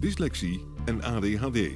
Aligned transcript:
dyslexie 0.00 0.66
en 0.84 1.02
ADHD. 1.02 1.72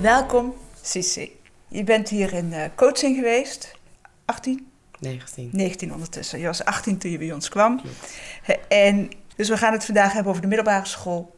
Welkom, 0.00 0.54
Sissi. 0.82 1.32
Je 1.68 1.84
bent 1.84 2.08
hier 2.08 2.32
in 2.32 2.52
uh, 2.52 2.64
coaching 2.74 3.16
geweest. 3.16 3.74
18? 4.24 4.66
19. 4.98 5.50
19 5.52 5.92
ondertussen. 5.92 6.38
Je 6.38 6.46
was 6.46 6.64
18 6.64 6.98
toen 6.98 7.10
je 7.10 7.18
bij 7.18 7.32
ons 7.32 7.48
kwam. 7.48 7.80
En, 8.68 9.08
dus 9.36 9.48
we 9.48 9.56
gaan 9.56 9.72
het 9.72 9.84
vandaag 9.84 10.12
hebben 10.12 10.30
over 10.30 10.42
de 10.42 10.48
middelbare 10.48 10.86
school 10.86 11.34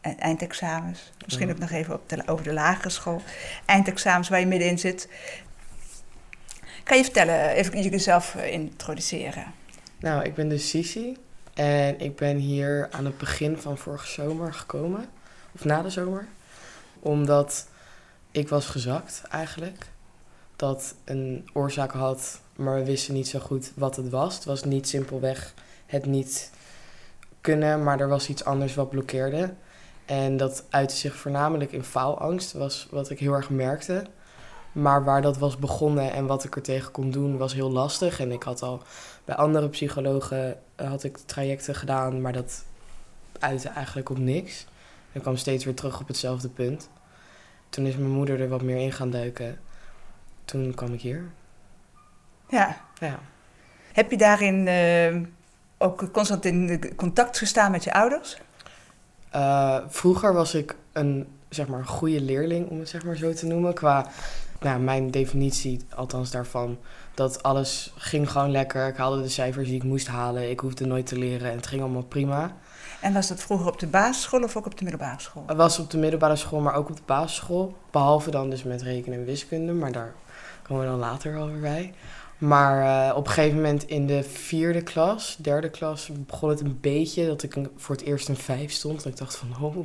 en 0.00 0.18
eindexamens. 0.18 1.12
Misschien 1.24 1.50
ook 1.50 1.58
nog 1.58 1.70
even 1.70 1.94
op 1.94 2.08
de, 2.08 2.22
over 2.26 2.44
de 2.44 2.52
lagere 2.52 2.90
school. 2.90 3.22
Eindexamens 3.64 4.28
waar 4.28 4.40
je 4.40 4.46
middenin 4.46 4.78
zit. 4.78 5.08
Kan 6.84 6.96
je 6.96 7.04
vertellen, 7.04 7.50
even 7.50 7.82
jezelf 7.82 8.34
eh, 8.34 8.52
introduceren? 8.52 9.44
Nou, 10.00 10.24
ik 10.24 10.34
ben 10.34 10.48
dus 10.48 10.68
Sisi. 10.68 11.16
En 11.56 12.00
ik 12.00 12.16
ben 12.16 12.36
hier 12.36 12.88
aan 12.90 13.04
het 13.04 13.18
begin 13.18 13.56
van 13.56 13.78
vorige 13.78 14.06
zomer 14.06 14.54
gekomen. 14.54 15.08
Of 15.54 15.64
na 15.64 15.82
de 15.82 15.90
zomer. 15.90 16.26
Omdat 17.00 17.66
ik 18.30 18.48
was 18.48 18.66
gezakt 18.66 19.22
eigenlijk. 19.30 19.86
Dat 20.56 20.94
een 21.04 21.48
oorzaak 21.52 21.92
had, 21.92 22.40
maar 22.56 22.74
we 22.74 22.84
wisten 22.84 23.14
niet 23.14 23.28
zo 23.28 23.38
goed 23.38 23.72
wat 23.74 23.96
het 23.96 24.08
was. 24.08 24.34
Het 24.34 24.44
was 24.44 24.64
niet 24.64 24.88
simpelweg 24.88 25.54
het 25.86 26.06
niet 26.06 26.50
kunnen, 27.40 27.82
maar 27.82 28.00
er 28.00 28.08
was 28.08 28.28
iets 28.28 28.44
anders 28.44 28.74
wat 28.74 28.90
blokkeerde. 28.90 29.54
En 30.04 30.36
dat 30.36 30.64
uitte 30.70 30.96
zich 30.96 31.14
voornamelijk 31.14 31.72
in 31.72 31.84
faalangst, 31.84 32.52
was 32.52 32.86
wat 32.90 33.10
ik 33.10 33.18
heel 33.18 33.32
erg 33.32 33.50
merkte. 33.50 34.04
Maar 34.72 35.04
waar 35.04 35.22
dat 35.22 35.38
was 35.38 35.56
begonnen 35.56 36.12
en 36.12 36.26
wat 36.26 36.44
ik 36.44 36.56
er 36.56 36.62
tegen 36.62 36.92
kon 36.92 37.10
doen, 37.10 37.36
was 37.36 37.54
heel 37.54 37.70
lastig. 37.70 38.20
En 38.20 38.32
ik 38.32 38.42
had 38.42 38.62
al 38.62 38.82
bij 39.26 39.34
andere 39.34 39.68
psychologen 39.68 40.58
eh, 40.74 40.88
had 40.88 41.04
ik 41.04 41.16
trajecten 41.16 41.74
gedaan, 41.74 42.20
maar 42.20 42.32
dat 42.32 42.64
uitte 43.38 43.68
eigenlijk 43.68 44.10
op 44.10 44.18
niks. 44.18 44.66
Ik 45.12 45.20
kwam 45.20 45.36
steeds 45.36 45.64
weer 45.64 45.74
terug 45.74 46.00
op 46.00 46.08
hetzelfde 46.08 46.48
punt. 46.48 46.88
Toen 47.68 47.86
is 47.86 47.96
mijn 47.96 48.10
moeder 48.10 48.40
er 48.40 48.48
wat 48.48 48.62
meer 48.62 48.76
in 48.76 48.92
gaan 48.92 49.10
duiken. 49.10 49.58
Toen 50.44 50.74
kwam 50.74 50.92
ik 50.92 51.00
hier. 51.00 51.24
Ja. 52.48 52.76
Ja. 53.00 53.18
Heb 53.92 54.10
je 54.10 54.16
daarin 54.16 54.66
uh, 54.66 55.22
ook 55.78 56.12
constant 56.12 56.44
in 56.44 56.94
contact 56.96 57.38
gestaan 57.38 57.70
met 57.70 57.84
je 57.84 57.92
ouders? 57.92 58.38
Uh, 59.34 59.78
vroeger 59.88 60.32
was 60.32 60.54
ik 60.54 60.76
een 60.92 61.26
zeg 61.48 61.66
maar, 61.66 61.84
goede 61.84 62.20
leerling, 62.20 62.68
om 62.68 62.78
het 62.78 62.88
zeg 62.88 63.04
maar 63.04 63.16
zo 63.16 63.32
te 63.32 63.46
noemen. 63.46 63.74
Qua 63.74 64.06
nou, 64.60 64.80
mijn 64.80 65.10
definitie, 65.10 65.80
althans 65.94 66.30
daarvan, 66.30 66.78
dat 67.16 67.42
alles 67.42 67.92
ging 67.96 68.30
gewoon 68.30 68.50
lekker. 68.50 68.88
Ik 68.88 68.96
haalde 68.96 69.22
de 69.22 69.28
cijfers 69.28 69.66
die 69.66 69.76
ik 69.76 69.84
moest 69.84 70.06
halen. 70.06 70.50
Ik 70.50 70.60
hoefde 70.60 70.86
nooit 70.86 71.06
te 71.06 71.18
leren 71.18 71.50
en 71.50 71.56
het 71.56 71.66
ging 71.66 71.82
allemaal 71.82 72.02
prima. 72.02 72.56
En 73.00 73.12
was 73.12 73.28
dat 73.28 73.40
vroeger 73.40 73.66
op 73.66 73.78
de 73.78 73.86
basisschool 73.86 74.42
of 74.42 74.56
ook 74.56 74.66
op 74.66 74.78
de 74.78 74.84
middelbare 74.84 75.20
school? 75.20 75.42
Het 75.46 75.56
was 75.56 75.78
op 75.78 75.90
de 75.90 75.98
middelbare 75.98 76.36
school, 76.36 76.60
maar 76.60 76.74
ook 76.74 76.88
op 76.88 76.96
de 76.96 77.02
basisschool. 77.06 77.76
Behalve 77.90 78.30
dan 78.30 78.50
dus 78.50 78.62
met 78.62 78.82
rekenen 78.82 79.18
en 79.18 79.24
wiskunde, 79.24 79.72
maar 79.72 79.92
daar 79.92 80.14
komen 80.62 80.82
we 80.82 80.88
dan 80.88 80.98
later 80.98 81.38
over 81.38 81.60
bij. 81.60 81.94
Maar 82.38 83.08
uh, 83.08 83.16
op 83.16 83.26
een 83.26 83.32
gegeven 83.32 83.56
moment 83.56 83.84
in 83.84 84.06
de 84.06 84.22
vierde 84.22 84.82
klas, 84.82 85.36
derde 85.38 85.70
klas, 85.70 86.10
begon 86.12 86.48
het 86.48 86.60
een 86.60 86.78
beetje 86.80 87.26
dat 87.26 87.42
ik 87.42 87.56
voor 87.76 87.94
het 87.94 88.04
eerst 88.04 88.28
een 88.28 88.36
vijf 88.36 88.72
stond. 88.72 89.04
En 89.04 89.10
ik 89.10 89.16
dacht 89.16 89.36
van, 89.36 89.48
oh, 89.60 89.76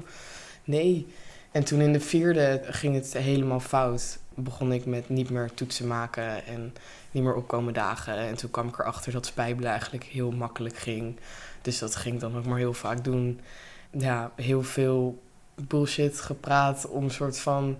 nee. 0.63 1.07
En 1.51 1.63
toen 1.63 1.81
in 1.81 1.93
de 1.93 1.99
vierde 1.99 2.61
ging 2.63 2.95
het 2.95 3.13
helemaal 3.13 3.59
fout. 3.59 4.19
Begon 4.43 4.71
ik 4.71 4.85
met 4.85 5.09
niet 5.09 5.29
meer 5.29 5.53
toetsen 5.53 5.87
maken 5.87 6.45
en 6.45 6.73
niet 7.11 7.23
meer 7.23 7.35
opkomen 7.35 7.73
dagen. 7.73 8.15
En 8.17 8.35
toen 8.35 8.51
kwam 8.51 8.67
ik 8.67 8.79
erachter 8.79 9.11
dat 9.11 9.25
spijbelen 9.25 9.71
eigenlijk 9.71 10.03
heel 10.03 10.31
makkelijk 10.31 10.77
ging. 10.77 11.19
Dus 11.61 11.79
dat 11.79 11.95
ging 11.95 12.15
ik 12.15 12.21
dan 12.21 12.37
ook 12.37 12.45
maar 12.45 12.57
heel 12.57 12.73
vaak 12.73 13.03
doen. 13.03 13.39
Ja, 13.91 14.31
heel 14.35 14.63
veel 14.63 15.21
bullshit 15.67 16.21
gepraat 16.21 16.87
om 16.87 17.03
een 17.03 17.11
soort 17.11 17.39
van 17.39 17.77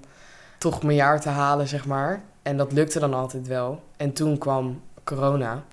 toch 0.58 0.84
mijn 0.84 0.96
jaar 0.96 1.22
te 1.22 1.30
halen, 1.30 1.68
zeg 1.68 1.86
maar. 1.86 2.22
En 2.42 2.58
dat 2.58 2.72
lukte 2.72 3.00
dan 3.00 3.14
altijd 3.14 3.48
wel. 3.48 3.84
En 3.98 4.14
toen 4.14 4.38
kwam 4.38 4.82
corona. 5.04 5.64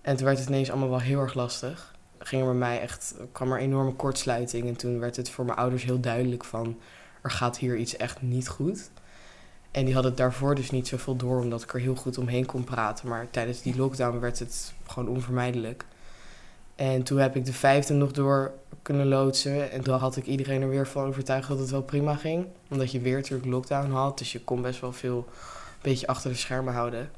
En 0.00 0.16
toen 0.16 0.26
werd 0.26 0.38
het 0.38 0.48
ineens 0.48 0.70
allemaal 0.70 0.88
wel 0.88 1.00
heel 1.00 1.20
erg 1.20 1.34
lastig. 1.34 1.94
Ging 2.18 2.42
er 2.42 2.48
bij 2.48 2.56
mij 2.56 2.80
echt, 2.80 3.14
kwam 3.32 3.52
er 3.52 3.58
enorme 3.58 3.92
kortsluiting. 3.92 4.68
En 4.68 4.76
toen 4.76 4.98
werd 4.98 5.16
het 5.16 5.30
voor 5.30 5.44
mijn 5.44 5.58
ouders 5.58 5.84
heel 5.84 6.00
duidelijk 6.00 6.44
van... 6.44 6.78
er 7.22 7.30
gaat 7.30 7.58
hier 7.58 7.76
iets 7.76 7.96
echt 7.96 8.22
niet 8.22 8.48
goed. 8.48 8.90
En 9.70 9.84
die 9.84 9.94
hadden 9.94 10.16
daarvoor 10.16 10.54
dus 10.54 10.70
niet 10.70 10.88
zoveel 10.88 11.16
door... 11.16 11.40
omdat 11.40 11.62
ik 11.62 11.74
er 11.74 11.80
heel 11.80 11.94
goed 11.94 12.18
omheen 12.18 12.46
kon 12.46 12.64
praten. 12.64 13.08
Maar 13.08 13.30
tijdens 13.30 13.62
die 13.62 13.76
lockdown 13.76 14.18
werd 14.18 14.38
het 14.38 14.72
gewoon 14.86 15.08
onvermijdelijk. 15.08 15.84
En 16.74 17.02
toen 17.02 17.18
heb 17.18 17.36
ik 17.36 17.44
de 17.44 17.52
vijfde 17.52 17.94
nog 17.94 18.12
door 18.12 18.52
kunnen 18.82 19.06
loodsen. 19.06 19.70
En 19.70 19.82
toen 19.82 19.98
had 19.98 20.16
ik 20.16 20.26
iedereen 20.26 20.62
er 20.62 20.68
weer 20.68 20.86
van 20.86 21.06
overtuigd 21.06 21.48
dat 21.48 21.58
het 21.58 21.70
wel 21.70 21.82
prima 21.82 22.14
ging. 22.14 22.46
Omdat 22.68 22.92
je 22.92 23.00
weer 23.00 23.16
natuurlijk 23.16 23.50
lockdown 23.50 23.90
had. 23.90 24.18
Dus 24.18 24.32
je 24.32 24.40
kon 24.40 24.62
best 24.62 24.80
wel 24.80 24.92
veel 24.92 25.16
een 25.28 25.78
beetje 25.82 26.06
achter 26.06 26.30
de 26.30 26.36
schermen 26.36 26.74
houden. 26.74 27.10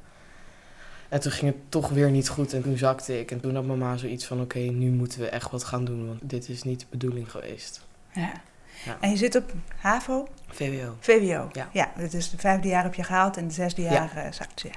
En 1.09 1.19
toen 1.19 1.31
ging 1.31 1.51
het 1.51 1.61
toch 1.69 1.89
weer 1.89 2.11
niet 2.11 2.29
goed 2.29 2.53
en 2.53 2.61
toen 2.61 2.77
zakte 2.77 3.19
ik. 3.19 3.31
En 3.31 3.39
toen 3.39 3.55
had 3.55 3.65
mama 3.65 3.97
zoiets 3.97 4.25
van, 4.25 4.41
oké, 4.41 4.59
nu 4.59 4.89
moeten 4.91 5.19
we 5.19 5.27
echt 5.27 5.51
wat 5.51 5.63
gaan 5.63 5.85
doen. 5.85 6.07
Want 6.07 6.19
dit 6.23 6.49
is 6.49 6.63
niet 6.63 6.79
de 6.79 6.85
bedoeling 6.89 7.31
geweest. 7.31 7.81
Ja. 8.13 8.41
Ja. 8.85 8.97
En 8.99 9.09
je 9.09 9.17
zit 9.17 9.35
op 9.35 9.51
HAVO? 9.75 10.27
VWO. 10.47 10.95
VWO, 10.99 11.49
ja. 11.51 11.69
Ja, 11.71 11.91
dus 12.09 12.29
de 12.29 12.37
vijfde 12.37 12.67
jaar 12.67 12.83
heb 12.83 12.93
je 12.93 13.03
gehaald 13.03 13.37
en 13.37 13.47
de 13.47 13.53
zesde 13.53 13.81
jaar 13.81 14.11
ja. 14.15 14.31
zakt 14.31 14.61
je. 14.61 14.69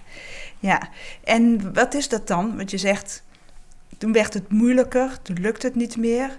Ja, 0.58 0.88
en 1.24 1.74
wat 1.74 1.94
is 1.94 2.08
dat 2.08 2.26
dan? 2.26 2.56
Want 2.56 2.70
je 2.70 2.78
zegt, 2.78 3.22
toen 3.98 4.12
werd 4.12 4.34
het 4.34 4.50
moeilijker, 4.50 5.22
toen 5.22 5.40
lukt 5.40 5.62
het 5.62 5.74
niet 5.74 5.96
meer. 5.96 6.38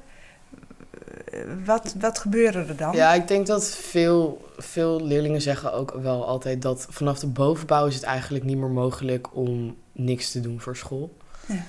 Wat, 1.66 1.96
wat 2.00 2.20
gebeurde 2.20 2.60
er 2.60 2.76
dan? 2.76 2.96
Ja, 2.96 3.14
ik 3.14 3.28
denk 3.28 3.48
dat 3.48 3.76
veel, 3.76 4.52
veel 4.58 5.06
leerlingen 5.06 5.42
zeggen 5.42 5.74
ook 5.74 5.94
wel 6.02 6.26
altijd 6.26 6.62
dat 6.62 6.88
vanaf 6.90 7.20
de 7.20 7.28
bovenbouw 7.28 7.88
is 7.88 7.96
het 7.96 8.04
eigenlijk 8.04 8.44
niet 8.44 8.58
meer 8.58 8.70
mogelijk 8.70 9.36
om 9.36 9.76
niks 9.92 10.32
te 10.32 10.40
doen 10.40 10.62
voor 10.62 10.76
school. 10.76 11.18
Ja, 11.46 11.64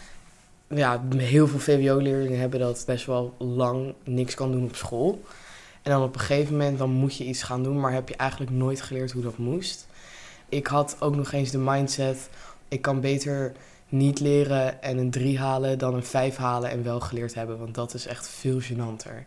ja 0.69 1.03
heel 1.16 1.47
veel 1.47 1.58
VWO-leerlingen 1.58 2.41
hebben 2.41 2.60
dat 2.60 2.82
best 2.87 3.06
wel 3.06 3.34
lang 3.38 3.94
niks 4.04 4.34
kan 4.34 4.52
doen 4.52 4.64
op 4.64 4.76
school. 4.76 5.22
En 5.88 5.94
dan 5.94 6.02
op 6.02 6.14
een 6.14 6.20
gegeven 6.20 6.52
moment 6.52 6.79
dan 6.79 6.90
moet 6.90 7.17
je 7.17 7.25
iets 7.25 7.43
gaan 7.43 7.62
doen, 7.62 7.81
maar 7.81 7.93
heb 7.93 8.08
je 8.08 8.17
eigenlijk 8.17 8.50
nooit 8.50 8.81
geleerd 8.81 9.12
hoe 9.12 9.23
dat 9.23 9.38
moest. 9.38 9.87
Ik 10.49 10.67
had 10.67 10.96
ook 11.00 11.17
nog 11.17 11.32
eens 11.32 11.50
de 11.50 11.58
mindset, 11.58 12.29
ik 12.69 12.82
kan 12.82 13.00
beter 13.00 13.52
niet 13.88 14.20
leren 14.20 14.82
en 14.82 14.99
een 14.99 15.11
3 15.11 15.38
halen 15.38 15.79
dan 15.79 15.94
een 15.94 16.05
5 16.05 16.37
halen 16.37 16.70
en 16.70 16.82
wel 16.82 17.00
geleerd 17.00 17.35
hebben. 17.35 17.58
Want 17.58 17.75
dat 17.75 17.94
is 17.94 18.06
echt 18.06 18.29
veel 18.29 18.61
gênanter. 18.61 19.25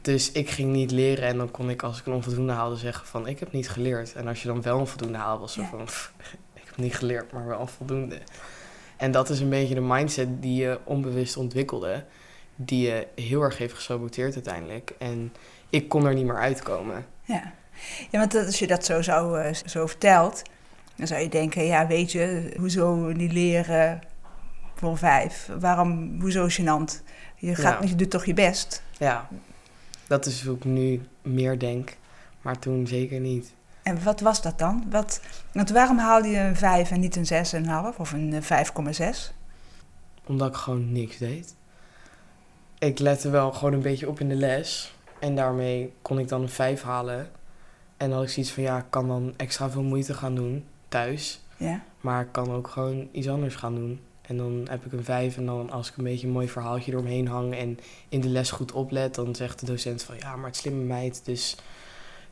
Dus 0.00 0.32
ik 0.32 0.50
ging 0.50 0.72
niet 0.72 0.90
leren 0.90 1.28
en 1.28 1.36
dan 1.36 1.50
kon 1.50 1.70
ik 1.70 1.82
als 1.82 1.98
ik 1.98 2.06
een 2.06 2.12
onvoldoende 2.12 2.52
haalde 2.52 2.76
zeggen 2.76 3.06
van 3.06 3.26
ik 3.26 3.40
heb 3.40 3.52
niet 3.52 3.70
geleerd. 3.70 4.12
En 4.14 4.28
als 4.28 4.42
je 4.42 4.48
dan 4.48 4.62
wel 4.62 4.78
een 4.78 4.86
voldoende 4.86 5.18
haalde 5.18 5.40
was 5.40 5.52
zo 5.52 5.64
van 5.70 5.84
pff, 5.84 6.12
ik 6.54 6.62
heb 6.64 6.76
niet 6.76 6.94
geleerd, 6.94 7.32
maar 7.32 7.46
wel 7.46 7.66
voldoende. 7.66 8.18
En 8.96 9.10
dat 9.10 9.28
is 9.30 9.40
een 9.40 9.48
beetje 9.48 9.74
de 9.74 9.80
mindset 9.80 10.42
die 10.42 10.54
je 10.54 10.78
onbewust 10.84 11.36
ontwikkelde. 11.36 12.04
Die 12.56 12.86
je 12.86 13.06
heel 13.14 13.40
erg 13.40 13.58
heeft 13.58 13.74
gesaboteerd 13.74 14.34
uiteindelijk. 14.34 14.94
En 14.98 15.32
ik 15.72 15.88
kon 15.88 16.06
er 16.06 16.14
niet 16.14 16.26
meer 16.26 16.38
uitkomen. 16.38 17.06
Ja, 17.24 17.52
ja 18.10 18.18
want 18.18 18.34
als 18.34 18.58
je 18.58 18.66
dat 18.66 18.84
zo, 18.84 19.02
zo, 19.02 19.42
zo 19.66 19.86
vertelt, 19.86 20.42
dan 20.96 21.06
zou 21.06 21.20
je 21.20 21.28
denken, 21.28 21.64
ja 21.64 21.86
weet 21.86 22.12
je, 22.12 22.54
hoezo 22.56 23.12
niet 23.12 23.32
leren 23.32 24.00
voor 24.74 24.98
vijf? 24.98 25.48
Waarom, 25.60 26.20
hoezo 26.20 26.48
gênant? 26.48 27.02
Je, 27.36 27.54
gaat, 27.54 27.82
ja. 27.82 27.88
je 27.88 27.94
doet 27.94 28.10
toch 28.10 28.24
je 28.24 28.34
best? 28.34 28.82
Ja. 28.98 29.28
Dat 30.06 30.26
is 30.26 30.44
hoe 30.44 30.56
ik 30.56 30.64
nu 30.64 31.02
meer 31.22 31.58
denk. 31.58 31.96
Maar 32.42 32.58
toen 32.58 32.86
zeker 32.86 33.20
niet. 33.20 33.52
En 33.82 34.02
wat 34.02 34.20
was 34.20 34.42
dat 34.42 34.58
dan? 34.58 34.84
Wat, 34.90 35.20
want 35.52 35.70
waarom 35.70 35.98
haalde 35.98 36.28
je 36.28 36.38
een 36.38 36.56
5 36.56 36.90
en 36.90 37.00
niet 37.00 37.16
een 37.16 37.64
6,5 37.92 37.96
of 37.96 38.12
een 38.12 38.42
eh, 38.42 38.64
5,6? 38.64 39.34
Omdat 40.26 40.48
ik 40.48 40.54
gewoon 40.54 40.92
niks 40.92 41.18
deed. 41.18 41.54
Ik 42.78 42.98
lette 42.98 43.30
wel 43.30 43.52
gewoon 43.52 43.72
een 43.72 43.82
beetje 43.82 44.08
op 44.08 44.20
in 44.20 44.28
de 44.28 44.34
les. 44.34 44.94
En 45.22 45.34
daarmee 45.34 45.92
kon 46.02 46.18
ik 46.18 46.28
dan 46.28 46.42
een 46.42 46.48
5 46.48 46.82
halen. 46.82 47.30
En 47.96 48.08
dan 48.08 48.12
had 48.18 48.22
ik 48.22 48.32
zoiets 48.32 48.52
van, 48.52 48.62
ja, 48.62 48.78
ik 48.78 48.84
kan 48.90 49.08
dan 49.08 49.34
extra 49.36 49.70
veel 49.70 49.82
moeite 49.82 50.14
gaan 50.14 50.34
doen 50.34 50.64
thuis. 50.88 51.40
Ja. 51.56 51.82
Maar 52.00 52.20
ik 52.22 52.32
kan 52.32 52.50
ook 52.52 52.68
gewoon 52.68 53.08
iets 53.12 53.28
anders 53.28 53.54
gaan 53.54 53.74
doen. 53.74 54.00
En 54.22 54.36
dan 54.36 54.66
heb 54.70 54.84
ik 54.84 54.92
een 54.92 55.04
5 55.04 55.36
en 55.36 55.46
dan 55.46 55.70
als 55.70 55.88
ik 55.90 55.96
een 55.96 56.04
beetje 56.04 56.26
een 56.26 56.32
mooi 56.32 56.48
verhaaltje 56.48 56.92
eromheen 56.92 57.28
hang 57.28 57.54
en 57.54 57.78
in 58.08 58.20
de 58.20 58.28
les 58.28 58.50
goed 58.50 58.72
oplet, 58.72 59.14
dan 59.14 59.34
zegt 59.34 59.60
de 59.60 59.66
docent 59.66 60.02
van 60.02 60.14
ja, 60.18 60.36
maar 60.36 60.46
het 60.46 60.56
slimme 60.56 60.82
meid, 60.82 61.24
dus 61.24 61.56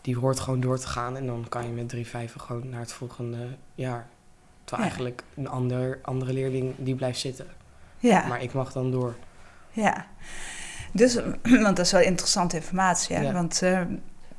die 0.01 0.17
hoort 0.17 0.41
gewoon 0.41 0.61
door 0.61 0.79
te 0.79 0.87
gaan. 0.87 1.17
En 1.17 1.27
dan 1.27 1.47
kan 1.49 1.67
je 1.67 1.73
met 1.73 1.89
drie 1.89 2.07
vijven 2.07 2.41
gewoon 2.41 2.69
naar 2.69 2.81
het 2.81 2.93
volgende 2.93 3.47
jaar. 3.75 4.09
Terwijl 4.65 4.89
Ja. 4.89 4.95
eigenlijk 4.95 5.23
een 5.37 5.49
ander, 5.49 5.99
andere 6.03 6.33
leerling 6.33 6.75
die 6.79 6.95
blijft 6.95 7.21
zitten. 7.21 7.47
Ja. 7.99 8.27
Maar 8.27 8.43
ik 8.43 8.53
mag 8.53 8.73
dan 8.73 8.91
door. 8.91 9.15
Ja, 9.71 10.07
dus, 10.93 11.15
want 11.65 11.77
dat 11.77 11.87
is 11.87 11.93
wel 11.93 12.01
interessante 12.01 12.57
informatie. 12.57 13.21
Ja. 13.21 13.33
Want 13.33 13.63
eh, 13.63 13.81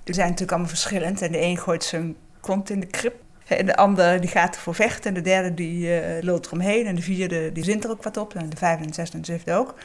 die 0.03 0.13
zijn 0.15 0.25
natuurlijk 0.25 0.51
allemaal 0.51 0.69
verschillend. 0.69 1.21
En 1.21 1.31
de 1.31 1.41
een 1.41 1.57
gooit 1.57 1.83
zijn 1.83 2.15
kont 2.39 2.69
in 2.69 2.79
de 2.79 2.85
krip. 2.85 3.15
En 3.47 3.65
de 3.65 3.75
ander 3.75 4.21
die 4.21 4.29
gaat 4.29 4.55
ervoor 4.55 4.75
vechten. 4.75 5.03
En 5.03 5.13
de 5.13 5.21
derde 5.21 5.53
die 5.53 5.99
eh, 5.99 6.23
loopt 6.23 6.45
eromheen. 6.45 6.85
En 6.85 6.95
de 6.95 7.01
vierde 7.01 7.51
die 7.51 7.63
zint 7.63 7.83
er 7.83 7.89
ook 7.89 8.03
wat 8.03 8.17
op. 8.17 8.33
En 8.35 8.49
de 8.49 8.57
vijfde 8.57 8.83
en 8.83 8.89
de 8.89 8.95
zesde 8.95 9.15
en 9.15 9.21
de 9.23 9.31
zevende 9.31 9.59
ook. 9.59 9.75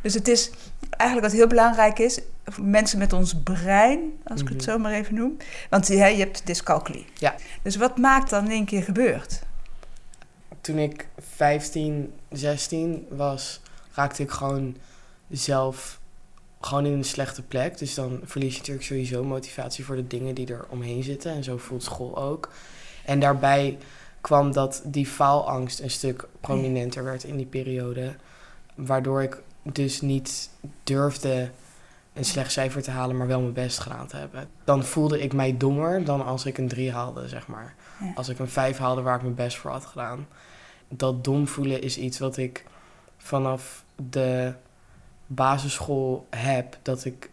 Dus 0.00 0.14
het 0.14 0.28
is 0.28 0.50
eigenlijk 0.90 1.30
wat 1.30 1.40
heel 1.40 1.48
belangrijk 1.48 1.98
is... 1.98 2.20
mensen 2.60 2.98
met 2.98 3.12
ons 3.12 3.34
brein, 3.42 4.00
als 4.24 4.40
ik 4.40 4.48
het 4.48 4.56
Mhm. 4.56 4.64
zo 4.70 4.78
maar 4.78 4.92
even 4.92 5.14
noem. 5.14 5.36
Want 5.70 5.88
hè, 5.88 6.06
je 6.06 6.18
hebt 6.18 6.46
dyscalculie. 6.46 7.06
Ja. 7.14 7.34
Dus 7.62 7.76
wat 7.76 7.98
maakt 7.98 8.30
dan 8.30 8.44
in 8.44 8.50
één 8.50 8.64
keer 8.64 8.82
gebeurt? 8.82 9.42
Toen 10.60 10.78
ik 10.78 11.08
15, 11.34 12.12
16 12.30 13.06
was, 13.10 13.60
raakte 13.92 14.22
ik 14.22 14.30
gewoon 14.30 14.76
zelf 15.30 16.00
gewoon 16.66 16.86
in 16.86 16.92
een 16.92 17.04
slechte 17.04 17.42
plek. 17.42 17.78
Dus 17.78 17.94
dan 17.94 18.20
verlies 18.24 18.52
je 18.52 18.58
natuurlijk 18.58 18.86
sowieso 18.86 19.24
motivatie 19.24 19.84
voor 19.84 19.96
de 19.96 20.06
dingen 20.06 20.34
die 20.34 20.52
er 20.52 20.64
omheen 20.68 21.02
zitten. 21.02 21.32
En 21.32 21.44
zo 21.44 21.56
voelt 21.56 21.82
school 21.82 22.16
ook. 22.16 22.48
En 23.04 23.20
daarbij 23.20 23.78
kwam 24.20 24.52
dat 24.52 24.82
die 24.84 25.06
faalangst 25.06 25.80
een 25.80 25.90
stuk 25.90 26.28
prominenter 26.40 27.04
werd 27.04 27.24
in 27.24 27.36
die 27.36 27.46
periode. 27.46 28.14
Waardoor 28.74 29.22
ik 29.22 29.42
dus 29.62 30.00
niet 30.00 30.50
durfde 30.84 31.50
een 32.12 32.24
slecht 32.24 32.52
cijfer 32.52 32.82
te 32.82 32.90
halen, 32.90 33.16
maar 33.16 33.26
wel 33.26 33.40
mijn 33.40 33.52
best 33.52 33.78
gedaan 33.78 34.06
te 34.06 34.16
hebben. 34.16 34.48
Dan 34.64 34.84
voelde 34.84 35.22
ik 35.22 35.32
mij 35.32 35.56
dommer 35.56 36.04
dan 36.04 36.24
als 36.24 36.46
ik 36.46 36.58
een 36.58 36.68
3 36.68 36.92
haalde, 36.92 37.28
zeg 37.28 37.46
maar. 37.46 37.74
Ja. 38.00 38.12
Als 38.14 38.28
ik 38.28 38.38
een 38.38 38.48
5 38.48 38.78
haalde 38.78 39.02
waar 39.02 39.16
ik 39.16 39.22
mijn 39.22 39.34
best 39.34 39.56
voor 39.56 39.70
had 39.70 39.86
gedaan. 39.86 40.26
Dat 40.88 41.24
dom 41.24 41.48
voelen 41.48 41.82
is 41.82 41.98
iets 41.98 42.18
wat 42.18 42.36
ik 42.36 42.64
vanaf 43.16 43.84
de 44.10 44.54
basisschool 45.34 46.26
heb. 46.30 46.78
Dat 46.82 47.04
ik 47.04 47.30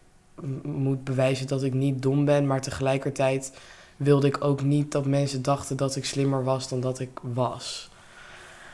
moet 0.62 1.04
bewijzen 1.04 1.46
dat 1.46 1.62
ik 1.62 1.74
niet 1.74 2.02
dom 2.02 2.24
ben, 2.24 2.46
maar 2.46 2.60
tegelijkertijd 2.60 3.52
wilde 3.96 4.26
ik 4.26 4.44
ook 4.44 4.62
niet 4.62 4.92
dat 4.92 5.06
mensen 5.06 5.42
dachten 5.42 5.76
dat 5.76 5.96
ik 5.96 6.04
slimmer 6.04 6.44
was 6.44 6.68
dan 6.68 6.80
dat 6.80 6.98
ik 6.98 7.10
was. 7.22 7.90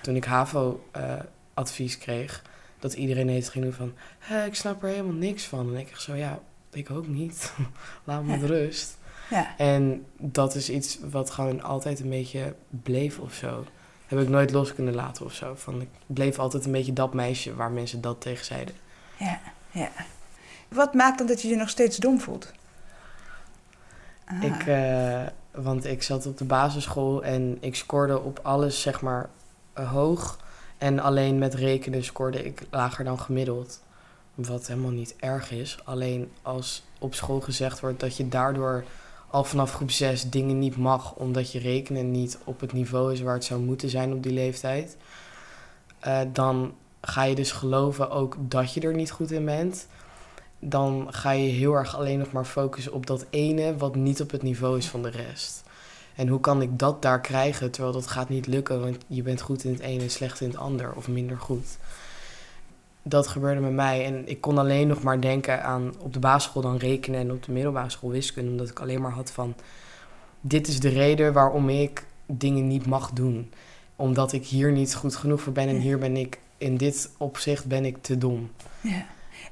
Toen 0.02 0.17
ik 0.17 0.25
HAVO-advies 0.25 1.99
kreeg, 1.99 2.43
dat 2.78 2.93
iedereen 2.93 3.28
heeft 3.28 3.49
ging 3.49 3.64
doen 3.64 3.73
van... 3.73 3.93
"Hè, 4.19 4.44
ik 4.44 4.55
snap 4.55 4.82
er 4.82 4.88
helemaal 4.88 5.12
niks 5.12 5.44
van. 5.44 5.75
En 5.75 5.81
ik 5.81 5.90
echt 5.90 6.02
zo, 6.02 6.14
ja, 6.14 6.40
ik 6.70 6.90
ook 6.90 7.06
niet. 7.06 7.52
Laat 8.05 8.23
me 8.23 8.37
met 8.37 8.50
rust. 8.50 8.99
Ja, 9.31 9.56
En 9.56 10.06
dat 10.19 10.55
is 10.55 10.70
iets 10.70 10.99
wat 11.11 11.31
gewoon 11.31 11.62
altijd 11.62 12.00
een 12.00 12.08
beetje 12.08 12.55
bleef 12.69 13.19
of 13.19 13.34
zo. 13.34 13.64
Heb 14.06 14.20
ik 14.20 14.28
nooit 14.28 14.50
los 14.50 14.75
kunnen 14.75 14.94
laten 14.94 15.25
of 15.25 15.32
zo. 15.32 15.55
Van, 15.55 15.81
ik 15.81 15.88
bleef 16.06 16.38
altijd 16.38 16.64
een 16.64 16.73
beetje 16.73 16.93
dat 16.93 17.14
meisje 17.14 17.55
waar 17.55 17.70
mensen 17.70 18.00
dat 18.00 18.20
tegen 18.20 18.44
zeiden. 18.44 18.75
Ja, 19.17 19.41
ja. 19.71 19.89
Wat 20.69 20.95
maakt 20.95 21.19
dan 21.19 21.27
dat 21.27 21.43
je 21.43 21.49
je 21.49 21.57
nog 21.57 21.69
steeds 21.69 21.97
dom 21.97 22.21
voelt? 22.21 22.53
Ah. 24.25 24.43
Ik, 24.43 24.67
eh, 24.67 25.27
want 25.51 25.85
ik 25.85 26.03
zat 26.03 26.27
op 26.27 26.39
de 26.39 26.45
basisschool 26.45 27.25
en 27.25 27.57
ik 27.61 27.75
scoorde 27.77 28.21
op 28.21 28.39
alles 28.43 28.81
zeg 28.81 29.01
maar 29.01 29.29
eh, 29.73 29.91
hoog. 29.93 30.39
En 30.79 30.99
alleen 31.01 31.39
met 31.39 31.55
rekenen 31.55 32.05
scoorde 32.05 32.45
ik 32.45 32.63
lager 32.71 33.05
dan 33.05 33.21
gemiddeld. 33.21 33.81
Wat 34.35 34.67
helemaal 34.67 34.91
niet 34.91 35.15
erg 35.19 35.51
is. 35.51 35.79
Alleen 35.85 36.33
als 36.43 36.85
op 36.99 37.15
school 37.15 37.41
gezegd 37.41 37.81
wordt 37.81 38.01
dat 38.01 38.17
je 38.17 38.29
daardoor 38.29 38.85
al 39.31 39.45
vanaf 39.45 39.73
groep 39.73 39.91
6 39.91 40.31
dingen 40.31 40.59
niet 40.59 40.77
mag. 40.77 41.15
Omdat 41.15 41.53
je 41.53 41.59
rekenen 41.59 42.11
niet 42.11 42.39
op 42.45 42.61
het 42.61 42.73
niveau 42.73 43.12
is 43.12 43.21
waar 43.21 43.35
het 43.35 43.45
zou 43.45 43.61
moeten 43.61 43.89
zijn 43.89 44.12
op 44.12 44.23
die 44.23 44.33
leeftijd. 44.33 44.97
eh, 46.01 46.21
dan 46.33 46.75
ga 47.01 47.23
je 47.23 47.35
dus 47.35 47.53
geloven 47.53 48.11
ook 48.11 48.37
dat 48.39 48.75
je 48.75 48.81
er 48.81 48.95
niet 48.95 49.11
goed 49.11 49.31
in 49.31 49.45
bent. 49.45 49.87
Dan 50.59 51.07
ga 51.11 51.31
je 51.31 51.49
heel 51.49 51.73
erg 51.75 51.97
alleen 51.97 52.19
nog 52.19 52.33
maar 52.33 52.45
focussen 52.45 52.93
op 52.93 53.07
dat 53.07 53.27
ene 53.31 53.77
wat 53.77 53.95
niet 53.95 54.21
op 54.21 54.31
het 54.31 54.43
niveau 54.43 54.79
is 54.79 54.87
van 54.87 55.03
de 55.03 55.11
rest. 55.11 55.65
En 56.15 56.29
hoe 56.29 56.41
kan 56.41 56.63
ik 56.63 56.79
dat 56.79 57.03
daar 57.03 57.21
krijgen 57.21 57.71
terwijl 57.71 57.95
dat 57.95 58.07
gaat 58.07 58.29
niet 58.29 58.47
lukken, 58.47 58.81
want 58.81 58.97
je 59.07 59.23
bent 59.23 59.41
goed 59.41 59.65
in 59.65 59.73
het 59.73 59.81
ene 59.81 60.03
en 60.03 60.11
slecht 60.11 60.41
in 60.41 60.49
het 60.49 60.57
ander 60.57 60.93
of 60.95 61.09
minder 61.09 61.39
goed. 61.39 61.79
Dat 63.03 63.27
gebeurde 63.27 63.61
met 63.61 63.73
mij 63.73 64.05
en 64.05 64.29
ik 64.29 64.41
kon 64.41 64.59
alleen 64.59 64.87
nog 64.87 65.03
maar 65.03 65.21
denken 65.21 65.65
aan 65.65 65.95
op 65.99 66.13
de 66.13 66.19
basisschool 66.19 66.63
dan 66.63 66.77
rekenen 66.77 67.21
en 67.21 67.33
op 67.33 67.45
de 67.45 67.53
middelbare 67.53 67.91
school 67.91 68.11
wiskunde, 68.11 68.51
omdat 68.51 68.69
ik 68.69 68.81
alleen 68.81 69.01
maar 69.01 69.13
had 69.13 69.31
van 69.31 69.55
dit 70.41 70.69
is 70.69 70.81
de 70.81 70.89
reden 70.89 71.33
waarom 71.33 71.69
ik 71.69 72.07
dingen 72.27 72.67
niet 72.67 72.87
mag 72.87 73.11
doen. 73.11 73.53
Omdat 73.97 74.33
ik 74.33 74.47
hier 74.47 74.73
niet 74.73 74.95
goed 74.95 75.17
genoeg 75.17 75.41
voor 75.41 75.53
ben 75.53 75.69
en 75.69 75.81
hier 75.81 75.99
ben 75.99 76.17
ik 76.17 76.39
in 76.58 76.76
dit 76.76 77.11
opzicht 77.19 77.64
ben 77.67 77.85
ik 77.85 77.97
te 78.03 78.19
dom. 78.19 78.50
Ja. 78.81 79.05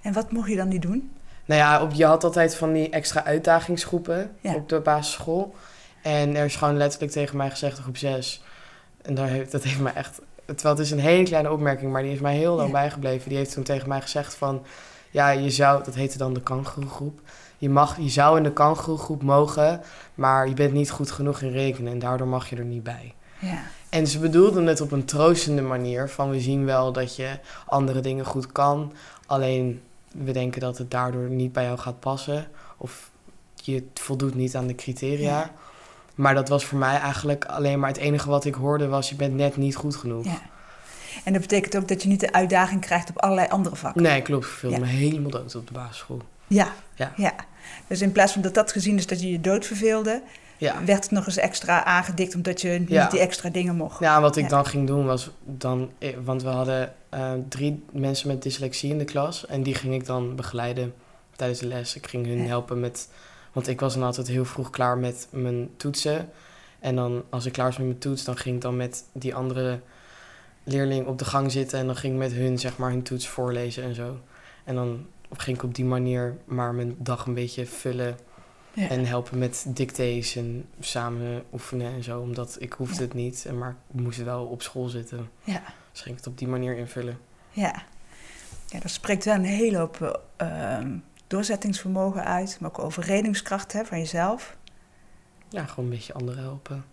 En 0.03 0.13
wat 0.13 0.33
mocht 0.33 0.49
je 0.49 0.57
dan 0.57 0.69
niet 0.69 0.83
doen? 0.83 1.11
Nou 1.45 1.61
ja, 1.61 1.83
op, 1.83 1.93
je 1.93 2.05
had 2.05 2.25
altijd 2.25 2.57
van 2.57 2.73
die 2.73 2.91
extra 2.91 3.25
uitdagingsgroepen 3.25 4.31
Ja. 4.41 4.55
op 4.55 4.69
de 4.69 4.81
basisschool. 4.81 5.55
En 6.03 6.37
er 6.37 6.45
is 6.45 6.57
gewoon 6.57 6.77
letterlijk 6.77 7.13
tegen 7.13 7.37
mij 7.37 7.51
gezegd 7.51 7.79
groep 7.79 7.97
6. 7.97 8.43
En 9.03 9.15
daar 9.15 9.29
heeft, 9.29 9.51
dat 9.53 9.63
heeft 9.63 9.81
mij 9.81 9.95
echt... 9.95 10.21
Terwijl 10.45 10.75
het 10.75 10.85
is 10.85 10.91
een 10.91 10.99
hele 10.99 11.23
kleine 11.25 11.53
opmerking, 11.53 11.93
maar 11.93 12.03
die 12.03 12.13
is 12.13 12.21
mij 12.21 12.37
heel 12.37 12.55
lang 12.55 12.67
Ja. 12.67 12.73
bijgebleven. 12.73 13.29
Die 13.29 13.39
heeft 13.39 13.53
toen 13.53 13.63
tegen 13.63 13.89
mij 13.89 14.01
gezegd 14.01 14.35
van... 14.35 14.63
Ja, 15.11 15.31
je 15.31 15.51
zou... 15.51 15.85
Dat 15.85 15.95
heette 15.95 16.19
dan 16.19 16.35
de 16.35 16.43
kangeroegroep. 16.43 17.21
Je, 17.59 17.71
mag, 17.71 17.97
je 18.01 18.09
zou 18.09 18.37
in 18.37 18.43
de 18.43 18.53
kangeroegroep 18.53 19.23
mogen, 19.23 19.81
maar 20.15 20.49
je 20.49 20.55
bent 20.55 20.73
niet 20.73 20.91
goed 20.91 21.11
genoeg 21.11 21.41
in 21.41 21.51
rekenen. 21.51 21.93
En 21.93 21.99
daardoor 21.99 22.27
mag 22.29 22.51
je 22.51 22.57
er 22.57 22.65
niet 22.65 22.83
bij. 22.83 23.15
Ja. 23.39 23.59
En 23.95 24.07
ze 24.07 24.19
bedoelden 24.19 24.67
het 24.67 24.81
op 24.81 24.93
een 24.93 25.05
troostende 25.05 25.63
manier. 25.63 26.09
Van 26.09 26.31
we 26.31 26.41
zien 26.41 26.65
wel 26.65 26.93
dat 26.93 27.17
je 27.17 27.39
andere 27.67 28.01
dingen 28.01 28.25
goed 28.25 28.53
kan. 28.53 28.93
Alleen 29.27 29.83
we 30.13 30.33
denken 30.33 30.61
dat 30.61 30.79
het 30.79 30.91
daardoor 30.91 31.29
niet 31.29 31.53
bij 31.53 31.65
jou 31.65 31.79
gaat 31.79 32.01
passen. 32.01 32.47
Of 32.77 33.11
je 33.55 33.85
voldoet 33.95 34.35
niet 34.35 34.57
aan 34.57 34.67
de 34.67 34.75
criteria. 34.75 35.39
Ja. 35.39 35.51
Maar 36.15 36.35
dat 36.35 36.49
was 36.49 36.65
voor 36.65 36.79
mij 36.79 36.99
eigenlijk 36.99 37.45
alleen 37.45 37.79
maar 37.81 37.89
het 37.89 37.99
enige 37.99 38.29
wat 38.29 38.45
ik 38.45 38.55
hoorde 38.55 38.89
was... 38.89 39.09
je 39.09 39.15
bent 39.15 39.35
net 39.35 39.57
niet 39.57 39.77
goed 39.77 39.97
genoeg. 39.97 40.25
ja. 40.25 40.41
En 41.25 41.33
dat 41.33 41.43
betekent 41.43 41.77
ook 41.77 41.89
dat 41.89 42.03
je 42.03 42.09
niet 42.09 42.21
de 42.21 42.33
uitdaging 42.33 42.81
krijgt 42.81 43.11
op 43.11 43.19
allerlei 43.19 43.49
andere 43.49 43.77
vakken. 43.77 44.03
Nee, 44.03 44.23
klopt. 44.23 44.47
Ik 44.63 44.71
Ja. 44.71 44.79
me 44.79 44.87
helemaal 44.87 45.31
dood 45.31 45.55
op 45.55 45.67
de 45.67 45.73
basisschool. 45.73 46.23
Ja. 46.47 46.73
Ja. 46.95 47.13
ja. 47.17 47.35
Dus 47.87 48.01
in 48.01 48.13
plaats 48.13 48.33
van 48.33 48.43
dat 48.43 48.55
dat 48.55 48.73
gezien 48.73 48.97
is 48.97 49.07
dat 49.07 49.21
je 49.21 49.31
je 49.31 49.41
dood 49.41 49.67
verveelde, 49.67 50.23
Ja. 50.59 50.85
werd 50.85 51.03
het 51.03 51.11
nog 51.13 51.27
eens 51.27 51.37
extra 51.37 51.85
aangedikt 51.85 52.35
omdat 52.35 52.61
je 52.61 52.69
niet 52.69 52.89
Ja. 52.89 53.09
die 53.09 53.21
extra 53.21 53.49
dingen 53.51 53.77
mocht. 53.77 54.01
Ja, 54.01 54.21
wat 54.21 54.37
ik 54.37 54.49
dan 54.49 54.67
ging 54.67 54.87
doen 54.87 55.07
was 55.07 55.31
dan... 55.45 55.91
eh, 55.99 56.17
Want 56.25 56.43
we 56.43 56.49
hadden 56.49 56.93
eh, 57.09 57.33
drie 57.49 57.85
mensen 57.93 58.29
met 58.29 58.43
dyslexie 58.43 58.91
in 58.91 58.99
de 58.99 59.05
klas. 59.05 59.47
En 59.47 59.63
die 59.63 59.75
ging 59.75 59.95
ik 59.95 60.07
dan 60.07 60.37
begeleiden 60.37 60.95
tijdens 61.37 61.61
de 61.61 61.67
les. 61.67 61.97
Ik 61.97 62.07
ging 62.07 62.27
hun 62.27 62.47
helpen 62.47 62.81
met... 62.81 63.09
Want 63.53 63.69
ik 63.69 63.81
was 63.81 63.95
dan 63.95 64.03
altijd 64.03 64.27
heel 64.29 64.45
vroeg 64.45 64.71
klaar 64.71 64.99
met 64.99 65.29
mijn 65.31 65.71
toetsen. 65.77 66.29
En 66.81 66.97
dan 66.97 67.23
als 67.31 67.47
ik 67.47 67.53
klaar 67.53 67.67
was 67.67 67.77
met 67.79 67.87
mijn 67.87 67.99
toets, 67.99 68.25
dan 68.25 68.37
ging 68.37 68.55
ik 68.55 68.61
dan 68.63 68.77
met 68.77 69.05
die 69.13 69.35
andere 69.35 69.81
leerling 70.65 71.07
op 71.07 71.19
de 71.19 71.25
gang 71.25 71.53
zitten. 71.53 71.79
En 71.79 71.87
dan 71.87 71.97
ging 71.97 72.13
ik 72.13 72.19
met 72.19 72.33
hun 72.33 72.59
zeg 72.59 72.77
maar 72.77 72.91
hun 72.91 73.03
toets 73.03 73.29
voorlezen 73.29 73.83
en 73.83 73.95
zo. 73.95 74.19
En 74.65 74.75
dan 74.75 75.07
ging 75.37 75.57
ik 75.57 75.63
op 75.63 75.75
die 75.75 75.85
manier 75.85 76.37
maar 76.45 76.75
mijn 76.75 76.95
dag 76.99 77.27
een 77.27 77.35
beetje 77.35 77.67
vullen. 77.67 78.17
Ja. 78.75 78.89
En 78.89 79.05
helpen 79.07 79.39
met 79.39 79.65
dictées 79.69 80.37
en 80.37 80.69
samen 80.81 81.45
oefenen 81.53 81.93
en 81.93 82.03
zo. 82.03 82.21
Omdat 82.21 82.57
ik 82.61 82.73
hoefde 82.73 82.95
Ja. 82.95 83.01
het 83.01 83.15
niet, 83.15 83.47
maar 83.55 83.77
ik 83.95 84.01
moest 84.01 84.23
wel 84.23 84.45
op 84.45 84.63
school 84.63 84.89
zitten. 84.89 85.29
Ja. 85.45 85.63
Dus 85.93 86.01
ging 86.01 86.17
ik 86.19 86.25
het 86.25 86.33
op 86.33 86.39
die 86.39 86.49
manier 86.49 86.77
invullen. 86.77 87.19
Ja. 87.51 87.83
ja, 88.69 88.79
dat 88.81 88.91
spreekt 88.91 89.25
wel 89.25 89.35
een 89.35 89.45
hele 89.45 89.77
hoop 89.79 90.23
eh, 90.37 90.75
ehm, 90.77 90.97
doorzettingsvermogen 91.27 92.25
uit, 92.25 92.57
maar 92.61 92.71
ook 92.71 92.79
overredingskracht 92.79 93.73
hè, 93.73 93.85
van 93.85 93.99
jezelf. 93.99 94.57
Ja, 95.49 95.65
gewoon 95.67 95.85
een 95.85 95.91
beetje 95.91 96.13
anderen 96.13 96.43
helpen. 96.43 96.85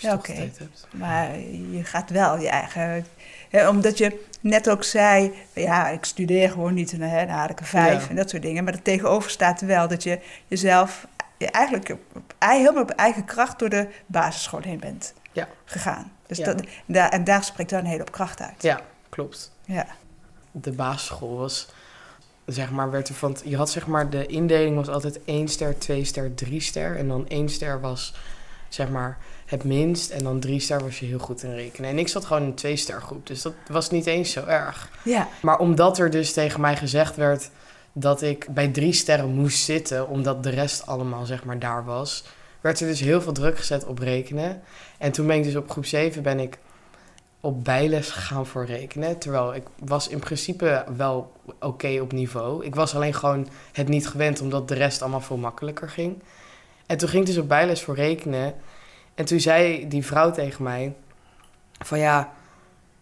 Ja, 0.00 0.14
oké. 0.14 0.50
Maar 0.90 1.38
je 1.70 1.84
gaat 1.84 2.10
wel 2.10 2.38
je 2.38 2.48
eigen. 2.48 3.06
Hè, 3.50 3.68
omdat 3.68 3.98
je 3.98 4.24
net 4.40 4.70
ook 4.70 4.84
zei, 4.84 5.32
ja, 5.54 5.88
ik 5.88 6.04
studeer 6.04 6.50
gewoon 6.50 6.74
niet, 6.74 6.92
en, 6.92 7.00
hè, 7.00 7.26
dan 7.26 7.34
haal 7.34 7.48
ik 7.48 7.60
een 7.60 7.66
vijf 7.66 8.02
Ja. 8.02 8.08
en 8.08 8.16
dat 8.16 8.30
soort 8.30 8.42
dingen. 8.42 8.64
Maar 8.64 8.72
er 8.72 8.82
tegenover 8.82 9.30
staat 9.30 9.60
wel 9.60 9.88
dat 9.88 10.02
je 10.02 10.20
jezelf 10.46 11.06
je 11.38 11.46
eigenlijk 11.50 11.88
op, 11.90 12.00
op- 12.16 12.34
helemaal 12.38 12.82
op 12.82 12.90
eigen 12.90 13.24
kracht 13.24 13.58
door 13.58 13.68
de 13.68 13.88
basisschool 14.06 14.60
heen 14.60 14.78
bent 14.80 15.14
Ja. 15.32 15.48
gegaan. 15.64 16.12
Dus 16.26 16.38
Ja. 16.38 16.44
dat, 16.44 16.62
daar, 16.86 17.08
en 17.08 17.24
daar 17.24 17.44
spreekt 17.44 17.70
dan 17.70 17.78
een 17.78 17.84
hele 17.86 17.98
hoop 17.98 18.12
kracht 18.12 18.40
uit. 18.40 18.62
Ja, 18.62 18.80
klopt. 19.08 19.52
Ja. 19.64 19.86
De 20.50 20.72
basisschool 20.72 21.36
was, 21.36 21.68
zeg 22.46 22.70
maar, 22.70 22.90
werd 22.90 23.08
er 23.08 23.14
van... 23.14 23.36
Je 23.44 23.56
had 23.56 23.70
zeg 23.70 23.86
maar, 23.86 24.10
de 24.10 24.26
indeling 24.26 24.76
was 24.76 24.88
altijd 24.88 25.24
één 25.24 25.48
ster, 25.48 25.78
twee 25.78 26.04
ster, 26.04 26.34
drie 26.34 26.60
ster. 26.60 26.96
En 26.96 27.08
dan 27.08 27.28
één 27.28 27.48
ster 27.48 27.80
was, 27.80 28.14
zeg 28.68 28.88
maar, 28.88 29.18
het 29.50 29.64
minst. 29.64 30.10
En 30.10 30.24
dan 30.24 30.40
drie 30.40 30.60
ster 30.60 30.80
was 30.80 31.00
je 31.00 31.06
heel 31.06 31.18
goed 31.18 31.42
in 31.42 31.54
rekenen. 31.54 31.90
En 31.90 31.98
ik 31.98 32.08
zat 32.08 32.24
gewoon 32.24 32.42
in 32.42 32.48
een 32.48 32.54
twee 32.54 32.76
ster 32.76 33.02
groep, 33.02 33.26
dus 33.26 33.42
dat 33.42 33.52
was 33.68 33.90
niet 33.90 34.06
eens 34.06 34.32
zo 34.32 34.44
erg. 34.44 34.90
Ja. 35.04 35.28
Maar 35.42 35.58
omdat 35.58 35.98
er 35.98 36.10
dus 36.10 36.32
tegen 36.32 36.60
mij 36.60 36.76
gezegd 36.76 37.16
werd 37.16 37.50
dat 37.92 38.22
ik 38.22 38.46
bij 38.50 38.68
drie 38.68 38.92
sterren 38.92 39.34
moest 39.34 39.64
zitten, 39.64 40.08
omdat 40.08 40.42
de 40.42 40.50
rest 40.50 40.86
allemaal 40.86 41.26
zeg 41.26 41.44
maar 41.44 41.58
daar 41.58 41.84
was, 41.84 42.24
werd 42.60 42.80
er 42.80 42.86
dus 42.86 43.00
heel 43.00 43.20
veel 43.22 43.32
druk 43.32 43.58
gezet 43.58 43.84
op 43.84 43.98
rekenen. 43.98 44.62
En 44.98 45.12
toen 45.12 45.26
ben 45.26 45.36
ik 45.36 45.44
dus 45.44 45.56
op 45.56 45.70
groep 45.70 45.86
7 45.86 46.22
ben 46.22 46.38
ik 46.38 46.58
op 47.40 47.64
bijles 47.64 48.10
gegaan 48.10 48.46
voor 48.46 48.64
rekenen. 48.64 49.18
Terwijl 49.18 49.54
ik 49.54 49.62
was 49.84 50.08
in 50.08 50.18
principe 50.18 50.84
wel 50.96 51.32
oké 51.60 52.00
op 52.00 52.12
niveau. 52.12 52.64
Ik 52.64 52.74
was 52.74 52.94
alleen 52.94 53.14
gewoon 53.14 53.48
het 53.72 53.88
niet 53.88 54.08
gewend, 54.08 54.40
omdat 54.40 54.68
de 54.68 54.74
rest 54.74 55.02
allemaal 55.02 55.20
veel 55.20 55.36
makkelijker 55.36 55.88
ging. 55.88 56.22
En 56.86 56.96
toen 56.96 57.08
ging 57.08 57.22
ik 57.22 57.28
dus 57.28 57.38
op 57.38 57.48
bijles 57.48 57.82
voor 57.82 57.94
rekenen. 57.94 58.54
En 59.20 59.26
toen 59.26 59.40
zei 59.40 59.88
die 59.88 60.04
vrouw 60.04 60.30
tegen 60.30 60.62
mij 60.62 60.94
van 61.78 61.98
ja, 61.98 62.32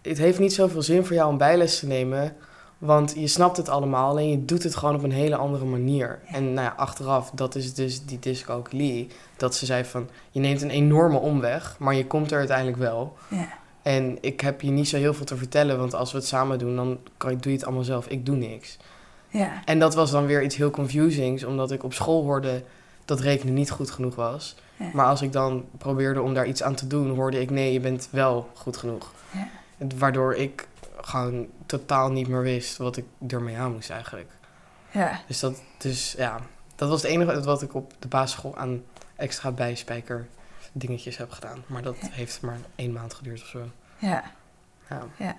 het 0.03 0.19
heeft 0.19 0.39
niet 0.39 0.53
zoveel 0.53 0.83
zin 0.83 1.05
voor 1.05 1.17
jou 1.17 1.31
om 1.31 1.39
bijles 1.39 1.79
te 1.79 1.87
nemen. 1.87 2.37
Want 2.79 3.15
je 3.17 3.27
snapt 3.27 3.57
het 3.57 3.69
allemaal, 3.69 4.11
alleen 4.11 4.31
je 4.31 4.45
doet 4.45 4.63
het 4.63 4.77
gewoon 4.77 4.95
op 4.95 5.03
een 5.03 5.13
hele 5.13 5.37
andere 5.37 5.65
manier. 5.65 6.21
En 6.27 6.53
nou 6.53 6.67
ja, 6.67 6.75
achteraf, 6.77 7.31
dat 7.31 7.55
is 7.55 7.75
dus 7.75 8.05
die 8.05 8.19
dyscalculie. 8.19 9.09
Dat 9.37 9.55
ze 9.55 9.67
zei 9.67 9.85
van, 9.85 10.09
je 10.31 10.41
neemt 10.41 10.63
een 10.63 10.71
enorme 10.71 11.19
omweg, 11.19 11.77
maar 11.79 11.95
je 11.95 12.07
komt 12.07 12.31
er 12.31 12.39
uiteindelijk 12.39 12.79
wel. 12.79 13.17
Ja. 13.29 13.49
En 13.83 14.19
ik 14.21 14.41
heb 14.41 14.61
je 14.61 14.71
niet 14.71 14.89
zo 14.89 14.97
heel 14.97 15.15
veel 15.15 15.27
te 15.27 15.37
vertellen, 15.37 15.79
want 15.79 15.95
als 15.95 16.13
we 16.13 16.19
het 16.19 16.27
samen 16.27 16.59
doen, 16.59 16.77
dan 16.77 16.99
kan, 17.17 17.31
doe 17.31 17.53
je 17.53 17.59
het 17.59 17.67
allemaal 17.67 17.85
zelf. 17.85 18.07
Ik 18.07 18.27
doe 18.27 18.37
niks. 18.37 18.77
Ja. 19.29 19.63
En 19.65 19.79
dat 19.79 19.95
was 19.95 20.11
dan 20.11 20.27
weer 20.27 20.43
iets 20.43 20.57
heel 20.57 20.71
confusings, 20.71 21.45
omdat 21.45 21.71
ik 21.71 21.85
op 21.85 21.93
school 21.93 22.23
hoorde 22.23 22.63
dat 23.05 23.21
rekenen 23.21 23.55
niet 23.55 23.71
goed 23.71 23.91
genoeg 23.91 24.15
was. 24.15 24.57
Ja. 24.79 24.91
Maar 24.93 25.07
als 25.07 25.23
ik 25.23 25.33
dan 25.33 25.65
probeerde 25.79 26.23
om 26.23 26.35
daar 26.35 26.47
iets 26.47 26.63
aan 26.63 26.75
te 26.75 26.87
doen, 26.87 27.15
hoorde 27.15 27.41
ik 27.41 27.51
nee, 27.51 27.73
je 27.73 27.81
bent 27.81 28.09
wel 28.11 28.51
goed 28.55 28.77
genoeg. 28.77 29.13
Ja. 29.31 29.49
Waardoor 29.99 30.35
ik 30.35 30.69
gewoon 31.01 31.47
totaal 31.67 32.11
niet 32.11 32.29
meer 32.29 32.43
wist 32.43 32.77
wat 32.77 32.97
ik 32.97 33.05
ermee 33.29 33.59
aan 33.59 33.73
moest 33.73 33.91
eigenlijk. 33.91 34.31
Ja. 34.91 35.21
Dus 35.27 35.41
dat, 35.41 35.63
dus, 35.79 36.13
ja, 36.13 36.41
dat 36.75 36.89
was 36.89 37.03
het 37.03 37.11
enige 37.11 37.41
wat 37.41 37.63
ik 37.63 37.75
op 37.75 37.93
de 37.99 38.09
basisschool 38.09 38.57
aan 38.57 38.83
extra 39.17 39.51
bijspijker 39.51 40.27
dingetjes 40.73 41.17
heb 41.17 41.31
gedaan. 41.31 41.63
Maar 41.67 41.83
dat 41.83 41.97
Ja. 42.01 42.09
heeft 42.11 42.41
maar 42.43 42.59
één 42.75 42.93
maand 42.93 43.15
geduurd 43.15 43.41
of 43.43 43.47
zo. 43.47 43.59
ja. 43.99 44.23
Ja. 45.19 45.37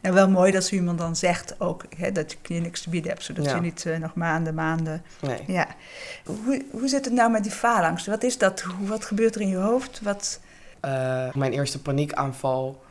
Nou, 0.00 0.14
wel 0.14 0.28
mooi 0.28 0.52
dat 0.52 0.64
zo 0.64 0.74
iemand 0.74 0.98
dan 0.98 1.16
zegt 1.16 1.60
ook 1.60 1.84
hè, 1.96 2.12
dat 2.12 2.36
je 2.42 2.60
niks 2.60 2.80
te 2.80 2.90
bieden 2.90 3.10
hebt, 3.10 3.22
zodat 3.22 3.44
Ja. 3.44 3.54
je 3.54 3.60
niet 3.60 3.86
eh, 3.86 3.98
nog 3.98 4.14
maanden, 4.14 4.54
maanden. 4.54 5.02
Nee. 5.20 5.38
Ja. 5.46 5.66
Hoe, 6.24 6.64
hoe 6.70 6.88
zit 6.88 7.04
het 7.04 7.14
nou 7.14 7.30
met 7.30 7.42
die 7.42 7.52
faalangst? 7.52 8.06
Wat 8.06 8.22
is 8.22 8.38
dat? 8.38 8.60
Hoe, 8.60 8.88
wat 8.88 9.04
gebeurt 9.04 9.34
er 9.34 9.40
in 9.40 9.48
je 9.48 9.56
hoofd? 9.56 10.00
Wat... 10.02 10.40
Eh, 10.80 11.34
mijn 11.34 11.52
eerste 11.52 11.80
paniekaanval 11.82 12.82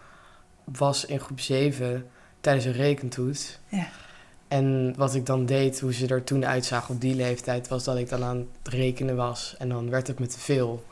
was 0.64 1.06
in 1.06 1.20
groep 1.20 1.40
7 1.40 2.08
tijdens 2.42 2.66
een 2.66 2.72
rekentoets. 2.74 3.60
Ja. 3.68 3.88
En 4.48 4.94
wat 4.98 5.16
ik 5.16 5.26
dan 5.26 5.46
deed, 5.46 5.80
hoe 5.80 5.94
ze 5.94 6.08
er 6.08 6.24
toen 6.24 6.46
uitzagen 6.46 6.96
op 6.96 7.02
die 7.02 7.16
leeftijd, 7.16 7.68
was 7.68 7.84
dat 7.84 7.98
ik 7.98 8.10
dan 8.10 8.24
aan 8.24 8.48
het 8.64 8.74
rekenen 8.74 9.16
was. 9.16 9.56
En 9.58 9.70
dan 9.70 9.90
werd 9.90 10.08
het 10.08 10.20
me 10.20 10.28
te 10.28 10.40
veel. 10.40 10.86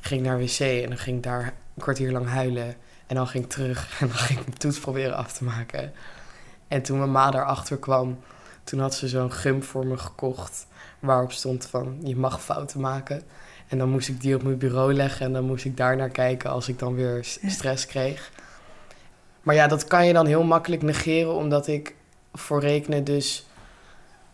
Ging 0.00 0.22
naar 0.22 0.38
wc 0.38 0.58
en 0.60 0.88
dan 0.88 0.98
ging 0.98 1.16
ik 1.16 1.22
daar 1.22 1.44
een 1.44 1.82
kwartier 1.82 2.12
lang 2.12 2.28
huilen. 2.28 2.74
En 3.06 3.14
dan 3.16 3.26
ging 3.26 3.44
ik 3.44 3.50
terug 3.50 3.88
en 4.00 4.06
dan 4.06 4.16
ging 4.16 4.38
ik 4.38 4.46
mijn 4.46 4.58
toets 4.58 4.80
proberen 4.80 5.16
af 5.16 5.32
te 5.32 5.44
maken. 5.44 5.92
En 6.68 6.82
toen 6.82 6.98
mijn 6.98 7.10
ma 7.10 7.30
daarachter 7.30 7.78
kwam, 7.78 8.18
toen 8.64 8.80
had 8.80 8.94
ze 8.94 9.08
zo'n 9.08 9.32
gum 9.32 9.62
voor 9.62 9.86
me 9.86 9.96
gekocht. 9.96 10.66
Waarop 10.98 11.32
stond 11.32 11.66
van, 11.66 11.98
je 12.02 12.16
mag 12.16 12.42
fouten 12.42 12.80
maken. 12.80 13.22
En 13.68 13.78
dan 13.78 13.88
moest 13.88 14.08
ik 14.08 14.20
die 14.20 14.34
op 14.34 14.42
mijn 14.42 14.58
bureau 14.58 14.94
leggen 14.94 15.26
en 15.26 15.32
dan 15.32 15.44
moest 15.44 15.64
ik 15.64 15.76
daar 15.76 15.96
naar 15.96 16.08
kijken 16.08 16.50
als 16.50 16.68
ik 16.68 16.78
dan 16.78 16.94
weer 16.94 17.38
stress 17.46 17.86
kreeg. 17.86 18.30
Maar 19.42 19.54
ja, 19.54 19.66
dat 19.66 19.84
kan 19.84 20.06
je 20.06 20.12
dan 20.12 20.26
heel 20.26 20.44
makkelijk 20.44 20.82
negeren, 20.82 21.34
omdat 21.34 21.66
ik 21.66 21.94
voor 22.32 22.60
rekenen 22.60 23.04
dus... 23.04 23.46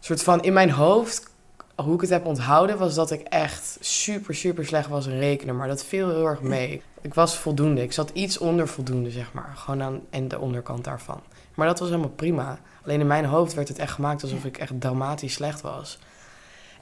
soort 0.01 0.23
van 0.23 0.43
in 0.43 0.53
mijn 0.53 0.71
hoofd, 0.71 1.32
hoe 1.75 1.95
ik 1.95 2.01
het 2.01 2.11
heb 2.11 2.27
onthouden, 2.27 2.79
was 2.79 2.95
dat 2.95 3.11
ik 3.11 3.21
echt 3.21 3.77
super, 3.81 4.35
super 4.35 4.67
slecht 4.67 4.89
was 4.89 5.07
in 5.07 5.19
rekenen. 5.19 5.57
Maar 5.57 5.69
dat 5.69 5.85
viel 5.85 6.09
heel 6.09 6.27
erg 6.27 6.41
mee. 6.41 6.83
Ik 7.01 7.15
was 7.15 7.37
voldoende. 7.39 7.83
Ik 7.83 7.93
zat 7.93 8.11
iets 8.11 8.39
onder 8.39 8.69
voldoende, 8.69 9.11
zeg 9.11 9.33
maar. 9.33 9.53
Gewoon 9.57 9.83
aan 9.83 10.01
en 10.11 10.29
de 10.29 10.39
onderkant 10.39 10.85
daarvan. 10.85 11.21
Maar 11.55 11.67
dat 11.67 11.79
was 11.79 11.89
helemaal 11.89 12.11
prima. 12.11 12.59
Alleen 12.85 13.01
in 13.01 13.07
mijn 13.07 13.25
hoofd 13.25 13.55
werd 13.55 13.69
het 13.69 13.79
echt 13.79 13.93
gemaakt 13.93 14.23
alsof 14.23 14.45
ik 14.45 14.59
echt 14.59 14.81
dramatisch 14.81 15.33
slecht 15.33 15.61
was. 15.61 15.99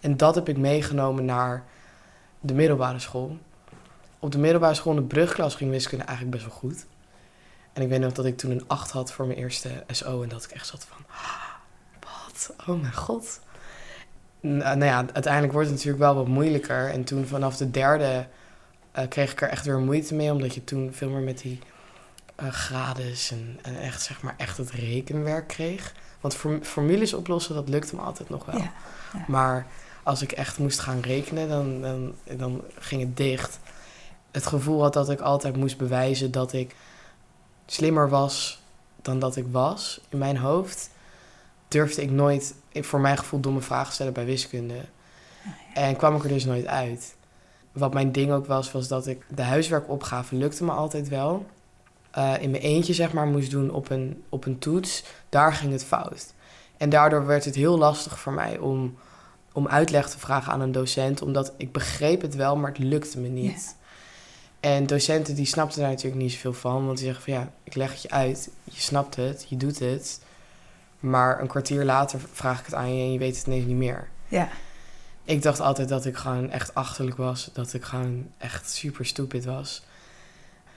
En 0.01 0.17
dat 0.17 0.35
heb 0.35 0.49
ik 0.49 0.57
meegenomen 0.57 1.25
naar 1.25 1.65
de 2.41 2.55
middelbare 2.55 2.99
school. 2.99 3.37
Op 4.19 4.33
de 4.33 4.39
middelbare 4.39 4.75
school 4.75 4.93
in 4.93 5.01
de 5.01 5.07
brugklas 5.07 5.55
ging 5.55 5.71
wiskunde 5.71 6.05
eigenlijk 6.05 6.37
best 6.37 6.49
wel 6.51 6.59
goed. 6.59 6.87
En 7.73 7.83
ik 7.83 7.89
weet 7.89 8.01
nog 8.01 8.13
dat 8.13 8.25
ik 8.25 8.37
toen 8.37 8.51
een 8.51 8.65
8 8.67 8.91
had 8.91 9.13
voor 9.13 9.27
mijn 9.27 9.39
eerste 9.39 9.85
SO. 9.87 10.23
En 10.23 10.29
dat 10.29 10.45
ik 10.45 10.51
echt 10.51 10.67
zat 10.67 10.87
van, 10.89 11.05
"Ah, 11.09 11.55
wat? 12.01 12.55
Oh 12.67 12.81
mijn 12.81 12.95
god. 12.95 13.41
Nou, 14.41 14.85
ja, 14.85 15.07
uiteindelijk 15.13 15.53
wordt 15.53 15.69
het 15.69 15.77
natuurlijk 15.77 16.03
wel 16.05 16.15
wat 16.15 16.29
moeilijker. 16.29 16.91
En 16.91 17.05
toen 17.05 17.27
vanaf 17.27 17.57
de 17.57 17.71
derde 17.71 18.27
eh, 18.93 19.09
kreeg 19.09 19.33
ik 19.33 19.41
er 19.43 19.49
echt 19.49 19.65
weer 19.65 19.79
moeite 19.79 20.15
mee. 20.15 20.33
Omdat 20.33 20.55
je 20.55 20.65
toen 20.65 20.91
veel 20.93 21.09
meer 21.09 21.21
met 21.21 21.39
die 21.39 21.59
eh 22.37 22.49
grades 22.49 23.31
en, 23.31 23.59
en 23.63 23.81
echt, 23.81 24.03
zeg 24.03 24.23
maar, 24.23 24.35
echt 24.37 24.57
het 24.57 24.71
rekenwerk 24.71 25.49
kreeg. 25.49 25.95
Want 26.21 26.35
form- 26.35 26.65
formules 26.65 27.15
oplossen, 27.15 27.55
dat 27.55 27.69
lukte 27.69 27.95
me 27.95 28.01
altijd 28.01 28.29
nog 28.29 28.45
wel. 28.45 28.57
Ja, 28.59 28.73
ja. 29.13 29.25
Maar 29.27 29.67
als 30.03 30.23
ik 30.23 30.33
echt 30.33 30.59
moest 30.59 30.79
gaan 30.79 31.01
rekenen, 31.01 31.49
dan, 31.49 31.81
dan, 31.81 32.15
dan 32.37 32.63
ging 32.79 33.01
het 33.01 33.17
dicht. 33.17 33.59
Het 34.31 34.47
gevoel 34.47 34.83
had 34.83 34.93
dat 34.93 35.11
ik 35.11 35.21
altijd 35.21 35.57
moest 35.57 35.79
bewijzen 35.79 36.31
dat 36.31 36.53
ik 36.53 36.75
slimmer 37.67 38.09
was 38.09 38.63
dan 39.03 39.19
dat 39.19 39.37
ik 39.37 39.45
was 39.51 40.01
in 40.09 40.19
mijn 40.19 40.37
hoofd. 40.37 40.91
Durfde 41.71 42.03
ik 42.03 42.11
nooit, 42.11 42.55
voor 42.73 43.01
mijn 43.01 43.19
gevoel, 43.19 43.41
domme 43.41 43.61
vragen 43.61 43.93
stellen 43.93 44.13
bij 44.13 44.25
wiskunde. 44.25 44.85
En 45.75 45.97
kwam 45.97 46.17
ik 46.17 46.23
er 46.23 46.29
dus 46.29 46.45
nooit 46.45 46.67
uit. 46.67 47.17
Wat 47.73 47.95
mijn 47.95 48.13
ding 48.13 48.33
ook 48.33 48.47
was, 48.47 48.73
was 48.73 48.89
dat 48.89 49.07
ik 49.07 49.25
de 49.29 49.43
huiswerkopgave 49.43 50.35
lukte 50.35 50.65
me 50.65 50.71
altijd 50.71 51.09
wel. 51.09 51.47
Eh, 52.11 52.35
in 52.41 52.51
mijn 52.51 52.63
eentje, 52.63 52.95
zeg 52.95 53.13
maar, 53.13 53.27
moest 53.27 53.51
doen 53.51 53.71
op 53.71 53.91
een, 53.91 54.23
op 54.29 54.47
een 54.47 54.59
toets. 54.59 55.05
Daar 55.29 55.53
ging 55.53 55.73
het 55.73 55.85
fout. 55.85 56.35
En 56.77 56.91
daardoor 56.91 57.27
werd 57.27 57.45
het 57.45 57.55
heel 57.55 57.79
lastig 57.79 58.19
voor 58.19 58.33
mij 58.33 58.59
om, 58.59 58.97
om 59.53 59.69
uitleg 59.69 60.11
te 60.11 60.19
vragen 60.19 60.53
aan 60.53 60.61
een 60.61 60.73
docent. 60.73 61.23
Omdat 61.23 61.53
ik 61.57 61.73
begreep 61.73 62.23
het 62.23 62.35
wel, 62.35 62.57
maar 62.57 62.71
het 62.71 62.79
lukte 62.79 63.19
me 63.19 63.29
niet. 63.29 63.77
En 64.61 64.87
docenten 64.87 65.35
die 65.35 65.47
snapten 65.47 65.81
daar 65.81 65.91
natuurlijk 65.91 66.23
niet 66.23 66.33
zoveel 66.33 66.53
van. 66.53 66.87
Want 66.87 66.99
die 66.99 67.07
zeggen 67.07 67.25
van 67.25 67.33
ja, 67.33 67.53
ik 67.65 67.75
leg 67.75 67.93
het 67.93 68.03
je 68.03 68.11
uit. 68.11 68.51
Je 68.65 68.81
snapt 68.81 69.17
het, 69.17 69.47
je 69.49 69.57
doet 69.57 69.79
het. 69.79 70.21
Maar 71.01 71.41
een 71.41 71.47
kwartier 71.47 71.85
later 71.85 72.21
vraag 72.33 72.59
ik 72.59 72.65
het 72.65 72.75
aan 72.75 72.97
je 72.97 73.03
en 73.03 73.13
je 73.13 73.19
weet 73.19 73.37
het 73.37 73.47
ineens 73.47 73.65
niet 73.65 73.77
meer. 73.77 74.09
Ja. 74.29 74.49
Ik 75.25 75.43
dacht 75.43 75.61
altijd 75.61 75.89
dat 75.89 76.05
ik 76.05 76.17
gewoon 76.17 76.51
echt 76.51 76.75
achterlijk 76.75 77.17
was. 77.17 77.51
Dat 77.53 77.73
ik 77.73 77.85
gewoon 77.85 78.27
echt 78.39 78.71
super 78.71 79.07
stupid 79.07 79.45
was. 79.45 79.83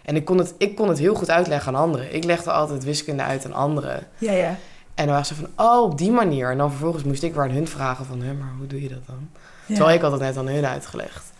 En 0.01 0.15
ik 0.15 0.25
kon, 0.25 0.37
het, 0.37 0.53
ik 0.57 0.75
kon 0.75 0.89
het 0.89 0.97
heel 0.97 1.15
goed 1.15 1.29
uitleggen 1.29 1.75
aan 1.75 1.81
anderen. 1.81 2.15
Ik 2.15 2.23
legde 2.23 2.51
altijd 2.51 2.83
wiskunde 2.83 3.23
uit 3.23 3.45
aan 3.45 3.53
anderen. 3.53 4.07
Ja, 4.17 4.31
ja. 4.31 4.55
En 4.95 5.05
dan 5.05 5.15
was 5.15 5.27
ze 5.27 5.35
van, 5.35 5.49
oh, 5.55 5.81
op 5.81 5.97
die 5.97 6.11
manier. 6.11 6.51
En 6.51 6.57
dan 6.57 6.69
vervolgens 6.69 7.03
moest 7.03 7.23
ik 7.23 7.33
weer 7.33 7.43
aan 7.43 7.49
hun 7.49 7.67
vragen 7.67 8.05
van, 8.05 8.21
hè, 8.21 8.33
maar 8.33 8.53
hoe 8.57 8.67
doe 8.67 8.81
je 8.81 8.89
dat 8.89 9.05
dan? 9.05 9.29
ja. 9.65 9.75
Terwijl 9.75 9.95
ik 9.95 10.01
had 10.01 10.11
het 10.11 10.21
net 10.21 10.37
aan 10.37 10.47
hun 10.47 10.65
uitgelegd. 10.65 11.31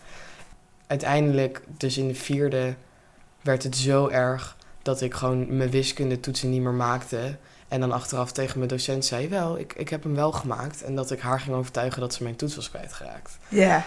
Uiteindelijk, 0.86 1.62
dus 1.76 1.98
in 1.98 2.08
de 2.08 2.14
vierde, 2.14 2.74
werd 3.40 3.62
het 3.62 3.76
zo 3.76 4.08
erg 4.08 4.56
dat 4.82 5.00
ik 5.00 5.14
gewoon 5.14 5.56
mijn 5.56 5.70
wiskundetoetsen 5.70 6.50
niet 6.50 6.62
meer 6.62 6.72
maakte. 6.72 7.36
En 7.74 7.80
dan 7.80 7.92
achteraf 7.92 8.32
tegen 8.32 8.58
mijn 8.58 8.70
docent 8.70 9.04
zei, 9.04 9.28
wel, 9.28 9.58
ik, 9.58 9.72
ik 9.72 9.88
heb 9.88 10.02
hem 10.02 10.14
wel 10.14 10.32
gemaakt. 10.32 10.82
En 10.82 10.94
dat 10.94 11.10
ik 11.10 11.20
haar 11.20 11.40
ging 11.40 11.56
overtuigen 11.56 12.00
dat 12.00 12.14
ze 12.14 12.22
mijn 12.22 12.36
toets 12.36 12.56
was 12.56 12.70
kwijtgeraakt. 12.70 13.38
Ja. 13.48 13.84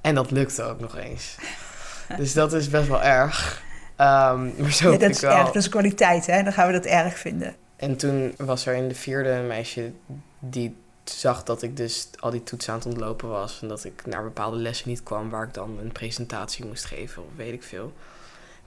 En 0.00 0.14
dat 0.14 0.30
lukte 0.30 0.62
ook 0.62 0.80
nog 0.80 0.96
eens. 0.96 1.36
dus 2.18 2.32
dat 2.32 2.52
is 2.52 2.68
best 2.68 2.88
wel 2.88 3.02
erg. 3.02 3.62
Ehm, 3.96 4.62
maar 4.62 4.72
zo 4.72 4.92
Ja, 4.92 4.98
dat 4.98 5.10
is 5.10 5.20
wel... 5.20 5.30
erg, 5.30 5.46
dat 5.46 5.56
is 5.56 5.68
kwaliteit, 5.68 6.26
hè? 6.26 6.42
Dan 6.42 6.52
gaan 6.52 6.66
we 6.66 6.72
dat 6.72 6.84
erg 6.84 7.18
vinden. 7.18 7.56
En 7.76 7.96
toen 7.96 8.34
was 8.36 8.66
er 8.66 8.74
in 8.74 8.88
de 8.88 8.94
vierde 8.94 9.30
een 9.30 9.46
meisje 9.46 9.92
die 10.38 10.76
zag 11.04 11.42
dat 11.42 11.62
ik 11.62 11.76
dus 11.76 12.08
al 12.20 12.30
die 12.30 12.42
toetsen 12.42 12.72
aan 12.72 12.78
het 12.78 12.88
ontlopen 12.88 13.28
was. 13.28 13.58
En 13.62 13.68
dat 13.68 13.84
ik 13.84 14.06
naar 14.06 14.22
bepaalde 14.22 14.56
lessen 14.56 14.88
niet 14.88 15.02
kwam 15.02 15.30
waar 15.30 15.46
ik 15.46 15.54
dan 15.54 15.78
een 15.82 15.92
presentatie 15.92 16.64
moest 16.64 16.84
geven 16.84 17.22
of 17.22 17.28
weet 17.36 17.52
ik 17.52 17.62
veel. 17.62 17.92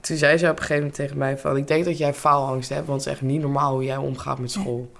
Toen 0.08 0.16
zei 0.16 0.36
ze 0.36 0.44
op 0.44 0.50
een 0.50 0.56
gegeven 0.58 0.76
moment 0.76 0.94
tegen 0.94 1.18
mij 1.18 1.38
van... 1.38 1.56
ik 1.56 1.66
denk 1.66 1.84
dat 1.84 1.98
jij 1.98 2.14
faalangst 2.14 2.68
hebt, 2.68 2.86
want 2.86 2.98
het 2.98 3.06
is 3.06 3.12
echt 3.12 3.22
niet 3.30 3.40
normaal 3.40 3.72
hoe 3.72 3.84
jij 3.84 3.96
omgaat 3.96 4.38
met 4.38 4.50
school. 4.50 4.92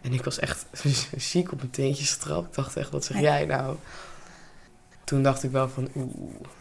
En 0.00 0.12
ik 0.12 0.24
was 0.24 0.38
echt 0.38 0.66
ziek 1.16 1.52
op 1.52 1.58
mijn 1.58 1.70
teentjes 1.70 2.12
getrapt. 2.12 2.46
Ik 2.46 2.54
dacht 2.54 2.76
echt, 2.76 2.90
wat 2.90 3.04
zeg 3.04 3.20
jij 3.20 3.44
nou? 3.46 3.76
Toen 5.04 5.22
dacht 5.22 5.42
ik 5.42 5.50
wel 5.50 5.68
van, 5.68 5.88
oeh, 5.96 6.10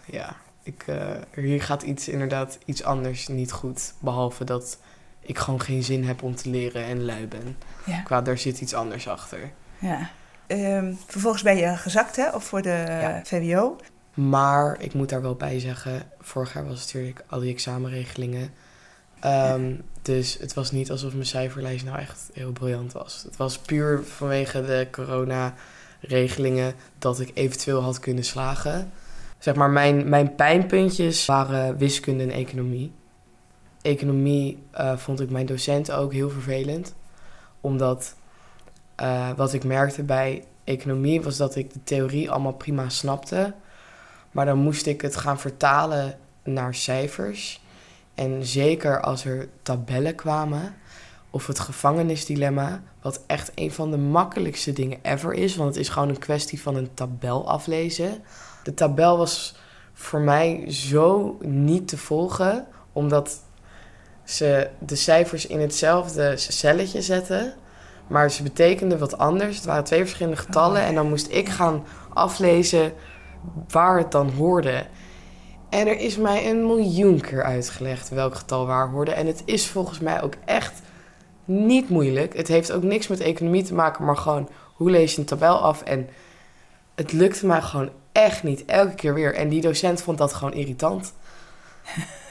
ja, 0.06 0.36
ik, 0.64 0.84
eh, 0.88 1.08
hier 1.36 1.62
gaat 1.62 1.82
iets 1.82 2.08
inderdaad 2.08 2.58
iets 2.66 2.84
anders 2.84 3.28
niet 3.28 3.52
goed. 3.52 3.94
Behalve 4.00 4.44
dat 4.44 4.78
ik 5.20 5.38
gewoon 5.38 5.62
geen 5.62 5.84
zin 5.84 6.04
heb 6.04 6.24
om 6.24 6.36
te 6.36 6.50
leren 6.50 6.86
en 6.86 7.06
lui 7.06 7.28
ben. 7.28 7.58
Ja. 7.86 8.02
Qua, 8.02 8.22
daar 8.22 8.38
zit 8.38 8.62
iets 8.62 8.74
anders 8.74 9.08
achter. 9.08 9.40
ja. 9.80 10.10
Ehm, 10.48 10.94
vervolgens 11.08 11.44
ben 11.44 11.58
je 11.58 11.78
gezakt, 11.78 12.16
hè? 12.16 12.30
Of 12.30 12.44
voor 12.44 12.62
de 12.62 12.70
Ja. 12.88 13.22
VWO. 13.24 13.76
Maar 14.14 14.82
ik 14.82 14.94
moet 14.94 15.10
daar 15.10 15.22
wel 15.22 15.36
bij 15.36 15.60
zeggen, 15.60 16.04
vorig 16.20 16.54
jaar 16.54 16.68
was 16.68 16.80
het 16.82 16.94
natuurlijk 16.94 17.24
al 17.28 17.40
die 17.40 17.54
examenregelingen. 17.54 18.54
Ehm, 19.20 19.76
Dus 20.02 20.38
het 20.40 20.54
was 20.54 20.72
niet 20.72 20.92
alsof 20.92 21.14
mijn 21.14 21.26
cijferlijst 21.26 21.86
nou 21.86 21.98
echt 21.98 22.30
heel 22.34 22.52
briljant 22.52 22.92
was. 22.92 23.24
Het 23.26 23.38
was 23.38 23.58
puur 23.60 24.04
vanwege 24.04 24.62
de 24.62 24.88
corona-regelingen 24.92 26.74
dat 27.00 27.20
ik 27.20 27.32
eventueel 27.34 27.82
had 27.82 28.00
kunnen 28.00 28.24
slagen. 28.24 28.92
Zeg 29.40 29.56
maar, 29.56 29.70
mijn, 29.70 30.10
mijn 30.10 30.36
pijnpuntjes 30.36 31.26
waren 31.26 31.78
wiskunde 31.78 32.24
en 32.24 32.32
economie. 32.32 32.92
Economie 33.82 34.64
eh, 34.72 34.98
vond 34.98 35.20
ik 35.20 35.30
mijn 35.30 35.46
docenten 35.46 35.98
ook 35.98 36.14
heel 36.14 36.30
vervelend. 36.30 36.94
Omdat 37.62 38.16
eh, 38.96 39.30
wat 39.36 39.54
ik 39.54 39.64
merkte 39.64 40.04
bij 40.04 40.44
economie 40.64 41.22
was 41.22 41.38
dat 41.38 41.56
ik 41.56 41.74
de 41.74 41.84
theorie 41.84 42.32
allemaal 42.32 42.54
prima 42.54 42.90
snapte. 42.90 43.54
Maar 44.34 44.46
dan 44.46 44.58
moest 44.58 44.86
ik 44.86 45.02
het 45.02 45.16
gaan 45.16 45.40
vertalen 45.40 46.18
naar 46.44 46.76
cijfers. 46.76 47.62
En 48.16 48.46
zeker 48.46 49.02
als 49.02 49.26
er 49.26 49.50
tabellen 49.62 50.16
kwamen, 50.16 50.76
of 51.30 51.48
het 51.48 51.60
gevangenisdilemma, 51.60 52.82
wat 53.02 53.22
echt 53.28 53.52
een 53.56 53.72
van 53.72 53.92
de 53.92 53.98
makkelijkste 53.98 54.74
dingen 54.74 55.00
ever 55.02 55.34
is, 55.34 55.56
want 55.56 55.70
het 55.70 55.80
is 55.84 55.90
gewoon 55.90 56.10
een 56.10 56.20
kwestie 56.20 56.62
van 56.62 56.76
een 56.76 56.94
tabel 56.94 57.48
aflezen. 57.48 58.24
De 58.64 58.74
tabel 58.74 59.18
was 59.18 59.56
voor 59.94 60.20
mij 60.20 60.72
zo 60.72 61.38
niet 61.42 61.88
te 61.88 61.98
volgen, 61.98 62.68
omdat 62.92 63.40
ze 64.24 64.70
de 64.80 64.96
cijfers 64.96 65.48
in 65.48 65.60
hetzelfde 65.60 66.38
celletje 66.38 67.02
zetten, 67.02 67.54
maar 68.08 68.32
ze 68.32 68.44
betekenden 68.44 69.00
wat 69.00 69.18
anders. 69.18 69.56
Het 69.56 69.66
waren 69.66 69.84
twee 69.84 70.02
verschillende 70.02 70.38
getallen 70.38 70.82
Oh, 70.82 70.88
en 70.88 70.96
dan 70.96 71.10
moest 71.10 71.28
ik 71.30 71.50
gaan 71.50 71.84
aflezen 72.14 72.94
waar 73.68 73.98
het 73.98 74.12
dan 74.12 74.30
hoorde. 74.30 74.86
En 75.70 75.88
er 75.88 76.00
is 76.00 76.18
mij 76.18 76.50
een 76.50 76.66
miljoen 76.66 77.22
keer 77.22 77.44
uitgelegd 77.44 78.10
welk 78.10 78.36
getal 78.36 78.66
waar 78.66 78.90
hoorde. 78.90 79.12
En 79.12 79.28
het 79.28 79.42
is 79.46 79.68
volgens 79.68 80.00
mij 80.00 80.22
ook 80.22 80.34
echt 80.46 80.82
niet 81.46 81.90
moeilijk. 81.90 82.38
Het 82.38 82.48
heeft 82.48 82.72
ook 82.72 82.84
niks 82.84 83.08
met 83.08 83.20
economie 83.20 83.64
te 83.64 83.74
maken, 83.74 84.06
maar 84.06 84.18
gewoon 84.18 84.50
hoe 84.76 84.92
lees 84.92 85.14
je 85.14 85.20
een 85.20 85.26
tabel 85.26 85.58
af. 85.58 85.82
En 85.82 86.10
het 86.96 87.12
lukte 87.12 87.46
mij 87.46 87.62
gewoon 87.62 87.90
echt 88.12 88.44
niet, 88.44 88.66
elke 88.66 88.96
keer 88.96 89.14
weer. 89.14 89.36
En 89.36 89.50
die 89.50 89.62
docent 89.62 90.02
vond 90.02 90.18
dat 90.18 90.34
gewoon 90.34 90.54
irritant. 90.54 91.14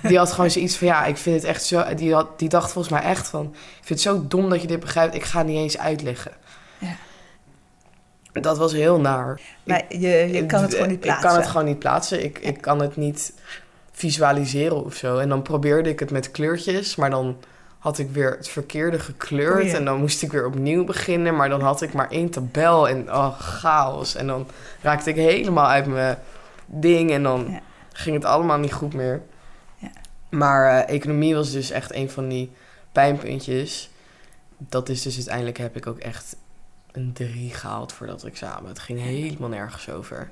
Die 0.02 0.18
had 0.18 0.32
gewoon 0.32 0.50
zoiets 0.50 0.76
van, 0.76 0.86
ja, 0.86 1.04
ik 1.04 1.16
vind 1.16 1.36
het 1.36 1.44
echt 1.44 1.64
zo... 1.64 1.94
Die, 1.94 2.14
had, 2.14 2.38
die 2.38 2.48
dacht 2.48 2.72
volgens 2.72 2.94
mij 2.94 3.02
echt 3.02 3.28
van, 3.28 3.44
ik 3.52 3.84
vind 3.86 3.88
het 3.88 4.00
zo 4.00 4.24
dom 4.28 4.50
dat 4.50 4.60
je 4.60 4.66
dit 4.66 4.80
begrijpt. 4.80 5.14
Ik 5.14 5.24
ga 5.24 5.38
het 5.38 5.46
niet 5.46 5.56
eens 5.56 5.78
uitleggen. 5.78 6.32
Dat 8.32 8.58
was 8.58 8.72
heel 8.72 9.00
naar. 9.00 9.40
Maar 9.64 9.84
je, 9.88 10.08
je 10.32 10.46
kan 10.46 10.62
het 10.62 10.74
gewoon 10.74 10.88
niet 10.88 11.00
plaatsen. 11.00 11.22
Ik 11.22 11.28
kan 11.30 11.40
het 11.40 11.50
gewoon 11.50 11.66
niet 11.66 11.78
plaatsen. 11.78 12.24
Ik, 12.24 12.38
ik 12.38 12.60
kan 12.60 12.80
het 12.80 12.96
niet 12.96 13.32
visualiseren 13.92 14.84
of 14.84 14.94
zo. 14.94 15.18
En 15.18 15.28
dan 15.28 15.42
probeerde 15.42 15.88
ik 15.88 15.98
het 15.98 16.10
met 16.10 16.30
kleurtjes, 16.30 16.96
maar 16.96 17.10
dan 17.10 17.36
had 17.78 17.98
ik 17.98 18.10
weer 18.10 18.30
het 18.30 18.48
verkeerde 18.48 18.98
gekleurd. 18.98 19.62
Oh 19.62 19.68
ja. 19.68 19.76
En 19.76 19.84
dan 19.84 19.98
moest 19.98 20.22
ik 20.22 20.32
weer 20.32 20.46
opnieuw 20.46 20.84
beginnen, 20.84 21.36
maar 21.36 21.48
dan 21.48 21.60
had 21.60 21.82
ik 21.82 21.92
maar 21.92 22.10
één 22.10 22.30
tabel 22.30 22.88
en 22.88 23.12
oh, 23.12 23.40
chaos. 23.40 24.14
En 24.14 24.26
dan 24.26 24.46
raakte 24.80 25.10
ik 25.10 25.16
helemaal 25.16 25.66
uit 25.66 25.86
mijn 25.86 26.18
ding 26.66 27.10
en 27.10 27.22
dan 27.22 27.46
Ja. 27.50 27.60
ging 27.92 28.16
het 28.16 28.24
allemaal 28.24 28.58
niet 28.58 28.72
goed 28.72 28.94
meer. 28.94 29.22
Ja. 29.76 29.90
Maar 30.30 30.84
eh, 30.84 30.94
economie 30.94 31.34
was 31.34 31.50
dus 31.52 31.70
echt 31.70 31.94
een 31.94 32.10
van 32.10 32.28
die 32.28 32.50
pijnpuntjes. 32.92 33.90
Dat 34.58 34.88
is 34.88 35.02
dus 35.02 35.16
uiteindelijk 35.16 35.58
heb 35.58 35.76
ik 35.76 35.86
ook 35.86 35.98
echt 35.98 36.36
een 36.92 37.12
3 37.12 37.50
gehaald 37.54 37.92
voor 37.92 38.06
dat 38.06 38.24
examen. 38.24 38.68
Het 38.68 38.78
ging 38.78 39.00
helemaal 39.00 39.48
nergens 39.48 39.90
over. 39.90 40.30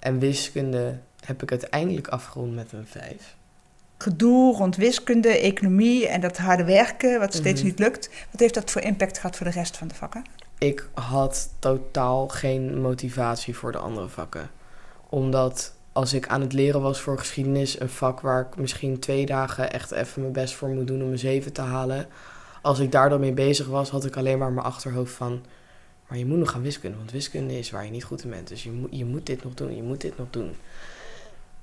En 0.00 0.18
wiskunde 0.18 0.98
heb 1.24 1.42
ik 1.42 1.50
uiteindelijk 1.50 2.08
afgerond 2.08 2.54
met 2.54 2.72
een 2.72 2.86
5. 2.86 3.34
Gedoe 3.98 4.56
rond 4.56 4.76
wiskunde, 4.76 5.28
economie 5.28 6.08
en 6.08 6.20
dat 6.20 6.36
harde 6.36 6.64
werken, 6.64 7.18
wat 7.18 7.34
steeds 7.34 7.60
Mhm. 7.60 7.68
niet 7.70 7.78
lukt. 7.78 8.10
Wat 8.30 8.40
heeft 8.40 8.54
dat 8.54 8.70
voor 8.70 8.82
impact 8.82 9.16
gehad 9.18 9.36
voor 9.36 9.46
de 9.46 9.52
rest 9.52 9.76
van 9.76 9.88
de 9.88 9.94
vakken? 9.94 10.24
Ik 10.58 10.88
had 10.94 11.48
totaal 11.58 12.28
geen 12.28 12.80
motivatie 12.80 13.56
voor 13.56 13.72
de 13.72 13.78
andere 13.78 14.08
vakken. 14.08 14.50
Omdat 15.08 15.74
als 15.92 16.12
ik 16.12 16.28
aan 16.28 16.40
het 16.40 16.52
leren 16.52 16.80
was 16.80 17.00
voor 17.00 17.18
geschiedenis, 17.18 17.80
een 17.80 17.88
vak 17.88 18.20
waar 18.20 18.40
ik 18.40 18.56
misschien 18.56 18.98
twee 18.98 19.26
dagen 19.26 19.72
echt 19.72 19.90
even 19.90 20.20
mijn 20.20 20.32
best 20.32 20.54
voor 20.54 20.68
moet 20.68 20.86
doen 20.86 21.02
om 21.02 21.10
een 21.10 21.18
7 21.18 21.52
te 21.52 21.60
halen. 21.60 22.06
Als 22.62 22.78
ik 22.78 22.92
daar 22.92 23.08
dan 23.08 23.20
mee 23.20 23.32
bezig 23.32 23.66
was, 23.66 23.90
had 23.90 24.04
ik 24.04 24.16
alleen 24.16 24.38
maar 24.38 24.52
mijn 24.52 24.66
achterhoofd 24.66 25.12
van. 25.14 25.44
Maar 26.08 26.18
je 26.18 26.26
moet 26.26 26.38
nog 26.38 26.50
gaan 26.50 26.62
wiskunde, 26.62 26.96
want 26.96 27.10
wiskunde 27.10 27.58
is 27.58 27.70
waar 27.70 27.84
je 27.84 27.90
niet 27.90 28.04
goed 28.04 28.24
in 28.24 28.30
bent. 28.30 28.48
Dus 28.48 28.62
je 28.62 28.70
moet, 28.70 28.88
je 28.90 29.04
moet 29.04 29.26
dit 29.26 29.44
nog 29.44 29.54
doen, 29.54 29.76
je 29.76 29.82
moet 29.82 30.00
dit 30.00 30.18
nog 30.18 30.26
doen. 30.30 30.56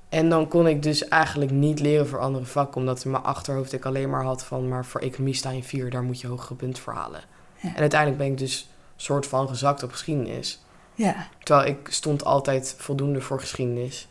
En 0.08 0.28
dan 0.28 0.48
kon 0.48 0.66
ik 0.66 0.82
dus 0.82 1.08
eigenlijk 1.08 1.50
niet 1.50 1.80
leren 1.80 2.06
voor 2.06 2.18
andere 2.18 2.44
vakken, 2.44 2.80
omdat 2.80 3.04
in 3.04 3.10
mijn 3.10 3.22
achterhoofd 3.22 3.72
ik 3.72 3.84
alleen 3.84 4.10
maar 4.10 4.24
had 4.24 4.44
van, 4.44 4.68
maar 4.68 4.84
voor 4.84 5.00
economie 5.00 5.34
sta 5.34 5.50
je 5.50 5.62
vier, 5.62 5.90
daar 5.90 6.02
moet 6.02 6.20
je 6.20 6.26
hogere 6.26 6.54
punt 6.54 6.78
voor 6.78 6.92
halen. 6.92 7.20
Ja. 7.60 7.74
En 7.74 7.80
uiteindelijk 7.80 8.20
ben 8.20 8.30
ik 8.30 8.38
dus 8.38 8.68
soort 8.96 9.26
van 9.26 9.48
gezakt 9.48 9.82
op 9.82 9.90
geschiedenis. 9.90 10.62
Ja, 10.94 11.28
Terwijl 11.42 11.68
ik 11.68 11.88
stond 11.90 12.24
altijd 12.24 12.74
voldoende 12.78 13.20
voor 13.20 13.40
geschiedenis. 13.40 14.08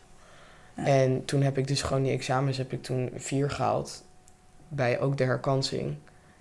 Ja. 0.76 0.84
En 0.84 1.24
toen 1.24 1.42
heb 1.42 1.58
ik 1.58 1.66
dus 1.66 1.82
gewoon 1.82 2.02
die 2.02 2.12
examens 2.12 2.56
heb 2.56 2.72
ik 2.72 2.82
toen 2.82 3.10
vier 3.16 3.50
gehaald. 3.50 4.04
Bij 4.68 5.00
ook 5.00 5.16
de 5.16 5.24
herkansing. 5.24 5.96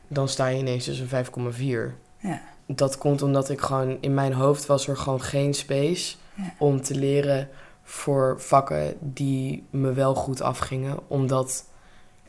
Dan 0.07 0.29
sta 0.29 0.47
je 0.47 0.57
ineens 0.57 0.85
dus 0.85 0.99
een 0.99 1.25
5,4. 1.25 1.93
ja, 2.17 2.41
Dat 2.67 2.97
komt 2.97 3.21
omdat 3.21 3.49
ik 3.49 3.61
gewoon... 3.61 3.97
In 4.01 4.13
mijn 4.13 4.33
hoofd 4.33 4.65
was 4.65 4.87
er 4.87 4.97
gewoon 4.97 5.21
geen 5.21 5.53
space 5.53 6.15
Ja. 6.35 6.53
om 6.57 6.81
te 6.81 6.95
leren 6.95 7.49
voor 7.83 8.35
vakken 8.41 8.93
die 8.99 9.63
me 9.69 9.93
wel 9.93 10.15
goed 10.15 10.41
afgingen. 10.41 10.97
Omdat 11.07 11.65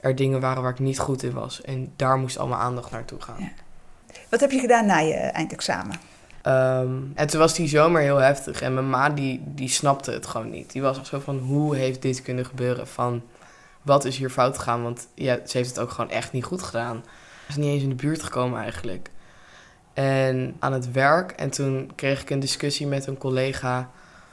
er 0.01 0.15
dingen 0.15 0.41
waren 0.41 0.63
waar 0.63 0.73
ik 0.73 0.79
niet 0.79 0.99
goed 0.99 1.23
in 1.23 1.33
was. 1.33 1.63
En 1.63 1.93
daar 1.97 2.19
moest 2.19 2.39
al 2.39 2.47
mijn 2.47 2.61
aandacht 2.61 2.91
naartoe 2.91 3.21
gaan. 3.21 3.37
Ja. 3.39 3.49
Wat 4.29 4.41
heb 4.41 4.51
je 4.51 4.59
gedaan 4.61 4.87
na 4.87 4.99
je 4.99 5.15
eindexamen? 5.15 5.97
Ehm, 6.43 6.97
en 7.15 7.27
toen 7.27 7.41
was 7.41 7.55
die 7.55 7.69
zomer 7.69 8.01
heel 8.03 8.17
heftig. 8.17 8.61
En 8.61 8.75
mijn 8.75 8.91
ma, 8.91 9.11
die, 9.11 9.43
die 9.45 9.69
snapte 9.69 10.11
het 10.11 10.27
gewoon 10.27 10.51
niet. 10.51 10.73
Die 10.73 10.83
was 10.83 10.99
echt 10.99 11.07
zo 11.07 11.21
van, 11.21 11.39
hoe 11.39 11.77
heeft 11.77 12.03
dit 12.03 12.23
kunnen 12.23 12.47
gebeuren? 12.47 12.87
Van, 12.89 13.23
wat 13.83 14.05
is 14.05 14.17
hier 14.17 14.31
fout 14.31 14.59
gegaan? 14.59 14.83
Want 14.83 15.09
ja, 15.15 15.39
ze 15.47 15.57
heeft 15.57 15.69
het 15.69 15.79
ook 15.79 15.91
gewoon 15.91 16.11
echt 16.11 16.33
niet 16.33 16.45
goed 16.45 16.63
gedaan. 16.63 17.05
Ze 17.45 17.49
is 17.49 17.57
niet 17.57 17.67
eens 17.67 17.83
in 17.83 17.89
de 17.89 17.95
buurt 17.95 18.23
gekomen 18.23 18.61
eigenlijk. 18.61 19.11
En 19.95 20.57
aan 20.59 20.73
het 20.73 20.93
werk. 20.93 21.31
En 21.31 21.51
toen 21.51 21.93
kreeg 21.95 22.21
ik 22.21 22.31
een 22.31 22.41
discussie 22.41 22.87
met 22.87 23.07
een 23.07 23.19
collega... 23.19 23.91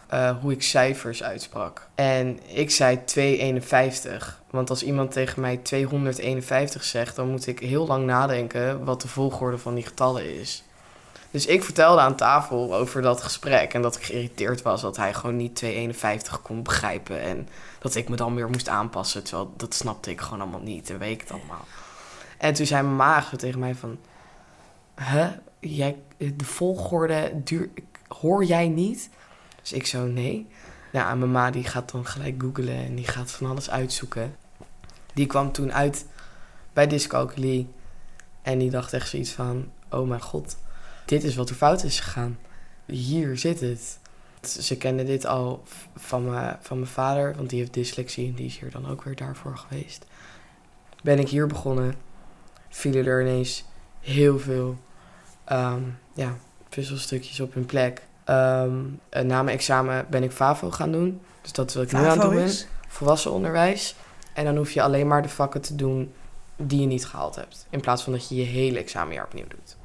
eh, 0.07 0.35
hoe 0.41 0.51
ik 0.51 0.63
cijfers 0.63 1.23
uitsprak. 1.23 1.87
En 1.95 2.39
ik 2.47 2.71
zei 2.71 3.03
251. 3.03 4.41
Want 4.49 4.69
als 4.69 4.83
iemand 4.83 5.11
tegen 5.11 5.41
mij 5.41 5.57
251 5.57 6.83
zegt... 6.83 7.15
dan 7.15 7.29
moet 7.29 7.47
ik 7.47 7.59
heel 7.59 7.87
lang 7.87 8.05
nadenken... 8.05 8.85
wat 8.85 9.01
de 9.01 9.07
volgorde 9.07 9.57
van 9.57 9.73
die 9.75 9.85
getallen 9.85 10.39
is. 10.39 10.63
Dus 11.31 11.45
ik 11.45 11.63
vertelde 11.63 12.01
aan 12.01 12.15
tafel 12.15 12.75
over 12.75 13.01
dat 13.01 13.23
gesprek 13.23 13.73
en 13.73 13.81
dat 13.81 13.95
ik 13.95 14.03
geïrriteerd 14.03 14.61
was 14.61 14.81
dat 14.81 14.97
hij 14.97 15.13
gewoon 15.13 15.35
niet 15.35 15.55
251 15.55 16.41
kon 16.41 16.63
begrijpen 16.63 17.21
en 17.21 17.47
dat 17.79 17.95
ik 17.95 18.09
me 18.09 18.15
dan 18.15 18.35
weer 18.35 18.49
moest 18.49 18.69
aanpassen, 18.69 19.23
terwijl 19.23 19.53
dat 19.57 19.73
snapte 19.73 20.09
ik 20.09 20.21
gewoon 20.21 20.41
allemaal 20.41 20.61
niet 20.61 20.89
en 20.89 20.97
weet 20.97 21.13
ik 21.13 21.21
het 21.21 21.31
allemaal. 21.31 21.65
En 22.37 22.53
toen 22.53 22.65
zei 22.65 22.83
mijn 22.83 22.95
ma 22.95 23.21
zo 23.21 23.35
tegen 23.35 23.59
mij 23.59 23.75
van, 23.75 23.97
hè, 24.95 25.29
jij, 25.61 25.97
de 26.17 26.45
volgorde 26.45 27.41
hoor 28.07 28.43
jij 28.43 28.67
niet? 28.67 29.09
Dus 29.61 29.71
ik 29.71 29.85
zo, 29.85 30.05
nee. 30.05 30.47
Nou, 30.91 31.17
mijn 31.17 31.31
ma 31.31 31.51
die 31.51 31.63
gaat 31.63 31.91
dan 31.91 32.05
gelijk 32.05 32.41
googlen 32.41 32.75
en 32.85 32.95
die 32.95 33.07
gaat 33.07 33.31
van 33.31 33.49
alles 33.49 33.69
uitzoeken. 33.69 34.35
Die 35.13 35.25
kwam 35.25 35.51
toen 35.51 35.73
uit 35.73 36.05
bij 36.73 36.87
dyscalculie 36.87 37.67
en 38.41 38.57
die 38.57 38.69
dacht 38.69 38.93
echt 38.93 39.09
zoiets 39.09 39.31
van, 39.31 39.71
oh 39.89 40.07
mijn 40.07 40.21
god, 40.21 40.57
dit 41.05 41.23
is 41.23 41.35
wat 41.35 41.49
er 41.49 41.55
fout 41.55 41.83
is 41.83 41.99
gegaan. 41.99 42.37
Hier 42.85 43.37
zit 43.37 43.59
het. 43.59 43.99
Ze 44.41 44.77
kende 44.77 45.03
dit 45.03 45.25
al 45.25 45.63
van, 45.95 46.55
van 46.61 46.79
mijn 46.79 46.91
vader, 46.91 47.35
want 47.35 47.49
die 47.49 47.59
heeft 47.59 47.73
dyslexie 47.73 48.27
en 48.27 48.33
die 48.33 48.45
is 48.45 48.59
hier 48.59 48.71
dan 48.71 48.87
ook 48.89 49.03
weer 49.03 49.15
daarvoor 49.15 49.57
geweest. 49.57 50.05
Ben 51.03 51.19
ik 51.19 51.29
hier 51.29 51.47
begonnen, 51.47 51.95
vielen 52.69 53.05
er 53.05 53.21
ineens 53.21 53.65
heel 53.99 54.39
veel 54.39 54.77
ehm, 55.51 55.81
ja, 56.13 56.35
puzzelstukjes 56.69 57.39
op 57.39 57.53
hun 57.53 57.65
plek. 57.65 58.01
Ehm, 58.23 58.79
na 59.09 59.43
mijn 59.43 59.57
examen 59.57 60.05
ben 60.09 60.23
ik 60.23 60.31
FAVO 60.31 60.71
gaan 60.71 60.91
doen. 60.91 61.21
Dus 61.41 61.51
dat 61.51 61.69
is 61.69 61.75
wat 61.75 61.83
ik 61.83 61.91
nu 61.91 61.99
aan 61.99 62.05
het 62.05 62.21
doen 62.21 62.35
ben. 62.35 62.51
Volwassen 62.87 63.31
onderwijs. 63.31 63.95
En 64.33 64.45
dan 64.45 64.55
hoef 64.55 64.71
je 64.71 64.81
alleen 64.81 65.07
maar 65.07 65.21
de 65.21 65.29
vakken 65.29 65.61
te 65.61 65.75
doen 65.75 66.13
die 66.55 66.81
je 66.81 66.87
niet 66.87 67.05
gehaald 67.05 67.35
hebt. 67.35 67.67
In 67.69 67.81
plaats 67.81 68.03
van 68.03 68.13
dat 68.13 68.29
je 68.29 68.35
je 68.35 68.43
hele 68.43 68.79
examenjaar 68.79 69.25
opnieuw 69.25 69.47
doet. 69.47 69.77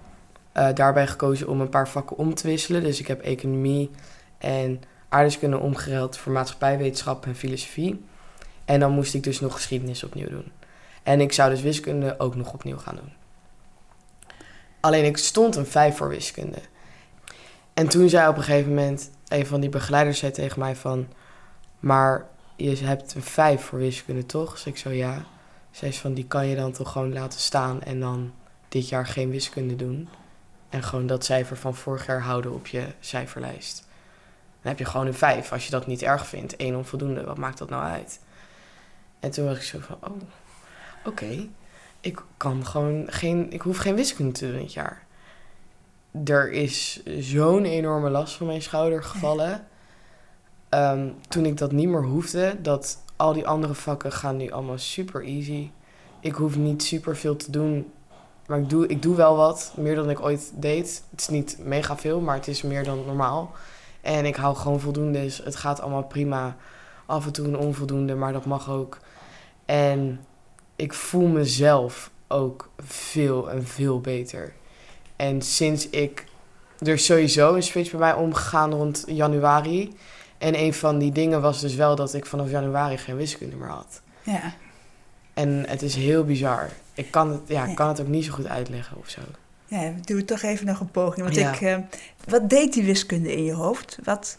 Uh, 0.55 0.68
daarbij 0.74 1.07
gekozen 1.07 1.48
om 1.48 1.61
een 1.61 1.68
paar 1.68 1.88
vakken 1.88 2.16
om 2.16 2.35
te 2.35 2.46
wisselen. 2.46 2.83
Dus 2.83 3.00
ik 3.00 3.07
heb 3.07 3.20
economie 3.20 3.90
en 4.38 4.83
aardrijkskunde 5.09 5.59
omgeruild 5.59 6.16
voor 6.16 6.33
maatschappijwetenschap 6.33 7.26
en 7.26 7.37
filosofie. 7.37 8.05
En 8.64 8.81
dan 8.81 8.92
moest 8.92 9.14
ik 9.14 9.22
dus 9.22 9.40
nog 9.40 9.52
geschiedenis 9.52 10.05
opnieuw 10.05 10.29
doen. 10.29 10.52
En 11.02 11.20
ik 11.20 11.33
zou 11.33 11.50
dus 11.50 11.61
wiskunde 11.61 12.14
ook 12.18 12.35
nog 12.35 12.52
opnieuw 12.52 12.79
gaan 12.79 12.96
doen. 12.96 13.12
Alleen 14.87 15.05
ik 15.05 15.16
stond 15.16 15.57
een 15.57 15.66
5 15.66 15.96
voor 15.96 16.09
wiskunde. 16.09 16.59
En 17.75 17.88
toen 17.88 18.09
zei 18.09 18.29
op 18.29 18.37
een 18.37 18.42
gegeven 18.42 18.75
moment 18.75 19.11
een 19.29 19.46
van 19.46 19.61
die 19.61 19.70
begeleiders 19.70 20.18
zei 20.18 20.33
tegen 20.33 20.59
mij 20.59 20.77
van... 20.77 21.09
Maar 21.81 22.27
je 22.57 22.77
hebt 22.77 23.14
een 23.14 23.22
5 23.22 23.62
voor 23.62 23.79
wiskunde, 23.79 24.27
toch? 24.27 24.53
Dus 24.53 24.66
ik 24.66 24.77
zo, 24.77 24.90
ja. 24.90 25.25
Zij 25.70 25.88
is 25.88 25.99
van, 25.99 26.14
die 26.14 26.27
kan 26.27 26.46
je 26.46 26.57
dan 26.57 26.72
toch 26.72 26.92
gewoon 26.92 27.12
laten 27.12 27.40
staan 27.40 27.83
en 27.83 28.01
dan 28.01 28.33
dit 28.68 28.88
jaar 28.88 29.07
geen 29.07 29.31
wiskunde 29.31 29.77
doen. 29.77 30.09
En 30.68 30.83
gewoon 30.83 31.07
dat 31.07 31.25
cijfer 31.25 31.57
van 31.57 31.75
vorig 31.75 32.07
jaar 32.07 32.22
houden 32.22 32.53
op 32.53 32.66
je 32.66 32.87
cijferlijst. 33.01 33.88
Dan 34.62 34.70
heb 34.70 34.79
je 34.79 34.85
gewoon 34.85 35.07
een 35.07 35.14
5 35.14 35.53
als 35.53 35.64
je 35.64 35.70
dat 35.70 35.87
niet 35.87 36.03
erg 36.03 36.27
vindt. 36.27 36.55
Eén 36.57 36.77
onvoldoende, 36.77 37.25
wat 37.25 37.38
maakt 37.38 37.59
dat 37.59 37.70
nou 37.70 37.83
uit? 37.83 38.20
En 39.20 39.31
toen 39.31 39.46
was 39.46 39.57
ik 39.57 39.62
zo 39.62 39.79
van, 39.81 39.99
oh, 40.01 40.20
oké. 41.05 41.49
Ik 42.07 42.23
kan 42.37 42.66
gewoon 42.66 43.05
geen, 43.07 43.53
ik 43.53 43.61
hoef 43.61 43.77
geen 43.77 43.95
wiskunde 43.95 44.33
te 44.33 44.51
doen 44.51 44.61
dit 44.61 44.73
jaar. 44.73 45.07
Er 46.25 46.53
is 46.53 47.03
zo'n 47.19 47.64
enorme 47.64 48.11
last 48.11 48.35
van 48.35 48.47
mijn 48.47 48.62
schouder 48.62 49.03
gevallen. 49.03 49.66
Ehm, 50.69 51.09
toen 51.29 51.45
ik 51.45 51.57
dat 51.57 51.73
niet 51.73 51.88
meer 51.88 52.05
hoefde, 52.05 52.57
dat 52.62 53.03
al 53.16 53.33
die 53.33 53.47
andere 53.47 53.75
vakken 53.75 54.12
gaan 54.12 54.37
nu 54.37 54.51
allemaal 54.51 54.79
super 54.79 55.25
easy. 55.25 55.71
Ik 56.21 56.35
hoef 56.35 56.57
niet 56.57 56.83
super 56.83 57.16
veel 57.16 57.37
te 57.37 57.51
doen, 57.51 57.92
maar 58.47 58.59
ik 58.59 58.71
doe, 58.71 58.87
ik 58.87 59.03
doe 59.03 59.16
wel 59.16 59.37
wat, 59.37 59.73
meer 59.77 59.95
dan 59.95 60.11
ik 60.11 60.21
ooit 60.21 60.53
deed. 60.55 61.03
Het 61.11 61.21
is 61.21 61.29
niet 61.29 61.59
mega 61.62 61.97
veel, 61.97 62.21
maar 62.21 62.37
het 62.37 62.49
is 62.49 62.62
meer 62.62 62.85
dan 62.85 63.05
normaal. 63.07 63.55
En 64.01 64.25
ik 64.25 64.37
hou 64.37 64.57
gewoon 64.57 64.81
voldoende, 64.81 65.21
dus 65.21 65.38
het 65.38 65.57
gaat 65.57 65.81
allemaal 65.81 66.05
prima. 66.05 66.57
Af 67.07 67.27
en 67.27 67.33
toe 67.33 67.47
een 67.47 67.59
onvoldoende, 67.59 68.14
maar 68.14 68.33
dat 68.33 68.45
mag 68.45 68.71
ook. 68.71 68.99
En 69.64 70.21
ik 70.76 70.92
voel 70.92 71.26
mezelf 71.26 72.10
ook 72.28 72.70
veel 72.78 73.50
en 73.50 73.66
veel 73.66 74.00
beter. 74.00 74.52
En 75.16 75.42
sinds 75.42 75.88
ik... 75.88 76.24
Er 76.78 76.88
is 76.92 77.04
sowieso 77.04 77.54
een 77.54 77.62
switch 77.62 77.90
bij 77.90 78.00
mij 78.00 78.14
omgegaan 78.14 78.72
rond 78.72 79.04
januari. 79.06 79.94
En 80.38 80.58
een 80.58 80.74
van 80.74 80.98
die 80.98 81.12
dingen 81.12 81.40
was 81.40 81.60
dus 81.60 81.74
wel 81.74 81.96
dat 81.96 82.14
ik 82.14 82.26
vanaf 82.26 82.50
januari 82.50 82.98
geen 82.98 83.16
wiskunde 83.16 83.56
meer 83.56 83.68
had. 83.68 84.00
Ja. 84.22 84.54
En 85.34 85.64
het 85.68 85.82
is 85.82 85.94
heel 85.94 86.24
bizar. 86.24 86.70
Ik 86.94 87.10
kan 87.10 87.30
het, 87.30 87.40
ja, 87.46 87.74
kan 87.74 87.88
het 87.88 88.00
ook 88.00 88.06
niet 88.06 88.24
zo 88.24 88.32
goed 88.32 88.46
uitleggen 88.46 88.96
of 88.96 89.08
zo. 89.08 89.20
Ja, 89.66 89.92
doe 90.04 90.24
toch 90.24 90.42
even 90.42 90.66
nog 90.66 90.80
een 90.80 90.90
poging. 90.90 91.24
Want 91.24 91.36
ik, 91.36 91.60
uh, 91.60 91.76
wat 92.24 92.50
deed 92.50 92.72
die 92.72 92.84
wiskunde 92.84 93.36
in 93.36 93.44
je 93.44 93.52
hoofd? 93.52 93.98
Wat... 94.04 94.38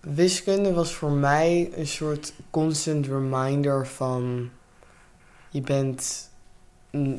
Wiskunde 0.00 0.72
was 0.72 0.92
voor 0.92 1.10
mij 1.10 1.70
een 1.74 1.86
soort 1.86 2.32
constant 2.50 3.06
reminder 3.06 3.86
van... 3.86 4.50
je 5.52 5.60
bent 5.60 6.30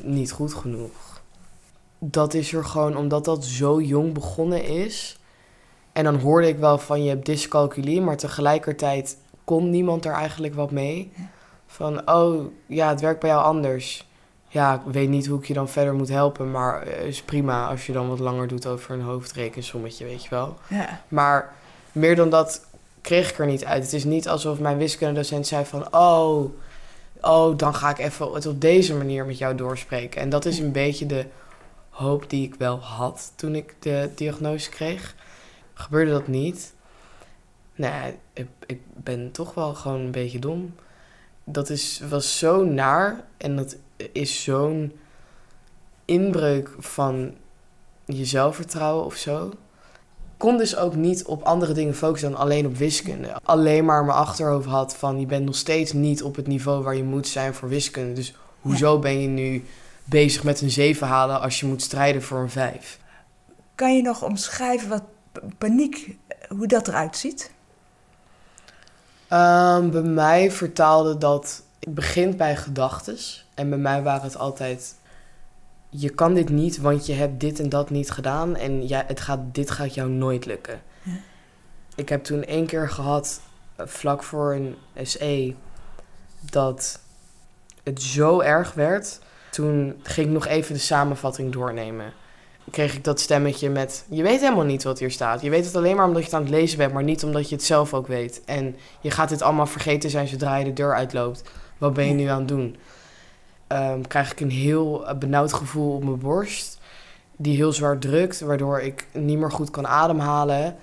niet 0.02 0.32
goed 0.32 0.54
genoeg. 0.54 1.22
Dat 1.98 2.34
is 2.34 2.52
er 2.52 2.64
gewoon 2.64 2.96
omdat 2.96 3.24
dat 3.24 3.44
zo 3.44 3.80
jong 3.80 4.12
begonnen 4.12 4.64
is. 4.64 5.18
En 5.92 6.04
dan 6.04 6.16
hoorde 6.16 6.48
ik 6.48 6.58
wel 6.58 6.78
van 6.78 7.02
je 7.02 7.08
hebt 7.08 7.26
dyscalculie, 7.26 8.00
maar 8.00 8.16
tegelijkertijd 8.16 9.16
kon 9.44 9.70
niemand 9.70 10.04
er 10.04 10.12
eigenlijk 10.12 10.54
wat 10.54 10.70
mee. 10.70 11.12
Van, 11.66 12.10
oh 12.10 12.44
ja, 12.66 12.88
het 12.88 13.00
werkt 13.00 13.20
bij 13.20 13.30
jou 13.30 13.42
anders. 13.42 14.06
Ja, 14.48 14.74
ik 14.74 14.92
weet 14.92 15.08
niet 15.08 15.26
hoe 15.26 15.38
ik 15.38 15.46
je 15.46 15.54
dan 15.54 15.68
verder 15.68 15.94
moet 15.94 16.08
helpen, 16.08 16.50
maar 16.50 16.80
het 16.80 17.04
is 17.04 17.22
prima 17.22 17.68
als 17.68 17.86
je 17.86 17.92
dan 17.92 18.08
wat 18.08 18.18
langer 18.18 18.48
doet 18.48 18.66
over 18.66 18.94
een 18.94 19.00
hoofdrekensommetje, 19.00 20.04
weet 20.04 20.22
je 20.22 20.30
wel. 20.30 20.56
Ja. 20.68 21.02
Maar 21.08 21.54
meer 21.92 22.16
dan 22.16 22.30
dat 22.30 22.66
kreeg 23.00 23.30
ik 23.30 23.38
er 23.38 23.46
niet 23.46 23.64
uit. 23.64 23.82
Het 23.82 23.92
is 23.92 24.04
niet 24.04 24.28
alsof 24.28 24.58
mijn 24.58 24.78
wiskundedocent 24.78 25.46
zei 25.46 25.64
van, 25.64 25.94
oh, 25.94 26.50
oh, 27.26 27.56
dan 27.56 27.74
ga 27.74 27.90
ik 27.90 27.98
even 27.98 28.32
het 28.32 28.46
op 28.46 28.60
deze 28.60 28.94
manier 28.94 29.26
met 29.26 29.38
jou 29.38 29.54
doorspreken. 29.54 30.20
En 30.20 30.28
dat 30.28 30.44
is 30.44 30.58
een 30.58 30.72
beetje 30.72 31.06
de 31.06 31.26
hoop 31.90 32.30
die 32.30 32.46
ik 32.46 32.54
wel 32.54 32.78
had 32.78 33.32
toen 33.36 33.54
ik 33.54 33.74
de 33.78 34.10
diagnose 34.14 34.70
kreeg. 34.70 35.14
Gebeurde 35.74 36.10
dat 36.10 36.26
niet? 36.26 36.74
Nee, 37.74 38.16
ik, 38.32 38.48
ik 38.66 38.80
ben 38.84 39.30
toch 39.30 39.54
wel 39.54 39.74
gewoon 39.74 40.00
een 40.00 40.10
beetje 40.10 40.38
dom. 40.38 40.74
Dat 41.44 41.70
is, 41.70 42.00
was 42.08 42.38
zo 42.38 42.64
naar 42.64 43.24
en 43.36 43.56
dat 43.56 43.76
is 44.12 44.42
zo'n 44.42 44.92
inbreuk 46.04 46.70
van 46.78 47.34
je 48.04 48.24
zelfvertrouwen 48.24 49.04
of 49.04 49.14
zo. 49.14 49.52
Kon 50.36 50.56
dus 50.56 50.76
ook 50.76 50.94
niet 50.94 51.24
op 51.24 51.42
andere 51.42 51.72
dingen 51.72 51.94
focussen 51.94 52.30
dan 52.30 52.40
alleen 52.40 52.66
op 52.66 52.76
wiskunde. 52.76 53.36
Alleen 53.42 53.84
maar 53.84 54.04
mijn 54.04 54.18
achterhoofd 54.18 54.66
had 54.66 54.96
van 54.96 55.20
je 55.20 55.26
bent 55.26 55.44
nog 55.44 55.56
steeds 55.56 55.92
niet 55.92 56.22
op 56.22 56.36
het 56.36 56.46
niveau 56.46 56.82
waar 56.82 56.96
je 56.96 57.04
moet 57.04 57.28
zijn 57.28 57.54
voor 57.54 57.68
wiskunde. 57.68 58.12
Dus 58.12 58.34
hoezo 58.60 58.98
ben 58.98 59.20
je 59.20 59.28
nu 59.28 59.64
bezig 60.04 60.44
met 60.44 60.60
een 60.60 60.70
7 60.70 61.06
halen 61.06 61.40
als 61.40 61.60
je 61.60 61.66
moet 61.66 61.82
strijden 61.82 62.22
voor 62.22 62.38
een 62.38 62.50
5? 62.50 62.98
Kan 63.74 63.96
je 63.96 64.02
nog 64.02 64.22
omschrijven 64.22 64.88
wat 64.88 65.02
paniek, 65.58 66.16
hoe 66.48 66.66
dat 66.66 66.88
eruit 66.88 67.16
ziet? 67.16 67.52
Um, 69.30 69.90
bij 69.90 70.02
mij 70.02 70.50
vertaalde 70.50 71.18
dat. 71.18 71.62
Het 71.80 71.94
begint 71.94 72.36
bij 72.36 72.56
gedachtes. 72.56 73.46
En 73.54 73.68
bij 73.68 73.78
mij 73.78 74.02
waren 74.02 74.22
het 74.22 74.36
altijd. 74.36 74.94
Je 75.96 76.08
kan 76.10 76.34
dit 76.34 76.48
niet, 76.48 76.78
want 76.78 77.06
je 77.06 77.12
hebt 77.12 77.40
dit 77.40 77.60
en 77.60 77.68
dat 77.68 77.90
niet 77.90 78.10
gedaan. 78.10 78.56
En 78.56 78.88
ja, 78.88 79.04
het 79.06 79.20
gaat, 79.20 79.40
dit 79.52 79.70
gaat 79.70 79.94
jou 79.94 80.10
nooit 80.10 80.46
lukken. 80.46 80.82
Ja. 81.02 81.12
Ik 81.94 82.08
heb 82.08 82.24
toen 82.24 82.44
één 82.44 82.66
keer 82.66 82.88
gehad, 82.90 83.40
eh, 83.76 83.86
vlak 83.86 84.22
voor 84.22 84.54
een 84.54 84.76
SE, 85.02 85.54
dat 86.50 87.00
het 87.82 88.02
zo 88.02 88.40
erg 88.40 88.72
werd. 88.72 89.20
Toen 89.50 89.94
ging 90.02 90.26
ik 90.26 90.32
nog 90.32 90.46
even 90.46 90.74
de 90.74 90.80
samenvatting 90.80 91.52
doornemen 91.52 92.12
kreeg 92.70 92.94
ik 92.94 93.04
dat 93.04 93.20
stemmetje 93.20 93.70
met... 93.70 94.04
Je 94.08 94.22
weet 94.22 94.40
helemaal 94.40 94.64
niet 94.64 94.82
wat 94.82 94.98
hier 94.98 95.10
staat. 95.10 95.42
Je 95.42 95.50
weet 95.50 95.64
het 95.64 95.76
alleen 95.76 95.96
maar 95.96 96.06
omdat 96.06 96.22
je 96.22 96.28
het 96.28 96.36
aan 96.36 96.42
het 96.42 96.50
lezen 96.50 96.78
bent, 96.78 96.92
maar 96.92 97.02
niet 97.02 97.24
omdat 97.24 97.48
je 97.48 97.54
het 97.54 97.64
zelf 97.64 97.94
ook 97.94 98.06
weet. 98.06 98.42
En 98.44 98.76
je 99.00 99.10
gaat 99.10 99.28
dit 99.28 99.42
allemaal 99.42 99.66
vergeten 99.66 100.10
zijn 100.10 100.28
zodra 100.28 100.56
je 100.56 100.64
de 100.64 100.72
deur 100.72 100.94
uitloopt. 100.94 101.42
Wat 101.78 101.94
ben 101.94 102.06
je 102.06 102.14
nu 102.14 102.26
aan 102.26 102.38
het 102.38 102.48
doen? 102.48 102.76
Um, 103.68 104.06
krijg 104.06 104.32
ik 104.32 104.40
een 104.40 104.50
heel 104.50 105.06
benauwd 105.18 105.52
gevoel 105.52 105.94
op 105.94 106.04
mijn 106.04 106.18
borst. 106.18 106.78
Die 107.36 107.56
heel 107.56 107.72
zwaar 107.72 107.98
drukt, 107.98 108.40
waardoor 108.40 108.80
ik 108.80 109.06
niet 109.12 109.38
meer 109.38 109.50
goed 109.50 109.70
kan 109.70 109.86
ademhalen. 109.86 110.76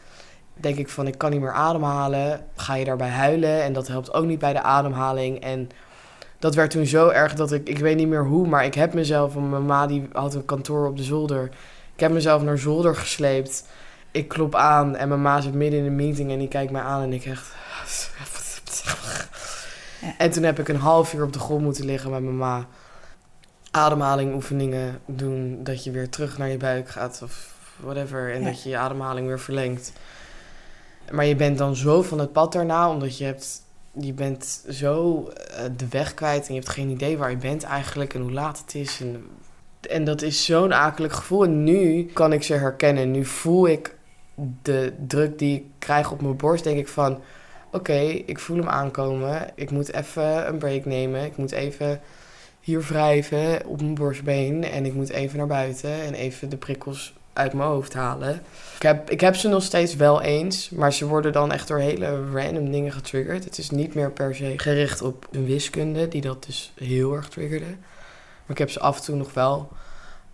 Denk 0.54 0.78
ik 0.78 0.90
van, 0.90 1.08
ik 1.08 1.18
kan 1.18 1.32
niet 1.32 1.42
meer 1.42 1.52
ademhalen. 1.52 2.46
Ga 2.56 2.76
je 2.76 2.86
daarbij 2.86 3.10
huilen 3.10 3.64
en 3.64 3.74
dat 3.74 3.88
helpt 3.88 4.14
ook 4.14 4.26
niet 4.26 4.40
bij 4.40 4.54
de 4.54 4.62
ademhaling. 4.62 5.40
En 5.40 5.70
dat 6.40 6.56
werd 6.56 6.72
toen 6.72 6.86
zo 6.86 7.10
erg 7.10 7.34
dat 7.34 7.52
ik, 7.52 7.68
ik 7.70 7.78
weet 7.78 7.98
niet 7.98 8.08
meer 8.08 8.26
hoe, 8.26 8.48
maar 8.48 8.66
ik 8.66 8.74
heb 8.74 8.94
mezelf, 8.94 9.34
want 9.34 9.50
mijn 9.50 9.66
ma 9.66 9.88
die 9.88 10.08
had 10.12 10.34
een 10.34 10.46
kantoor 10.46 10.88
op 10.88 10.98
de 10.98 11.04
zolder. 11.04 11.50
Ik 11.94 12.00
heb 12.00 12.12
mezelf 12.12 12.42
naar 12.42 12.58
zolder 12.58 12.96
gesleept. 12.96 13.68
Ik 14.12 14.28
klop 14.28 14.56
aan 14.56 14.96
en 14.96 15.08
mijn 15.08 15.22
ma 15.22 15.42
zit 15.42 15.54
midden 15.54 15.80
in 15.80 15.86
een 15.86 15.96
meeting 15.96 16.32
en 16.32 16.40
die 16.40 16.48
kijkt 16.48 16.72
mij 16.72 16.82
aan 16.82 17.02
en 17.02 17.14
ik 17.14 17.26
echt... 17.26 17.54
En 20.18 20.32
toen 20.32 20.44
heb 20.44 20.60
ik 20.60 20.68
een 20.68 20.76
half 20.76 21.14
uur 21.14 21.24
op 21.24 21.34
de 21.34 21.40
grond 21.40 21.64
moeten 21.64 21.86
liggen 21.86 22.12
met 22.12 22.22
mijn 22.22 22.38
ma. 22.38 22.68
Ademhaling 23.72 24.34
oefeningen 24.34 25.00
doen, 25.06 25.64
dat 25.64 25.84
je 25.84 25.92
weer 25.92 26.10
terug 26.10 26.38
naar 26.38 26.50
je 26.50 26.58
buik 26.58 26.90
gaat 26.90 27.22
of 27.24 27.56
whatever. 27.78 28.34
En 28.34 28.44
dat 28.44 28.64
je 28.64 28.70
je 28.70 28.78
ademhaling 28.78 29.28
weer 29.28 29.40
verlengt. 29.40 29.94
Maar 31.12 31.26
je 31.26 31.36
bent 31.36 31.58
dan 31.58 31.76
zo 31.76 32.02
van 32.02 32.20
het 32.20 32.32
pad 32.32 32.54
daarna, 32.54 32.90
omdat 32.90 33.18
je 33.18 33.24
hebt 33.24 33.62
je 34.00 34.14
bent 34.14 34.66
zo 34.70 35.28
eh, 35.28 35.64
de 35.78 35.88
weg 35.90 36.14
kwijt 36.14 36.48
en 36.48 36.54
je 36.54 36.60
hebt 36.60 36.72
geen 36.72 36.90
idee 36.90 37.18
waar 37.18 37.30
je 37.30 37.38
bent 37.38 37.64
eigenlijk 37.64 38.14
en 38.14 38.22
hoe 38.22 38.32
laat 38.32 38.60
het 38.60 38.76
is. 38.76 39.02
En, 39.02 39.26
en 39.90 40.04
dat 40.04 40.22
is 40.22 40.46
zo'n 40.46 40.74
akelig 40.74 41.16
gevoel. 41.16 41.44
En 41.44 41.64
nu 41.64 42.06
kan 42.14 42.34
ik 42.34 42.44
ze 42.44 42.54
herkennen. 42.54 43.12
Nu 43.12 43.26
voel 43.26 43.68
ik 43.68 43.96
de 44.62 44.94
druk 45.08 45.40
die 45.40 45.56
ik 45.56 45.66
krijg 45.80 46.12
op 46.12 46.22
mijn 46.22 46.38
borst. 46.38 46.64
Denk 46.64 46.78
ik 46.78 46.88
van, 46.88 47.20
oké, 47.72 48.00
ik 48.26 48.40
voel 48.40 48.58
hem 48.58 48.70
aankomen. 48.70 49.50
Ik 49.56 49.72
moet 49.72 49.94
even 49.94 50.48
een 50.48 50.58
break 50.58 50.86
nemen. 50.86 51.26
Ik 51.26 51.38
moet 51.38 51.52
even 51.52 52.02
hier 52.60 52.82
wrijven 52.82 53.66
op 53.66 53.82
mijn 53.82 53.96
borstbeen. 53.96 54.64
En 54.64 54.86
ik 54.86 54.94
moet 54.94 55.10
even 55.10 55.38
naar 55.38 55.48
buiten 55.48 56.02
en 56.02 56.14
even 56.14 56.50
de 56.50 56.58
prikkels 56.58 57.14
uit 57.34 57.54
mijn 57.54 57.70
hoofd 57.70 57.94
halen. 57.94 58.42
Ik 58.76 58.82
heb, 58.82 59.10
ik 59.10 59.22
heb 59.22 59.36
ze 59.36 59.48
nog 59.48 59.64
steeds 59.64 59.96
wel 59.96 60.22
eens, 60.22 60.70
maar 60.70 60.94
ze 60.94 61.08
worden 61.08 61.32
dan 61.32 61.52
echt 61.52 61.68
door 61.68 61.80
hele 61.80 62.32
random 62.32 62.72
dingen 62.72 62.92
getriggerd. 62.92 63.44
Het 63.44 63.58
is 63.58 63.70
niet 63.70 63.94
meer 63.94 64.12
per 64.12 64.36
se 64.36 64.54
gericht 64.58 65.02
op 65.02 65.28
een 65.32 65.46
wiskunde, 65.46 66.08
die 66.08 66.22
dat 66.22 66.46
dus 66.46 66.74
heel 66.76 67.14
erg 67.14 67.30
triggerde. 67.30 67.66
Maar 67.66 68.48
ik 68.48 68.58
heb 68.58 68.70
ze 68.70 68.80
af 68.80 68.98
en 68.98 69.04
toe 69.04 69.16
nog 69.16 69.34
wel. 69.34 69.70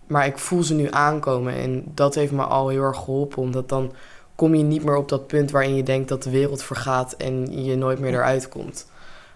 Maar 0.06 0.26
ik 0.26 0.38
voel 0.38 0.62
ze 0.62 0.74
nu 0.74 0.90
aankomen 0.90 1.54
en 1.54 1.84
dat 1.94 2.14
heeft 2.14 2.32
me 2.32 2.42
al 2.42 2.68
heel 2.68 2.82
erg 2.82 2.96
geholpen, 2.96 3.42
omdat 3.42 3.68
dan 3.68 3.92
kom 4.38 4.54
je 4.54 4.62
niet 4.62 4.84
meer 4.84 4.96
op 4.96 5.08
dat 5.08 5.26
punt 5.26 5.50
waarin 5.50 5.74
je 5.74 5.82
denkt 5.82 6.08
dat 6.08 6.22
de 6.22 6.30
wereld 6.30 6.62
vergaat 6.62 7.12
en 7.12 7.62
je 7.64 7.76
nooit 7.76 7.98
meer 7.98 8.12
eruit 8.12 8.48
komt. 8.48 8.86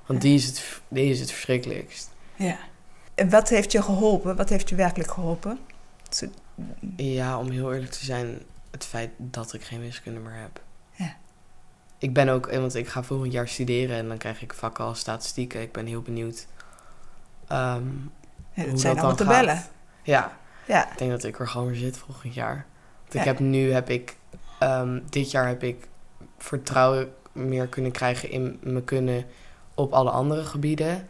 Want 0.07 0.21
die 0.21 0.35
is, 0.35 0.47
het, 0.47 0.81
die 0.89 1.11
is 1.11 1.21
het 1.21 1.31
verschrikkelijkst. 1.31 2.11
Ja. 2.35 2.57
En 3.15 3.31
wat 3.31 3.49
heeft 3.49 3.73
je 3.73 3.83
geholpen? 3.83 4.37
Wat 4.37 4.49
heeft 4.49 4.69
je 4.69 4.75
werkelijk 4.75 5.11
geholpen? 5.11 5.59
Zo- 6.11 6.27
Ja, 6.97 7.39
om 7.39 7.51
heel 7.51 7.73
eerlijk 7.73 7.91
te 7.93 8.05
zijn, 8.05 8.39
het 8.71 8.85
feit 8.85 9.11
dat 9.17 9.53
ik 9.53 9.63
geen 9.63 9.81
wiskunde 9.81 10.21
meer 10.21 10.35
heb. 10.41 10.61
Ja. 10.95 11.15
Ik 11.99 12.13
ben 12.13 12.29
ook, 12.29 12.51
want 12.51 12.75
ik 12.75 12.89
ga 12.89 13.03
volgend 13.03 13.33
jaar 13.33 13.49
studeren 13.49 13.97
en 13.97 14.09
dan 14.09 14.17
krijg 14.19 14.43
ik 14.43 14.53
vakken 14.53 14.85
als 14.85 14.99
statistieken. 14.99 15.61
Ik 15.61 15.73
ben 15.73 15.87
heel 15.87 16.03
benieuwd. 16.03 16.47
Ja, 17.49 17.81
hoe 18.55 18.71
dat 18.71 18.81
zijn 18.81 18.95
dat 18.95 19.05
allemaal 19.05 19.17
dan 19.17 19.17
tabellen. 19.17 19.57
gaat. 19.57 19.71
Ja, 20.03 20.37
Ja. 20.67 20.91
ik 20.93 20.99
denk 20.99 21.11
dat 21.11 21.25
ik 21.25 21.39
er 21.39 21.49
gewoon 21.49 21.67
weer 21.67 21.77
zit 21.77 21.97
volgend 21.99 22.35
jaar. 22.35 22.67
Want 23.03 23.15
ik 23.15 23.21
heb 23.25 23.39
nu 23.39 23.73
heb 23.73 23.91
ik, 23.91 24.17
ehm, 24.63 25.01
dit 25.11 25.31
jaar 25.31 25.47
heb 25.47 25.63
ik 25.63 25.89
vertrouwen 26.39 27.13
meer 27.33 27.67
kunnen 27.67 27.93
krijgen 27.93 28.31
in 28.31 28.59
me 28.63 28.83
kunnen 28.83 29.25
op 29.75 29.93
alle 29.93 30.11
andere 30.11 30.45
gebieden. 30.45 31.09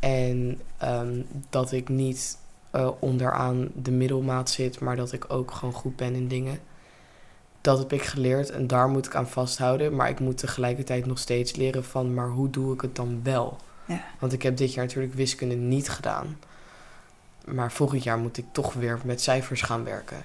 En 0.00 0.60
ehm, 0.78 1.22
dat 1.50 1.72
ik 1.72 1.88
niet 1.88 2.38
eh, 2.70 2.90
onderaan 2.98 3.68
de 3.74 3.90
middelmaat 3.90 4.50
zit, 4.50 4.80
maar 4.80 4.96
dat 4.96 5.12
ik 5.12 5.24
ook 5.32 5.50
gewoon 5.50 5.74
goed 5.74 5.96
ben 5.96 6.14
in 6.14 6.28
dingen. 6.28 6.58
Dat 7.60 7.78
heb 7.78 7.92
ik 7.92 8.02
geleerd 8.02 8.50
en 8.50 8.66
daar 8.66 8.88
moet 8.88 9.06
ik 9.06 9.14
aan 9.14 9.28
vasthouden. 9.28 9.96
Maar 9.96 10.08
ik 10.08 10.20
moet 10.20 10.38
tegelijkertijd 10.38 11.06
nog 11.06 11.18
steeds 11.18 11.56
leren 11.56 11.84
van, 11.84 12.14
maar 12.14 12.28
hoe 12.28 12.50
doe 12.50 12.74
ik 12.74 12.80
het 12.80 12.96
dan 12.96 13.20
wel? 13.22 13.56
Ja. 13.84 14.04
Want 14.18 14.32
ik 14.32 14.42
heb 14.42 14.56
dit 14.56 14.74
jaar 14.74 14.84
natuurlijk 14.84 15.14
wiskunde 15.14 15.54
niet 15.54 15.88
gedaan. 15.88 16.38
Maar 17.44 17.72
volgend 17.72 18.02
jaar 18.02 18.18
moet 18.18 18.36
ik 18.36 18.46
toch 18.52 18.72
weer 18.72 18.98
met 19.04 19.20
cijfers 19.20 19.62
gaan 19.62 19.84
werken. 19.84 20.24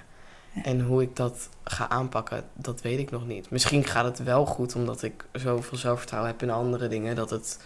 Ja. 0.52 0.62
En 0.62 0.80
hoe 0.80 1.02
ik 1.02 1.16
dat 1.16 1.48
ga 1.64 1.88
aanpakken, 1.88 2.44
dat 2.54 2.80
weet 2.80 2.98
ik 2.98 3.10
nog 3.10 3.26
niet. 3.26 3.50
Misschien 3.50 3.84
gaat 3.84 4.04
het 4.04 4.22
wel 4.22 4.46
goed, 4.46 4.74
omdat 4.74 5.02
ik 5.02 5.24
zoveel 5.32 5.78
zelfvertrouwen 5.78 6.30
heb 6.30 6.42
in 6.42 6.50
andere 6.50 6.88
dingen, 6.88 7.16
dat 7.16 7.30
het 7.30 7.58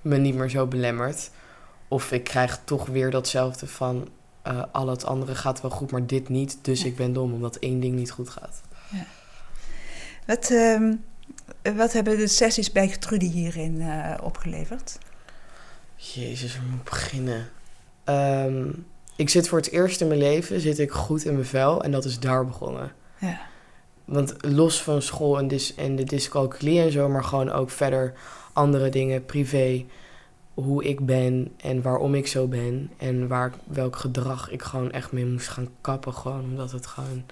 me 0.00 0.16
niet 0.16 0.34
meer 0.34 0.48
zo 0.48 0.66
belemmert. 0.66 1.30
Of 1.88 2.12
ik 2.12 2.24
krijg 2.24 2.60
toch 2.64 2.86
weer 2.86 3.10
datzelfde 3.10 3.66
van, 3.66 4.08
eh, 4.42 4.62
al 4.72 4.88
het 4.88 5.04
andere 5.04 5.34
gaat 5.34 5.60
wel 5.60 5.70
goed, 5.70 5.90
maar 5.90 6.06
dit 6.06 6.28
niet. 6.28 6.58
Dus 6.62 6.80
Ja. 6.80 6.86
ik 6.86 6.96
ben 6.96 7.12
dom, 7.12 7.32
omdat 7.32 7.56
één 7.56 7.80
ding 7.80 7.94
niet 7.94 8.10
goed 8.10 8.28
gaat. 8.30 8.60
Wat, 10.26 10.50
ehm, 10.50 10.94
wat 11.76 11.92
hebben 11.92 12.16
de 12.18 12.26
sessies 12.26 12.72
bij 12.72 12.88
Trudy 12.88 13.30
hierin 13.30 13.80
eh, 13.80 14.14
opgeleverd? 14.22 14.98
Jezus, 15.96 16.56
waar 16.56 16.66
moet 16.66 16.78
ik 16.78 16.84
beginnen? 16.90 17.48
Ehm, 18.04 18.68
ik 19.20 19.28
zit 19.28 19.48
voor 19.48 19.58
het 19.58 19.70
eerst 19.70 20.00
in 20.00 20.06
mijn 20.06 20.20
leven 20.20 20.60
zit 20.60 20.78
ik 20.78 20.90
goed 20.90 21.24
in 21.24 21.32
mijn 21.32 21.44
vel 21.46 21.82
en 21.82 21.90
dat 21.90 22.04
is 22.04 22.18
daar 22.18 22.46
begonnen. 22.46 22.92
Ja. 23.18 23.40
Want 24.04 24.34
los 24.40 24.82
van 24.82 25.02
school 25.02 25.38
en, 25.38 25.48
dis 25.48 25.74
en 25.74 25.96
de 25.96 26.04
dyscalculie 26.04 26.80
en 26.80 26.92
zo, 26.92 27.08
maar 27.08 27.24
gewoon 27.24 27.50
ook 27.50 27.70
verder 27.70 28.12
andere 28.52 28.88
dingen, 28.88 29.24
privé, 29.24 29.84
hoe 30.54 30.84
ik 30.84 31.06
ben 31.06 31.52
en 31.56 31.82
waarom 31.82 32.14
ik 32.14 32.26
zo 32.26 32.46
ben 32.46 32.90
en 32.98 33.28
waar, 33.28 33.52
welk 33.66 33.96
gedrag 33.96 34.50
ik 34.50 34.62
gewoon 34.62 34.90
echt 34.90 35.12
mee 35.12 35.26
moest 35.26 35.48
gaan 35.48 35.68
kappen, 35.80 36.14
gewoon 36.14 36.44
omdat 36.44 36.72
het 36.72 36.86
gewoon 36.86 37.24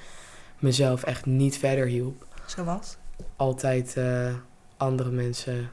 mezelf 0.59 1.03
echt 1.03 1.27
niet 1.27 1.59
verder 1.59 1.87
hielp. 1.87 2.27
Zoals? 2.47 2.97
Altijd 3.37 3.97
eh, 3.97 4.35
andere 4.77 5.11
mensen 5.11 5.71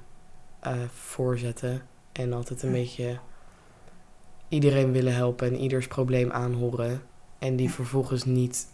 eh, 0.59 0.73
voorzetten 0.93 1.81
en 2.11 2.33
altijd 2.33 2.63
een 2.63 2.69
Ja. 2.69 2.75
beetje 2.75 3.17
iedereen 4.49 4.91
willen 4.91 5.15
helpen 5.15 5.47
en 5.47 5.57
ieders 5.57 5.87
probleem 5.87 6.31
aanhoren 6.31 7.01
en 7.39 7.55
die 7.55 7.71
vervolgens 7.71 8.25
niet 8.25 8.67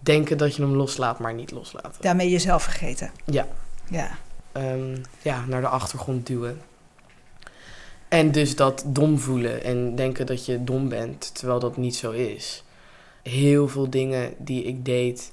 denken 0.00 0.38
dat 0.38 0.56
je 0.56 0.62
hem 0.62 0.74
loslaat, 0.74 1.18
maar 1.18 1.34
niet 1.34 1.50
loslaten. 1.50 2.02
Daarmee 2.02 2.30
jezelf 2.30 2.62
vergeten. 2.62 3.10
Ja. 3.24 3.46
Ja. 3.90 4.10
Ehm, 4.52 4.96
ja, 5.22 5.44
naar 5.46 5.60
de 5.60 5.68
achtergrond 5.68 6.26
duwen. 6.26 6.60
En 8.08 8.32
dus 8.32 8.56
dat 8.56 8.84
dom 8.86 9.18
voelen 9.18 9.64
en 9.64 9.94
denken 9.94 10.26
dat 10.26 10.46
je 10.46 10.64
dom 10.64 10.88
bent, 10.88 11.34
terwijl 11.34 11.58
dat 11.58 11.76
niet 11.76 11.96
zo 11.96 12.10
is. 12.10 12.64
Heel 13.22 13.68
veel 13.68 13.90
dingen 13.90 14.34
die 14.38 14.62
ik 14.64 14.84
deed 14.84 15.30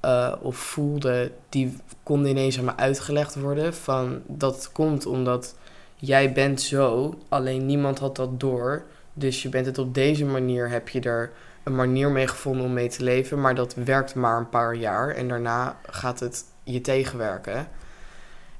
eh, 0.00 0.32
of 0.40 0.56
voelde, 0.56 1.32
die 1.48 1.76
konden 2.02 2.30
ineens 2.30 2.58
aan 2.58 2.64
me 2.64 2.76
uitgelegd 2.76 3.34
worden. 3.34 3.74
Van 3.74 4.22
dat 4.26 4.72
komt 4.72 5.06
omdat 5.06 5.54
jij 5.96 6.32
bent 6.32 6.60
zo, 6.60 7.18
alleen 7.28 7.66
niemand 7.66 7.98
had 7.98 8.16
dat 8.16 8.40
door. 8.40 8.84
Dus 9.20 9.42
je 9.42 9.48
bent 9.48 9.66
het 9.66 9.78
op 9.78 9.94
deze 9.94 10.24
manier, 10.24 10.70
heb 10.70 10.88
je 10.88 11.00
er 11.00 11.30
een 11.62 11.74
manier 11.74 12.10
mee 12.10 12.26
gevonden 12.26 12.64
om 12.64 12.72
mee 12.72 12.88
te 12.88 13.02
leven. 13.04 13.40
Maar 13.40 13.54
dat 13.54 13.74
werkt 13.74 14.14
maar 14.14 14.38
een 14.38 14.48
paar 14.48 14.74
jaar 14.74 15.08
en 15.08 15.28
daarna 15.28 15.76
gaat 15.86 16.20
het 16.20 16.44
je 16.62 16.80
tegenwerken. 16.80 17.68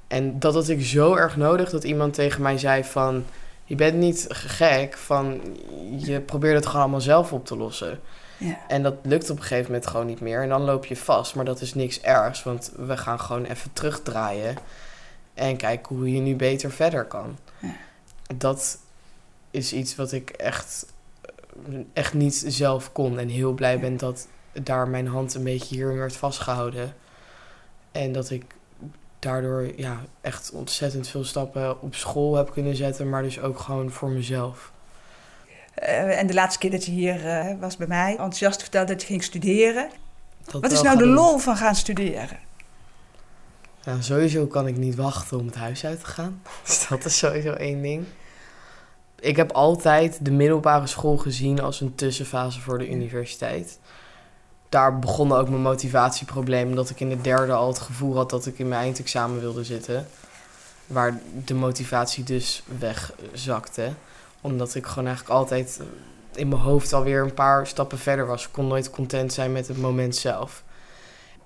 En 0.09 0.39
dat 0.39 0.55
had 0.55 0.69
ik 0.69 0.83
zo 0.83 1.15
erg 1.15 1.37
nodig 1.37 1.71
dat 1.71 1.85
iemand 1.85 2.15
tegen 2.15 2.43
mij 2.43 2.59
zei 2.59 2.85
van... 2.85 3.25
Je 3.65 3.75
bent 3.75 3.97
niet 3.97 4.27
gek, 4.29 4.97
van 4.97 5.41
je 5.97 6.21
probeert 6.21 6.55
het 6.55 6.67
gewoon 6.67 6.81
allemaal 6.81 7.01
zelf 7.01 7.33
op 7.33 7.47
te 7.47 7.57
lossen. 7.57 8.01
Ja. 8.37 8.59
En 8.69 8.83
dat 8.83 8.95
lukt 9.03 9.31
op 9.31 9.37
een 9.37 9.43
gegeven 9.43 9.73
moment 9.73 9.87
gewoon 9.87 10.07
niet 10.07 10.21
meer. 10.21 10.43
En 10.43 10.49
dan 10.49 10.63
loop 10.63 10.85
je 10.85 10.97
vast, 10.97 11.35
maar 11.35 11.45
dat 11.45 11.61
is 11.61 11.75
niks 11.75 12.01
ergs. 12.01 12.43
Want 12.43 12.73
we 12.77 12.97
gaan 12.97 13.21
gewoon 13.21 13.45
even 13.45 13.73
terugdraaien. 13.73 14.57
En 15.35 15.57
kijken 15.57 15.97
hoe 15.97 16.13
je 16.13 16.21
nu 16.21 16.37
beter 16.37 16.71
verder 16.71 17.05
kan. 17.05 17.39
Ja. 17.59 17.75
Dat 18.37 18.79
is 19.51 19.73
iets 19.73 19.97
wat 19.97 20.13
ik 20.13 20.31
echt, 20.31 20.87
echt 21.93 22.15
niet 22.15 22.45
zelf 22.47 22.93
kon. 22.93 23.19
En 23.19 23.29
heel 23.29 23.53
blij 23.53 23.81
ben 23.81 23.97
dat 23.97 24.29
daar 24.53 24.89
mijn 24.89 25.07
hand 25.07 25.35
een 25.35 25.45
beetje 25.45 25.75
hierin 25.75 25.99
werd 25.99 26.17
vastgehouden. 26.17 26.95
En 27.93 28.13
dat 28.13 28.31
ik 28.31 28.45
daardoor 29.19 29.73
ja, 29.77 30.01
echt 30.21 30.51
ontzettend 30.53 31.09
veel 31.09 31.25
stappen 31.25 31.83
op 31.83 31.95
school 31.95 32.37
heb 32.37 32.53
kunnen 32.53 32.77
zetten. 32.77 33.09
Maar 33.09 33.23
dus 33.23 33.41
ook 33.41 33.59
gewoon 33.59 33.91
voor 33.91 34.11
mezelf. 34.11 34.73
Eh, 35.75 36.19
en 36.19 36.27
de 36.27 36.35
laatste 36.35 36.59
keer 36.59 36.71
dat 36.71 36.85
je 36.85 36.93
hier 36.93 37.27
eh, 37.27 37.59
was 37.61 37.77
bij 37.77 37.87
mij, 37.87 38.11
enthousiast 38.11 38.61
vertelde 38.63 38.93
dat 38.93 39.01
je 39.01 39.07
ging 39.07 39.23
studeren. 39.23 39.91
Dat 40.45 40.63
Wat 40.63 40.73
is 40.73 40.83
nou 40.83 40.99
de 40.99 41.05
doen. 41.05 41.13
lol 41.13 41.39
van 41.39 41.57
gaan 41.57 41.75
studeren? 41.75 42.39
Nou, 43.85 44.03
sowieso 44.03 44.47
kan 44.47 44.67
ik 44.67 44.77
niet 44.77 44.95
wachten 44.95 45.39
om 45.39 45.47
het 45.47 45.55
huis 45.55 45.85
uit 45.85 46.01
te 46.01 46.07
gaan. 46.07 46.43
Dus 46.65 46.87
dat 46.89 47.05
is 47.05 47.19
sowieso 47.19 47.53
één 47.53 47.83
ding. 47.83 48.05
Ik 49.21 49.37
heb 49.37 49.53
altijd 49.53 50.19
de 50.23 50.31
middelbare 50.31 50.87
school 50.87 51.17
gezien 51.17 51.61
als 51.61 51.81
een 51.81 51.95
tussenfase 51.95 52.61
voor 52.61 52.79
de 52.79 52.91
universiteit. 52.91 53.79
Daar 54.69 54.99
begonnen 54.99 55.39
ook 55.39 55.49
mijn 55.49 55.63
motivatieproblemen. 55.63 56.75
Dat 56.75 56.91
ik 56.91 57.01
in 57.01 57.09
de 57.09 57.21
derde 57.21 57.53
al 57.53 57.69
het 57.69 57.79
gevoel 57.79 58.17
had 58.17 58.31
dat 58.31 58.47
ik 58.47 58.59
in 58.59 58.69
mijn 58.69 58.81
eindexamen 58.81 59.41
wilde 59.41 59.65
zitten. 59.65 60.07
Waar 60.87 61.21
de 61.45 61.55
motivatie 61.55 62.25
dus 62.25 62.63
wegzakte. 62.79 63.93
Omdat 64.41 64.75
ik 64.75 64.87
gewoon 64.87 65.07
eigenlijk 65.07 65.39
altijd 65.39 65.81
in 66.35 66.49
mijn 66.49 66.61
hoofd 66.61 66.93
alweer 66.93 67.23
een 67.23 67.35
paar 67.35 67.67
stappen 67.67 67.99
verder 67.99 68.27
was. 68.27 68.45
Ik 68.45 68.53
kon 68.53 68.67
nooit 68.67 68.91
content 68.91 69.33
zijn 69.33 69.53
met 69.53 69.69
het 69.69 69.79
moment 69.79 70.17
zelf. 70.17 70.63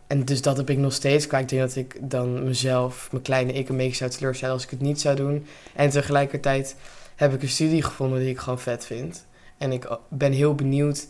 En 0.07 0.25
dus 0.25 0.43
dat 0.43 0.57
heb 0.57 0.71
ik 0.71 0.79
nog 0.79 0.93
steeds. 0.93 1.27
Kijk, 1.27 1.43
ik 1.43 1.49
denk 1.49 1.63
dat 1.63 1.77
ik 1.77 1.97
dan 2.01 2.45
mezelf, 2.45 3.09
mijn 3.11 3.23
kleine 3.23 3.53
ik, 3.53 3.69
een 3.69 3.77
beetje 3.77 3.97
zou 3.97 4.11
teleurstellen 4.11 4.55
als 4.55 4.65
ik 4.65 4.71
het 4.71 4.81
niet 4.81 5.01
zou 5.01 5.17
doen. 5.17 5.47
En 5.75 5.91
tegelijkertijd 5.91 6.77
heb 7.17 7.35
ik 7.35 7.43
een 7.43 7.49
studie 7.49 7.83
gevonden 7.83 8.19
die 8.19 8.29
ik 8.29 8.39
gewoon 8.39 8.59
vet 8.59 8.87
vind. 8.87 9.27
En 9.59 9.73
ik 9.73 9.99
ben 10.09 10.33
heel 10.33 10.55
benieuwd 10.55 11.07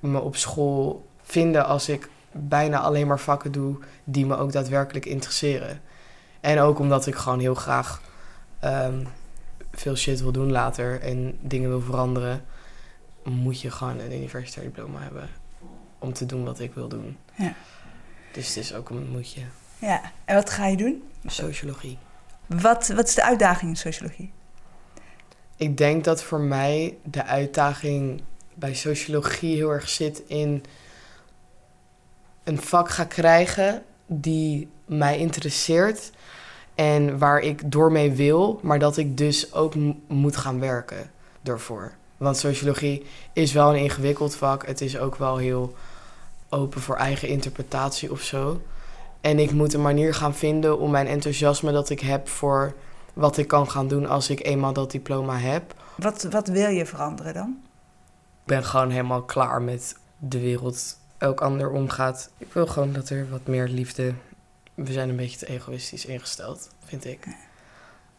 me 0.00 0.20
op 0.20 0.36
school 0.36 1.06
vinden 1.22 1.66
als 1.66 1.88
ik 1.88 2.08
bijna 2.32 2.78
alleen 2.78 3.06
maar 3.06 3.20
vakken 3.20 3.52
doe 3.52 3.78
die 4.04 4.26
me 4.26 4.36
ook 4.36 4.52
daadwerkelijk 4.52 5.06
interesseren. 5.06 5.80
En 6.40 6.58
ook 6.58 6.78
omdat 6.78 7.06
ik 7.06 7.14
gewoon 7.14 7.40
heel 7.40 7.54
graag 7.54 8.00
ehm, 8.60 9.04
veel 9.72 9.96
shit 9.96 10.20
wil 10.20 10.32
doen 10.32 10.50
later 10.50 11.00
en 11.00 11.38
dingen 11.40 11.68
wil 11.68 11.80
veranderen, 11.80 12.44
moet 13.22 13.60
je 13.60 13.70
gewoon 13.70 13.98
een 13.98 14.12
universitair 14.12 14.66
diploma 14.66 15.00
hebben 15.00 15.28
om 15.98 16.12
te 16.12 16.26
doen 16.26 16.44
wat 16.44 16.60
ik 16.60 16.74
wil 16.74 16.88
doen. 16.88 17.16
Ja. 17.34 17.54
Dus 18.32 18.48
het 18.48 18.56
is 18.56 18.74
ook 18.74 18.90
een 18.90 19.10
moetje. 19.10 19.42
Ja. 19.78 20.00
En 20.24 20.34
wat 20.34 20.50
ga 20.50 20.66
je 20.66 20.76
doen? 20.76 21.02
Sociologie. 21.26 21.98
Wat, 22.46 22.88
wat 22.88 23.08
is 23.08 23.14
de 23.14 23.24
uitdaging 23.24 23.70
in 23.70 23.76
sociologie? 23.76 24.32
Ik 25.56 25.76
denk 25.76 26.04
dat 26.04 26.22
voor 26.22 26.40
mij 26.40 26.96
de 27.02 27.24
uitdaging 27.24 28.22
bij 28.54 28.74
sociologie 28.74 29.56
heel 29.56 29.70
erg 29.70 29.88
zit 29.88 30.22
in 30.26 30.64
een 32.44 32.60
vak 32.60 32.90
gaan 32.90 33.08
krijgen 33.08 33.82
die 34.06 34.68
mij 34.84 35.18
interesseert 35.18 36.10
en 36.74 37.18
waar 37.18 37.40
ik 37.40 37.70
door 37.70 37.92
mee 37.92 38.12
wil, 38.12 38.60
maar 38.62 38.78
dat 38.78 38.96
ik 38.96 39.16
dus 39.16 39.52
ook 39.52 39.74
moet 40.08 40.36
gaan 40.36 40.60
werken 40.60 41.10
daarvoor. 41.40 41.92
Want 42.16 42.36
sociologie 42.36 43.06
is 43.32 43.52
wel 43.52 43.70
een 43.70 43.82
ingewikkeld 43.82 44.36
vak. 44.36 44.66
Het 44.66 44.80
is 44.80 44.98
ook 44.98 45.16
wel 45.16 45.36
heel 45.36 45.74
open 46.48 46.80
voor 46.80 46.96
eigen 46.96 47.28
interpretatie 47.28 48.10
of 48.10 48.20
zo. 48.20 48.60
En 49.20 49.38
ik 49.38 49.52
moet 49.52 49.74
een 49.74 49.82
manier 49.82 50.14
gaan 50.14 50.34
vinden 50.34 50.78
om 50.78 50.90
mijn 50.90 51.06
enthousiasme 51.06 51.72
dat 51.72 51.90
ik 51.90 52.00
heb 52.00 52.28
voor 52.28 52.74
wat 53.16 53.36
ik 53.36 53.48
kan 53.48 53.70
gaan 53.70 53.88
doen 53.88 54.06
als 54.06 54.30
ik 54.30 54.44
eenmaal 54.44 54.72
dat 54.72 54.90
diploma 54.90 55.38
heb. 55.38 55.74
Wat, 55.96 56.22
wat 56.22 56.48
wil 56.48 56.68
je 56.68 56.86
veranderen 56.86 57.34
dan? 57.34 57.56
Ik 58.40 58.46
ben 58.46 58.64
gewoon 58.64 58.90
helemaal 58.90 59.22
klaar 59.22 59.62
met 59.62 59.96
de 60.18 60.40
wereld 60.40 60.98
elk 61.18 61.40
ander 61.40 61.70
omgaat. 61.70 62.30
Ik 62.38 62.52
wil 62.52 62.66
gewoon 62.66 62.92
dat 62.92 63.08
er 63.08 63.30
wat 63.30 63.46
meer 63.46 63.68
liefde. 63.68 64.14
We 64.74 64.92
zijn 64.92 65.08
een 65.08 65.16
beetje 65.16 65.38
te 65.38 65.46
egoïstisch 65.46 66.04
ingesteld, 66.06 66.70
vind 66.84 67.04
ik. 67.04 67.26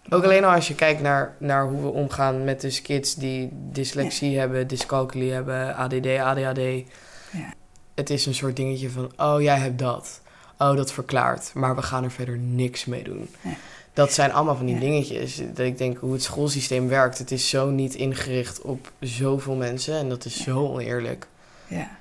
Ook 0.10 0.24
alleen 0.24 0.44
al 0.44 0.52
als 0.52 0.68
je 0.68 0.76
kijkt 0.76 1.02
naar, 1.02 1.36
naar 1.40 1.68
hoe 1.68 1.82
we 1.82 1.90
omgaan 1.90 2.44
met 2.44 2.62
dus 2.62 2.82
kids 2.82 3.16
die 3.16 3.50
dyslexie 3.52 4.40
hebben, 4.40 4.68
dyscalculie 4.68 5.32
hebben, 5.32 5.76
ADD, 5.76 6.08
ADHD. 6.08 6.90
Ja. 7.32 7.54
Het 7.96 8.10
is 8.10 8.26
een 8.26 8.36
soort 8.36 8.56
dingetje 8.56 8.90
van, 8.90 9.12
oh 9.18 9.42
jij 9.42 9.58
hebt 9.58 9.80
dat. 9.80 10.22
Oh, 10.58 10.76
dat 10.76 10.92
verklaart. 10.92 11.52
Maar 11.54 11.76
we 11.76 11.82
gaan 11.82 12.04
er 12.04 12.12
verder 12.12 12.38
niks 12.38 12.86
mee 12.86 13.04
doen. 13.04 13.30
Ja. 13.42 13.50
Dat 13.98 14.14
zijn 14.14 14.32
allemaal 14.34 14.56
van 14.56 14.66
die 14.66 14.76
Ja. 14.76 14.82
dingetjes. 14.82 15.36
Dat 15.36 15.60
ik 15.66 15.78
denk 15.78 15.98
hoe 15.98 16.14
het 16.14 16.24
schoolsysteem 16.24 16.88
werkt. 16.88 17.18
Het 17.18 17.32
is 17.32 17.50
zo 17.50 17.70
niet 17.70 17.96
ingericht 17.96 18.62
op 18.62 18.92
zoveel 19.00 19.56
mensen. 19.56 19.96
En 19.98 20.10
dat 20.10 20.26
is 20.26 20.38
Ja. 20.38 20.44
zo 20.44 20.68
oneerlijk. 20.68 21.28
Ja. 21.68 21.98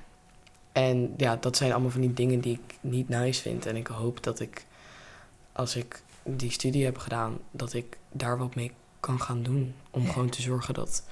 En 0.71 1.13
ja, 1.17 1.35
dat 1.35 1.57
zijn 1.57 1.71
allemaal 1.71 1.89
van 1.91 2.01
die 2.01 2.13
dingen 2.13 2.39
die 2.39 2.53
ik 2.65 2.75
niet 2.81 3.09
nice 3.09 3.41
vind. 3.41 3.65
En 3.65 3.75
ik 3.75 3.87
hoop 3.87 4.23
dat 4.23 4.39
ik, 4.39 4.65
als 5.51 5.75
ik 5.75 6.01
die 6.23 6.51
studie 6.51 6.85
heb 6.85 6.97
gedaan, 6.97 7.37
dat 7.51 7.73
ik 7.73 7.97
daar 8.11 8.37
wat 8.37 8.55
mee 8.55 8.71
kan 8.99 9.21
gaan 9.21 9.43
doen. 9.43 9.73
Om 9.91 10.03
Ja. 10.03 10.11
gewoon 10.11 10.29
te 10.29 10.41
zorgen 10.41 10.73
dat 10.73 11.03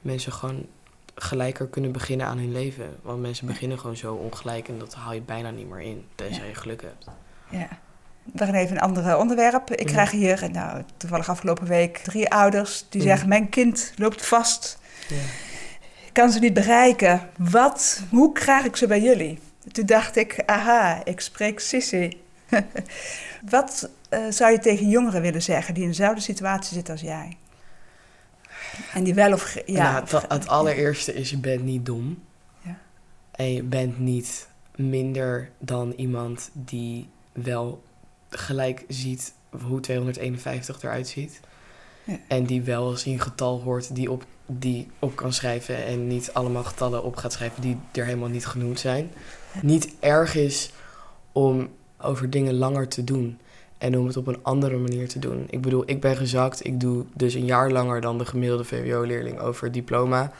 mensen 0.00 0.32
gewoon 0.32 0.66
gelijker 1.14 1.66
kunnen 1.66 1.92
beginnen 1.92 2.26
aan 2.26 2.38
hun 2.38 2.52
leven. 2.52 2.96
Want 3.02 3.20
mensen 3.20 3.46
beginnen 3.46 3.78
gewoon 3.78 3.96
zo 3.96 4.14
ongelijk 4.14 4.68
en 4.68 4.78
dat 4.78 4.94
haal 4.94 5.12
je 5.12 5.20
bijna 5.20 5.50
niet 5.50 5.68
meer 5.68 5.80
in. 5.80 6.04
Tenzij 6.14 6.48
je 6.48 6.54
geluk 6.54 6.82
hebt. 6.82 7.06
Ja. 7.50 7.68
We 8.22 8.44
gaan 8.44 8.54
even 8.54 8.76
een 8.76 8.82
ander 8.82 9.16
onderwerp. 9.18 9.70
Ik 9.70 9.78
Mhm. 9.84 9.92
krijg 9.92 10.10
hier, 10.10 10.48
nou, 10.52 10.82
toevallig 10.96 11.28
afgelopen 11.28 11.66
week, 11.66 11.98
drie 11.98 12.30
ouders 12.30 12.86
die 12.88 13.00
Mhm. 13.00 13.08
zeggen: 13.10 13.28
Mijn 13.28 13.48
kind 13.48 13.92
loopt 13.96 14.26
vast, 14.26 14.78
ik 16.06 16.12
kan 16.12 16.30
ze 16.30 16.38
niet 16.38 16.54
bereiken. 16.54 17.28
Wat, 17.38 18.02
hoe 18.10 18.32
krijg 18.32 18.64
ik 18.64 18.76
ze 18.76 18.86
bij 18.86 19.00
jullie? 19.00 19.38
Toen 19.72 19.86
dacht 19.86 20.16
ik: 20.16 20.42
Aha, 20.46 21.04
ik 21.04 21.20
spreek 21.20 21.60
Sissy. 21.60 22.12
Wat 23.50 23.90
eh, 24.08 24.20
zou 24.28 24.52
je 24.52 24.58
tegen 24.58 24.88
jongeren 24.88 25.22
willen 25.22 25.42
zeggen 25.42 25.74
die 25.74 25.82
in 25.82 25.88
dezelfde 25.88 26.20
situatie 26.20 26.74
zitten 26.74 26.92
als 26.92 27.02
jij? 27.02 27.36
En 28.94 29.04
die 29.04 29.14
wel 29.14 29.32
of 29.32 29.56
ja. 29.66 29.92
Nou, 29.92 30.04
het, 30.04 30.28
het 30.28 30.48
allereerste 30.48 31.14
is, 31.14 31.30
je 31.30 31.36
bent 31.38 31.62
niet 31.62 31.86
dom. 31.86 32.22
Ja. 32.60 32.78
En 33.30 33.52
je 33.52 33.62
bent 33.62 33.98
niet 33.98 34.48
minder 34.76 35.50
dan 35.58 35.92
iemand 35.96 36.50
die 36.52 37.08
wel 37.32 37.82
gelijk 38.36 38.84
ziet 38.88 39.34
hoe 39.66 39.80
251 39.80 40.82
eruit 40.82 41.08
ziet. 41.08 41.40
Ja. 42.04 42.18
En 42.28 42.44
die 42.44 42.62
wel 42.62 42.86
als 42.86 43.04
een 43.04 43.20
getal 43.20 43.60
hoort 43.60 43.94
die 43.94 44.10
op, 44.10 44.24
die 44.46 44.88
op 44.98 45.16
kan 45.16 45.32
schrijven. 45.32 45.84
En 45.84 46.06
niet 46.06 46.30
allemaal 46.32 46.64
getallen 46.64 47.04
op 47.04 47.16
gaat 47.16 47.32
schrijven 47.32 47.62
die 47.62 47.78
er 47.92 48.04
helemaal 48.04 48.28
niet 48.28 48.46
genoemd 48.46 48.80
zijn. 48.80 49.10
Niet 49.62 49.94
erg 50.00 50.34
is 50.34 50.72
om 51.32 51.68
over 52.00 52.30
dingen 52.30 52.54
langer 52.54 52.88
te 52.88 53.04
doen. 53.04 53.38
En 53.78 53.98
om 53.98 54.06
het 54.06 54.16
op 54.16 54.26
een 54.26 54.42
andere 54.42 54.76
manier 54.76 55.08
te 55.08 55.18
doen. 55.18 55.46
Ik 55.50 55.60
bedoel, 55.60 55.82
ik 55.86 56.00
ben 56.00 56.16
gezakt. 56.16 56.64
Ik 56.64 56.80
doe 56.80 57.04
dus 57.14 57.34
een 57.34 57.44
jaar 57.44 57.70
langer 57.70 58.00
dan 58.00 58.18
de 58.18 58.26
gemiddelde 58.26 58.64
VWO-leerling 58.64 59.38
over 59.38 59.64
het 59.64 59.74
diploma. 59.74 60.32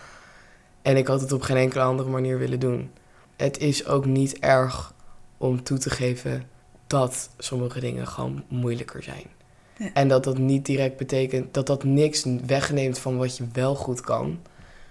En 0.83 0.97
ik 0.97 1.07
had 1.07 1.21
het 1.21 1.33
op 1.33 1.43
geen 1.43 1.57
enkele 1.57 1.83
andere 1.83 2.09
manier 2.09 2.39
willen 2.39 2.61
doen. 2.61 2.91
Het 3.37 3.59
is 3.59 3.87
ook 3.87 4.05
niet 4.05 4.39
erg 4.39 4.95
om 5.39 5.63
toe 5.63 5.79
te 5.79 5.91
geven 5.91 6.51
dat 6.93 7.29
sommige 7.39 7.81
dingen 7.81 8.07
gewoon 8.07 8.43
moeilijker 8.49 9.03
zijn. 9.03 9.25
Ja. 9.77 9.91
En 9.93 10.09
dat 10.09 10.25
dat 10.25 10.39
niet 10.39 10.67
direct 10.67 10.97
betekent 10.97 11.55
dat 11.55 11.67
dat 11.67 11.85
niks 11.85 12.25
wegneemt 12.47 12.99
van 12.99 13.17
wat 13.17 13.37
je 13.37 13.45
wel 13.53 13.75
goed 13.75 14.01
kan. 14.01 14.39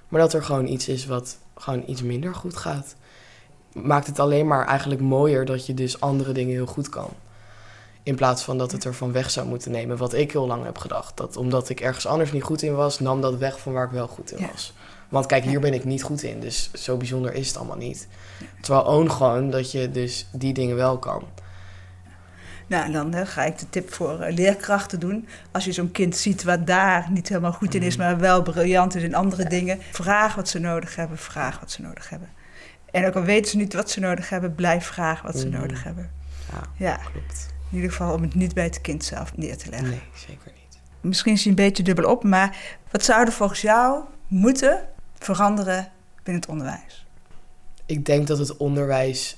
Maar 0.08 0.22
dat 0.22 0.34
er 0.34 0.44
gewoon 0.44 0.68
iets 0.68 0.88
is 0.88 1.06
wat 1.06 1.38
gewoon 1.56 1.84
iets 1.88 2.02
minder 2.02 2.36
goed 2.36 2.58
gaat. 2.58 2.96
Maakt 3.74 4.08
het 4.08 4.20
alleen 4.20 4.48
maar 4.48 4.68
eigenlijk 4.68 5.02
mooier 5.02 5.46
dat 5.46 5.66
je 5.66 5.74
dus 5.74 6.00
andere 6.00 6.32
dingen 6.32 6.54
heel 6.54 6.66
goed 6.66 6.90
kan. 6.90 7.10
In 8.04 8.16
plaats 8.16 8.44
van 8.44 8.58
dat 8.58 8.72
het 8.72 8.86
ervan 8.86 9.12
weg 9.12 9.32
zou 9.32 9.48
moeten 9.48 9.72
nemen. 9.72 9.98
Wat 9.98 10.14
ik 10.14 10.32
heel 10.32 10.48
lang 10.48 10.64
heb 10.64 10.78
gedacht. 10.78 11.18
Dat 11.18 11.38
omdat 11.38 11.70
ik 11.70 11.80
ergens 11.82 12.06
anders 12.08 12.32
niet 12.32 12.44
goed 12.44 12.62
in 12.62 12.76
was, 12.76 13.00
nam 13.00 13.22
dat 13.22 13.38
weg 13.38 13.60
van 13.60 13.74
waar 13.74 13.86
ik 13.86 13.92
wel 13.92 14.08
goed 14.08 14.32
in 14.32 14.38
Ja. 14.40 14.48
was. 14.52 14.74
Want 15.10 15.26
kijk, 15.26 15.44
hier 15.44 15.60
ben 15.60 15.74
ik 15.74 15.84
niet 15.84 16.04
goed 16.04 16.24
in. 16.24 16.40
Dus 16.40 16.72
zo 16.74 16.98
bijzonder 16.98 17.34
is 17.34 17.48
het 17.48 17.58
allemaal 17.58 17.78
niet. 17.78 18.08
Terwijl 18.62 18.86
own 18.86 19.10
gewoon 19.10 19.50
dat 19.50 19.72
je 19.72 19.92
dus 19.92 20.28
die 20.32 20.54
dingen 20.54 20.76
wel 20.76 20.98
kan. 20.98 21.24
Nou, 22.72 22.86
en 22.86 22.92
dan 22.92 23.14
eh, 23.14 23.28
ga 23.28 23.44
ik 23.44 23.58
de 23.60 23.70
tip 23.70 23.94
voor 23.94 24.20
eh, 24.20 24.36
leerkrachten 24.36 25.00
doen. 25.00 25.28
Als 25.52 25.66
je 25.66 25.72
zo'n 25.72 25.92
kind 25.92 26.18
ziet 26.18 26.44
wat 26.44 26.68
daar 26.68 27.08
niet 27.12 27.28
helemaal 27.30 27.52
goed 27.54 27.74
in 27.76 27.82
is, 27.82 27.96
Mhm. 27.98 28.06
maar 28.08 28.20
wel 28.20 28.42
briljant 28.42 28.96
is 28.96 29.04
in 29.04 29.16
andere 29.16 29.46
dingen, 29.50 29.80
vraag 29.92 30.36
wat 30.36 30.50
ze 30.50 30.60
nodig 30.60 30.96
hebben, 30.96 31.18
vraag 31.18 31.60
wat 31.60 31.72
ze 31.72 31.82
nodig 31.82 32.10
hebben. 32.10 32.30
En 32.92 33.06
ook 33.08 33.16
al 33.16 33.22
weten 33.24 33.52
ze 33.52 33.58
niet 33.58 33.74
wat 33.74 33.90
ze 33.92 34.00
nodig 34.00 34.30
hebben, 34.30 34.56
blijf 34.56 34.86
vragen 34.86 35.26
wat 35.26 35.38
ze 35.40 35.48
Mhm. 35.48 35.60
nodig 35.60 35.84
hebben. 35.84 36.10
Ja, 36.52 36.62
Ja, 36.86 36.96
klopt. 36.96 37.48
in 37.70 37.76
ieder 37.76 37.92
geval 37.92 38.14
om 38.14 38.22
het 38.22 38.36
niet 38.36 38.54
bij 38.54 38.64
het 38.64 38.82
kind 38.82 39.04
zelf 39.04 39.38
neer 39.38 39.58
te 39.58 39.70
leggen. 39.70 39.90
Nee, 39.90 40.02
zeker 40.16 40.52
niet. 40.56 40.80
Misschien 41.02 41.34
is 41.34 41.40
hij 41.42 41.50
een 41.50 41.56
beetje 41.56 41.84
dubbel 41.84 42.10
op, 42.12 42.24
maar 42.24 42.58
wat 42.92 43.04
zou 43.04 43.26
er 43.26 43.32
volgens 43.32 43.62
jou 43.62 44.04
moeten 44.28 44.80
veranderen 45.20 45.92
binnen 46.24 46.42
het 46.42 46.52
onderwijs? 46.52 47.06
Ik 47.86 48.06
denk 48.06 48.28
dat 48.28 48.38
het 48.38 48.58
onderwijs 48.58 49.38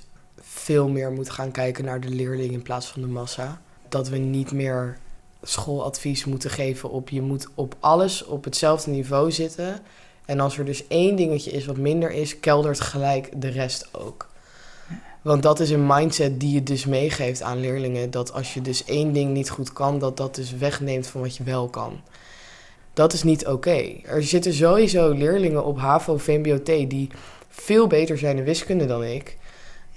veel 0.63 0.88
meer 0.89 1.12
moet 1.12 1.30
gaan 1.30 1.52
kijken 1.52 1.86
naar 1.86 2.02
de 2.02 2.10
leerling 2.10 2.52
in 2.52 2.62
plaats 2.62 2.88
van 2.88 3.02
de 3.02 3.08
massa. 3.08 3.62
Dat 3.89 4.10
we 4.10 4.17
niet 4.17 4.52
meer 4.52 4.97
schooladvies 5.41 6.26
moeten 6.26 6.49
geven 6.49 6.89
op 6.89 7.10
je 7.10 7.21
moet 7.21 7.47
op 7.56 7.76
alles 7.80 8.26
op 8.26 8.43
hetzelfde 8.43 8.91
niveau 8.91 9.32
zitten. 9.32 9.80
En 10.26 10.39
als 10.39 10.58
er 10.58 10.65
dus 10.65 10.88
één 10.88 11.15
dingetje 11.15 11.52
is 11.52 11.65
wat 11.65 11.78
minder 11.78 12.12
is, 12.12 12.39
keldert 12.39 12.80
gelijk 12.80 13.30
de 13.41 13.49
rest 13.49 13.89
ook. 13.91 14.28
Want 15.21 15.43
dat 15.43 15.60
is 15.60 15.69
een 15.69 15.88
mindset 15.88 16.39
die 16.39 16.54
je 16.54 16.63
dus 16.63 16.86
meegeeft 16.86 17.41
aan 17.41 17.60
leerlingen. 17.60 18.12
Dat 18.12 18.34
als 18.34 18.54
je 18.54 18.62
dus 18.62 18.86
één 18.86 19.13
ding 19.13 19.32
niet 19.32 19.49
goed 19.49 19.73
kan, 19.73 19.99
dat 19.99 20.17
dat 20.17 20.36
dus 20.36 20.52
wegneemt 20.52 21.08
van 21.08 21.21
wat 21.21 21.38
je 21.38 21.43
wel 21.43 21.69
kan. 21.69 22.02
Dat 22.93 23.13
is 23.13 23.23
niet 23.23 23.47
oké. 23.47 23.95
Er 24.04 24.23
zitten 24.23 24.54
sowieso 24.54 25.12
leerlingen 25.12 25.65
op 25.65 25.78
HAVO, 25.78 26.17
VMBO-T 26.17 26.65
die 26.65 27.10
veel 27.49 27.88
beter 27.88 28.17
zijn 28.17 28.38
in 28.38 28.43
wiskunde 28.43 28.86
dan 28.86 29.04
ik. 29.04 29.38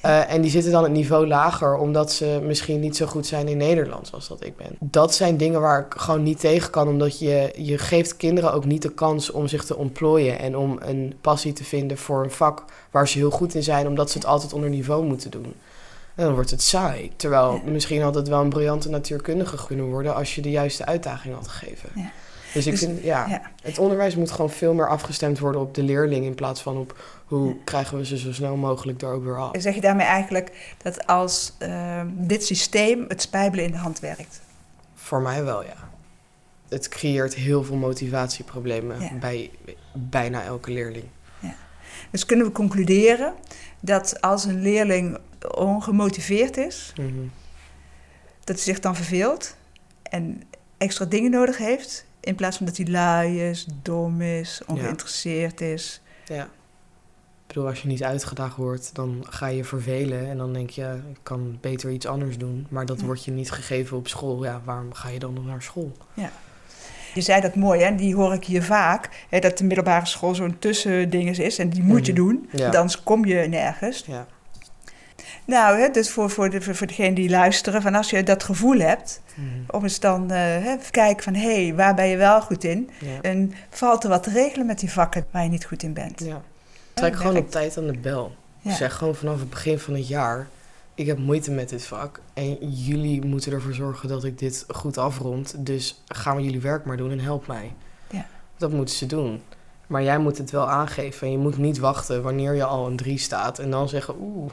Eh, 0.06 0.32
en 0.32 0.40
die 0.40 0.50
zitten 0.50 0.72
dan 0.72 0.82
het 0.82 0.92
niveau 0.92 1.26
lager 1.26 1.76
omdat 1.76 2.12
ze 2.12 2.40
misschien 2.42 2.80
niet 2.80 2.96
zo 2.96 3.06
goed 3.06 3.26
zijn 3.26 3.48
in 3.48 3.56
Nederlands 3.56 4.12
als 4.12 4.28
dat 4.28 4.44
ik 4.44 4.56
ben. 4.56 4.76
Dat 4.80 5.14
zijn 5.14 5.36
dingen 5.36 5.60
waar 5.60 5.86
ik 5.86 5.94
gewoon 6.00 6.22
niet 6.22 6.40
tegen 6.40 6.70
kan, 6.70 6.88
omdat 6.88 7.18
je, 7.18 7.52
je 7.56 7.78
geeft 7.78 8.16
kinderen 8.16 8.52
ook 8.52 8.64
niet 8.64 8.82
de 8.82 8.94
kans 8.94 9.30
om 9.30 9.46
zich 9.46 9.64
te 9.64 9.76
ontplooien 9.76 10.38
en 10.38 10.56
om 10.56 10.78
een 10.80 11.14
passie 11.20 11.52
te 11.52 11.64
vinden 11.64 11.98
voor 11.98 12.24
een 12.24 12.30
vak 12.30 12.64
waar 12.90 13.08
ze 13.08 13.18
heel 13.18 13.30
goed 13.30 13.54
in 13.54 13.62
zijn, 13.62 13.86
omdat 13.86 14.10
ze 14.10 14.18
het 14.18 14.26
altijd 14.26 14.52
onder 14.52 14.70
niveau 14.70 15.04
moeten 15.04 15.30
doen. 15.30 15.54
En 16.14 16.24
dan 16.24 16.34
wordt 16.34 16.50
het 16.50 16.62
saai. 16.62 17.12
Terwijl 17.16 17.60
misschien 17.64 18.02
had 18.02 18.14
het 18.14 18.28
wel 18.28 18.40
een 18.40 18.48
briljante 18.48 18.88
natuurkundige 18.88 19.66
kunnen 19.66 19.86
worden 19.86 20.14
als 20.14 20.34
je 20.34 20.42
de 20.42 20.50
juiste 20.50 20.84
uitdaging 20.84 21.34
had 21.34 21.48
gegeven. 21.48 21.90
Dus 22.54 22.66
ik 22.66 22.70
Dus- 22.72 22.80
vind, 22.80 23.02
ja, 23.02 23.26
ja. 23.28 23.40
het 23.62 23.78
onderwijs 23.78 24.16
moet 24.16 24.30
gewoon 24.30 24.50
veel 24.50 24.74
meer 24.74 24.88
afgestemd 24.88 25.38
worden 25.38 25.60
op 25.60 25.74
de 25.74 25.82
leerling 25.82 26.24
in 26.24 26.34
plaats 26.34 26.60
van 26.62 26.76
op 26.76 26.98
hoe 27.26 27.48
Ja. 27.48 27.54
krijgen 27.64 27.98
we 27.98 28.04
ze 28.06 28.18
zo 28.18 28.32
snel 28.32 28.56
mogelijk 28.56 28.98
daar 29.00 29.12
ook 29.12 29.24
weer 29.24 29.38
af. 29.38 29.50
Zeg 29.58 29.74
je 29.74 29.80
daarmee 29.80 30.06
eigenlijk 30.06 30.74
dat 30.82 31.06
als 31.06 31.52
eh, 31.58 32.02
dit 32.12 32.44
systeem 32.44 33.04
het 33.08 33.22
spijbelen 33.22 33.64
in 33.64 33.70
de 33.70 33.76
hand 33.78 34.00
werkt? 34.00 34.40
Voor 34.94 35.20
mij 35.20 35.44
wel, 35.44 35.62
ja. 35.64 35.90
Het 36.68 36.88
creëert 36.88 37.34
heel 37.34 37.64
veel 37.64 37.76
motivatieproblemen 37.76 39.00
Ja. 39.00 39.14
bij 39.20 39.50
bijna 39.92 40.42
elke 40.42 40.70
leerling. 40.70 41.04
Dus 42.10 42.26
kunnen 42.26 42.46
we 42.46 42.52
concluderen 42.52 43.34
dat 43.80 44.20
als 44.20 44.44
een 44.44 44.62
leerling 44.62 45.18
ongemotiveerd 45.54 46.56
is, 46.56 46.92
Mhm. 46.96 47.08
dat 48.44 48.56
hij 48.56 48.64
zich 48.64 48.80
dan 48.80 48.96
verveelt 48.96 49.56
en 50.02 50.42
extra 50.78 51.04
dingen 51.04 51.30
nodig 51.30 51.58
heeft, 51.58 52.05
in 52.26 52.34
plaats 52.34 52.56
van 52.56 52.66
dat 52.66 52.76
hij 52.76 52.86
lui 52.86 53.40
is, 53.42 53.66
dom 53.82 54.20
is, 54.20 54.60
ongeïnteresseerd 54.66 55.60
is. 55.60 56.00
Ja. 56.24 56.42
Ik 56.42 57.52
bedoel, 57.54 57.66
als 57.66 57.82
je 57.82 57.88
niet 57.88 58.02
uitgedaagd 58.04 58.56
wordt, 58.56 58.94
dan 58.94 59.24
ga 59.28 59.46
je 59.46 59.64
vervelen 59.64 60.30
en 60.30 60.36
dan 60.36 60.52
denk 60.52 60.70
je, 60.70 61.00
ik 61.10 61.18
kan 61.22 61.58
beter 61.60 61.90
iets 61.90 62.06
anders 62.06 62.38
doen. 62.38 62.66
Maar 62.68 62.86
dat 62.86 63.00
Ja. 63.00 63.06
wordt 63.06 63.24
je 63.24 63.30
niet 63.30 63.50
gegeven 63.50 63.96
op 63.96 64.08
school. 64.08 64.44
Ja, 64.44 64.60
waarom 64.64 64.92
ga 64.94 65.08
je 65.08 65.18
dan 65.18 65.32
nog 65.34 65.46
naar 65.46 65.62
school? 65.62 65.92
Je 67.14 67.20
zei 67.22 67.40
dat 67.40 67.54
mooi, 67.54 67.80
hè? 67.82 67.94
die 67.94 68.14
hoor 68.14 68.32
ik 68.34 68.44
hier 68.44 68.62
vaak, 68.62 69.24
hè, 69.28 69.38
dat 69.38 69.58
de 69.58 69.64
middelbare 69.64 70.06
school 70.06 70.34
zo'n 70.34 70.58
tussending 70.58 71.38
is 71.38 71.58
en 71.58 71.68
die 71.68 71.82
moet 71.82 72.06
je 72.06 72.12
Mhm. 72.12 72.20
doen, 72.22 72.48
Ja. 72.52 72.66
anders 72.70 73.02
kom 73.02 73.24
je 73.24 73.34
nergens. 73.48 74.04
Ja. 74.06 74.26
Nou, 75.46 75.78
hè, 75.80 75.88
dus 75.90 76.10
voor, 76.10 76.30
voor, 76.30 76.50
de, 76.50 76.60
voor, 76.74 76.86
degenen 76.86 77.14
die 77.14 77.30
luisteren, 77.30 77.82
van 77.82 77.94
als 77.94 78.10
je 78.10 78.22
dat 78.22 78.42
gevoel 78.42 78.78
hebt, 78.78 79.20
Mhm. 79.34 79.46
om 79.70 79.82
eens 79.82 80.00
dan 80.00 80.30
hè, 80.30 80.56
even 80.76 80.90
kijken 80.90 81.22
van, 81.22 81.34
hé, 81.34 81.64
hey, 81.64 81.74
waar 81.74 81.94
ben 81.94 82.06
je 82.06 82.16
wel 82.16 82.40
goed 82.40 82.64
in? 82.64 82.90
Ja. 83.00 83.20
En 83.22 83.52
valt 83.70 84.02
er 84.04 84.08
wat 84.10 84.22
te 84.22 84.30
regelen 84.30 84.66
met 84.66 84.78
die 84.78 84.92
vakken 84.92 85.26
waar 85.30 85.42
je 85.42 85.48
niet 85.48 85.64
goed 85.64 85.82
in 85.82 85.92
bent? 85.92 86.20
ja. 86.24 86.42
Trek 86.94 87.16
gewoon 87.16 87.32
werkt. 87.32 87.46
op 87.46 87.52
tijd 87.52 87.78
aan 87.78 87.86
de 87.86 87.98
bel. 87.98 88.34
Ja. 88.60 88.74
Zeg 88.74 88.94
gewoon 88.94 89.14
vanaf 89.14 89.38
het 89.38 89.50
begin 89.50 89.78
van 89.78 89.94
het 89.94 90.08
jaar: 90.08 90.48
ik 90.94 91.06
heb 91.06 91.18
moeite 91.18 91.50
met 91.50 91.68
dit 91.68 91.86
vak. 91.86 92.20
En 92.34 92.70
jullie 92.70 93.24
moeten 93.24 93.52
ervoor 93.52 93.74
zorgen 93.74 94.08
dat 94.08 94.24
ik 94.24 94.38
dit 94.38 94.64
goed 94.68 94.98
afrond. 94.98 95.54
Dus 95.58 96.02
gaan 96.08 96.36
we 96.36 96.42
jullie 96.42 96.60
werk 96.60 96.84
maar 96.84 96.96
doen 96.96 97.10
en 97.10 97.20
help 97.20 97.46
mij. 97.46 97.72
Ja. 98.10 98.26
Dat 98.56 98.70
moeten 98.72 98.94
ze 98.96 99.06
doen. 99.06 99.42
Maar 99.86 100.02
jij 100.02 100.18
moet 100.18 100.38
het 100.38 100.50
wel 100.50 100.68
aangeven. 100.70 101.26
En 101.26 101.32
je 101.32 101.38
moet 101.38 101.58
niet 101.58 101.78
wachten 101.78 102.22
wanneer 102.22 102.54
je 102.54 102.64
al 102.64 102.86
een 102.86 102.96
3 102.96 103.18
staat. 103.18 103.58
En 103.58 103.70
dan 103.70 103.88
zeggen: 103.88 104.14
Oeh, 104.20 104.50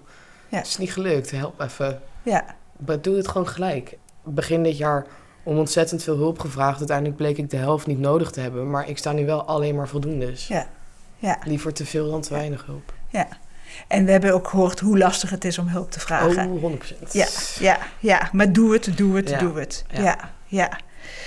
Ja. 0.54 0.60
het 0.60 0.68
is 0.68 0.78
niet 0.78 0.94
gelukt. 0.94 1.32
Help 1.32 1.60
even. 1.62 2.02
Ja, 2.24 2.46
Maar 2.86 3.02
doe 3.02 3.16
het 3.18 3.28
gewoon 3.28 3.48
gelijk. 3.48 3.98
Begin 4.24 4.64
dit 4.64 4.78
jaar 4.78 5.06
om 5.44 5.58
ontzettend 5.58 6.04
veel 6.04 6.16
hulp 6.18 6.40
gevraagd. 6.40 6.78
Uiteindelijk 6.78 7.18
bleek 7.18 7.38
ik 7.38 7.50
de 7.50 7.58
helft 7.58 7.88
niet 7.88 8.00
nodig 8.00 8.32
te 8.32 8.40
hebben. 8.40 8.70
Maar 8.70 8.90
ik 8.90 8.98
sta 8.98 9.12
nu 9.12 9.26
wel 9.26 9.44
alleen 9.46 9.76
maar 9.76 9.88
voldoende. 9.88 10.26
Dus 10.26 10.48
Ja. 10.48 10.68
Ja, 11.18 11.38
liever 11.44 11.74
te 11.74 11.86
veel 11.86 12.12
dan 12.12 12.22
te 12.22 12.34
weinig 12.34 12.66
hulp. 12.66 12.94
ja. 13.10 13.28
En 13.88 14.06
we 14.06 14.12
hebben 14.12 14.34
ook 14.34 14.48
gehoord 14.48 14.80
hoe 14.80 14.98
lastig 14.98 15.30
het 15.30 15.46
is 15.46 15.58
om 15.58 15.68
hulp 15.68 15.92
te 15.92 16.00
vragen. 16.00 16.48
Oh, 16.52 16.62
100%. 16.62 17.12
Ja, 17.14 17.28
ja, 17.60 17.78
ja. 18.00 18.30
Maar 18.32 18.54
doe 18.54 18.74
het, 18.74 18.98
doe 18.98 19.16
het, 19.16 19.30
Ja. 19.30 19.38
doe 19.40 19.60
het. 19.60 19.86
Ja. 19.92 20.02
Ja. 20.02 20.18
ja, 20.48 20.70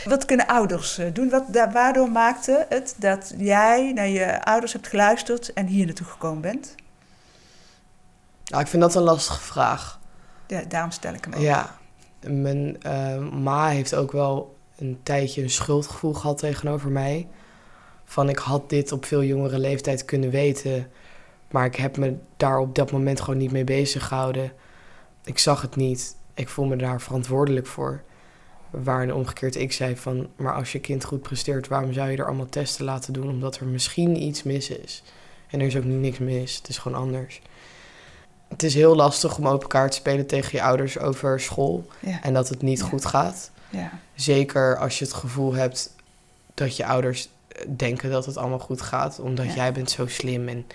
Wat 0.04 0.24
kunnen 0.24 0.46
ouders 0.46 0.98
eh, 0.98 1.06
doen? 1.12 1.28
Wat, 1.30 1.44
waardoor 1.72 2.10
maakte 2.10 2.66
het 2.68 2.94
dat 2.98 3.34
jij 3.38 3.92
naar 3.94 4.08
je 4.08 4.44
ouders 4.44 4.72
hebt 4.72 4.86
geluisterd 4.88 5.52
en 5.52 5.66
hier 5.66 5.84
naartoe 5.86 6.06
gekomen 6.06 6.40
bent? 6.40 6.74
Nou, 8.46 8.62
ik 8.62 8.68
vind 8.68 8.82
dat 8.82 8.94
een 8.94 9.02
lastige 9.02 9.40
vraag. 9.40 10.00
Ja, 10.46 10.62
daarom 10.62 10.90
stel 10.90 11.14
ik 11.14 11.24
hem 11.24 11.34
ook. 11.34 11.40
Ja, 11.40 11.78
mijn 12.26 12.82
eh, 12.82 13.18
ma 13.18 13.68
heeft 13.68 13.94
ook 13.94 14.12
wel 14.12 14.56
een 14.76 14.98
tijdje 15.02 15.42
een 15.42 15.50
schuldgevoel 15.50 16.14
gehad 16.14 16.38
tegenover 16.38 16.90
mij. 16.90 17.28
Van 18.04 18.28
ik 18.28 18.38
had 18.38 18.70
dit 18.70 18.92
op 18.92 19.04
veel 19.04 19.22
jongere 19.22 19.58
leeftijd 19.58 20.04
kunnen 20.04 20.30
weten, 20.30 20.90
maar 21.50 21.64
ik 21.64 21.76
heb 21.76 21.96
me 21.96 22.16
daar 22.36 22.58
op 22.58 22.74
dat 22.74 22.92
moment 22.92 23.20
gewoon 23.20 23.38
niet 23.38 23.52
mee 23.52 23.64
bezig 23.64 24.06
gehouden. 24.06 24.52
Ik 25.24 25.38
zag 25.38 25.62
het 25.62 25.76
niet. 25.76 26.16
Ik 26.34 26.48
voel 26.48 26.66
me 26.66 26.76
daar 26.76 27.00
verantwoordelijk 27.00 27.66
voor. 27.66 28.02
Waar 28.70 29.12
omgekeerd 29.12 29.56
ik 29.56 29.72
zei 29.72 29.96
van, 29.96 30.28
maar 30.36 30.54
als 30.54 30.72
je 30.72 30.78
kind 30.78 31.04
goed 31.04 31.22
presteert, 31.22 31.68
waarom 31.68 31.92
zou 31.92 32.10
je 32.10 32.16
er 32.16 32.26
allemaal 32.26 32.48
testen 32.48 32.84
laten 32.84 33.12
doen 33.12 33.28
omdat 33.28 33.56
er 33.58 33.66
misschien 33.66 34.22
iets 34.22 34.42
mis 34.42 34.70
is? 34.70 35.02
En 35.50 35.60
er 35.60 35.66
is 35.66 35.76
ook 35.76 35.84
niks 35.84 36.18
mis, 36.18 36.56
het 36.56 36.68
is 36.68 36.78
gewoon 36.78 36.98
anders. 36.98 37.40
Het 38.48 38.62
is 38.62 38.74
heel 38.74 38.96
lastig 38.96 39.38
om 39.38 39.48
open 39.48 39.68
kaart 39.68 39.90
te 39.90 39.96
spelen 39.96 40.26
tegen 40.26 40.50
je 40.52 40.62
ouders 40.62 40.98
over 40.98 41.40
school 41.40 41.86
Ja, 42.00 42.22
en 42.22 42.34
dat 42.34 42.48
het 42.48 42.62
niet 42.62 42.78
Ja. 42.78 42.84
goed 42.86 43.04
gaat. 43.06 43.50
ja, 43.70 43.90
Zeker 44.14 44.78
als 44.78 44.98
je 44.98 45.04
het 45.04 45.14
gevoel 45.14 45.54
hebt 45.54 45.94
dat 46.54 46.76
je 46.76 46.86
ouders 46.86 47.28
eh, 47.48 47.62
denken 47.76 48.10
dat 48.10 48.26
het 48.26 48.36
allemaal 48.36 48.58
goed 48.58 48.80
gaat, 48.80 49.18
omdat 49.20 49.54
jij 49.54 49.72
bent 49.72 49.90
zo 49.90 50.06
slim 50.06 50.48
en 50.48 50.66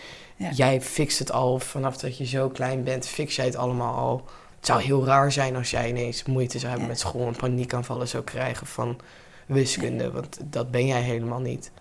jij 0.53 0.82
fixt 0.82 1.19
het 1.19 1.32
al 1.32 1.59
vanaf 1.59 1.97
dat 1.97 2.17
je 2.17 2.26
zo 2.26 2.49
klein 2.49 2.84
bent, 2.84 3.07
fix 3.07 3.36
jij 3.36 3.45
het 3.45 3.55
allemaal 3.55 3.95
al. 3.95 4.26
Het 4.57 4.65
zou 4.65 4.82
heel 4.82 5.05
raar 5.05 5.32
zijn 5.32 5.55
als 5.55 5.69
jij 5.72 5.89
ineens 5.89 6.24
moeite 6.24 6.57
zou 6.59 6.69
hebben 6.72 6.88
met 6.89 6.99
school 6.99 7.28
en 7.28 7.36
paniekaanvallen 7.36 8.07
zou 8.07 8.24
krijgen 8.24 8.67
van 8.67 8.99
wiskunde, 9.45 10.11
want 10.11 10.38
dat 10.43 10.72
ben 10.72 10.86
jij 10.88 11.01
helemaal 11.01 11.39
niet. 11.39 11.72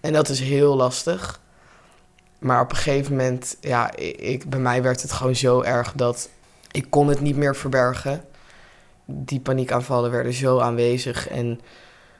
En 0.00 0.12
dat 0.12 0.28
is 0.28 0.40
heel 0.40 0.76
lastig. 0.76 1.40
Maar 2.38 2.60
op 2.60 2.70
een 2.70 2.76
gegeven 2.76 3.16
moment, 3.16 3.56
ja, 3.60 3.96
ik, 3.96 4.50
bij 4.50 4.58
mij 4.60 4.82
werd 4.82 5.02
het 5.02 5.12
gewoon 5.12 5.36
zo 5.36 5.62
erg 5.62 5.92
dat 5.92 6.28
ik 6.70 6.86
kon 6.90 7.08
het 7.08 7.20
niet 7.20 7.36
meer 7.36 7.56
verbergen. 7.56 8.24
Die 9.04 9.40
paniekaanvallen 9.40 10.10
werden 10.10 10.32
zo 10.32 10.58
aanwezig 10.58 11.28
en 11.28 11.60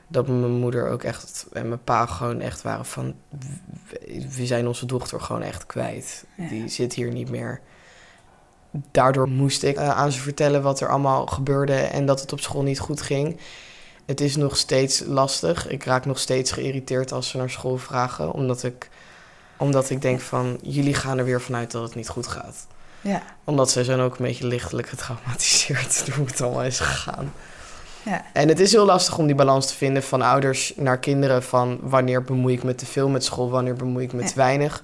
dat 0.08 0.26
mijn 0.28 0.50
moeder 0.52 0.88
ook 0.90 1.02
echt 1.02 1.46
en 1.52 1.68
mijn 1.68 1.84
pa 1.84 2.06
gewoon 2.06 2.40
echt 2.40 2.62
waren 2.62 2.84
van, 2.84 3.14
we- 4.36 4.46
zijn 4.46 4.66
onze 4.66 4.86
dochter 4.86 5.20
gewoon 5.20 5.42
echt 5.42 5.66
kwijt. 5.66 6.24
Ja. 6.36 6.48
Die 6.48 6.68
zit 6.68 6.92
hier 6.94 7.12
niet 7.12 7.30
meer. 7.30 7.60
Daardoor 8.90 9.28
moest 9.28 9.62
ik 9.62 9.76
eh, 9.76 9.88
aan 9.90 10.12
ze 10.12 10.20
vertellen 10.20 10.62
wat 10.62 10.80
er 10.80 10.88
allemaal 10.88 11.26
gebeurde 11.26 11.74
en 11.74 12.06
dat 12.06 12.20
het 12.20 12.32
op 12.32 12.40
school 12.40 12.62
niet 12.62 12.78
goed 12.80 13.00
ging. 13.00 13.40
Het 14.06 14.20
is 14.20 14.36
nog 14.36 14.56
steeds 14.56 15.02
lastig. 15.06 15.68
Ik 15.68 15.84
raak 15.84 16.04
nog 16.04 16.18
steeds 16.18 16.50
geïrriteerd 16.52 17.12
als 17.12 17.28
ze 17.28 17.36
naar 17.36 17.50
school 17.50 17.76
vragen, 17.76 18.32
omdat 18.32 18.62
ik, 18.62 18.88
omdat 19.56 19.90
ik 19.90 20.02
denk 20.02 20.20
van, 20.20 20.58
jullie 20.62 20.94
gaan 20.94 21.18
er 21.18 21.24
weer 21.24 21.40
vanuit 21.40 21.70
dat 21.70 21.82
het 21.82 21.94
niet 21.94 22.08
goed 22.08 22.26
gaat 22.26 22.66
ja, 23.00 23.22
omdat 23.44 23.70
zij 23.70 23.84
zijn 23.84 24.00
ook 24.00 24.18
een 24.18 24.24
beetje 24.26 24.46
lichtelijk 24.46 24.88
getraumatiseerd 24.88 26.08
hoe 26.16 26.26
het 26.26 26.40
allemaal 26.40 26.64
is 26.64 26.80
gegaan. 26.80 27.32
ja, 28.02 28.24
En 28.32 28.48
het 28.48 28.60
is 28.60 28.72
heel 28.72 28.84
lastig 28.84 29.18
om 29.18 29.26
die 29.26 29.34
balans 29.34 29.66
te 29.66 29.74
vinden 29.74 30.02
van 30.02 30.22
ouders 30.22 30.72
naar 30.76 30.98
kinderen. 30.98 31.42
Van 31.42 31.78
wanneer 31.82 32.22
bemoei 32.22 32.54
ik 32.54 32.62
me 32.62 32.74
te 32.74 32.86
veel 32.86 33.08
met 33.08 33.24
school, 33.24 33.50
wanneer 33.50 33.74
bemoei 33.74 34.04
ik 34.04 34.12
me 34.12 34.22
Ja. 34.22 34.28
te 34.28 34.34
weinig. 34.34 34.82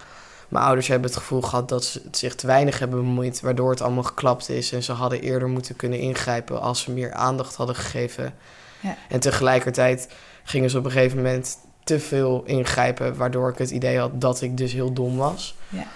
Mijn 0.49 0.65
ouders 0.65 0.89
hebben 0.89 1.11
het 1.11 1.19
gevoel 1.19 1.41
gehad 1.43 1.69
dat 1.69 1.85
ze 1.85 2.03
zich 2.11 2.35
te 2.35 2.47
weinig 2.47 2.79
hebben 2.79 2.99
bemoeid, 2.99 3.41
waardoor 3.41 3.71
het 3.71 3.81
allemaal 3.81 4.03
geklapt 4.03 4.49
is. 4.49 4.73
En 4.73 4.83
ze 4.83 4.93
hadden 4.93 5.21
eerder 5.21 5.49
moeten 5.49 5.77
kunnen 5.77 5.99
ingrijpen 5.99 6.61
als 6.61 6.81
ze 6.81 6.91
meer 6.91 7.13
aandacht 7.13 7.55
hadden 7.57 7.77
gegeven. 7.77 8.35
Ja. 8.81 8.97
En 9.09 9.21
tegelijkertijd 9.21 10.09
gingen 10.45 10.71
ze 10.71 10.79
op 10.79 10.85
een 10.85 10.91
gegeven 10.91 11.17
moment 11.17 11.57
te 11.85 12.01
veel 12.01 12.43
ingrijpen, 12.47 13.17
waardoor 13.17 13.51
ik 13.51 13.59
het 13.59 13.71
idee 13.71 13.99
had 13.99 14.21
dat 14.21 14.41
ik 14.41 14.57
dus 14.57 14.73
heel 14.73 14.93
dom 14.93 15.17
was. 15.17 15.55
Ja. 15.69 15.87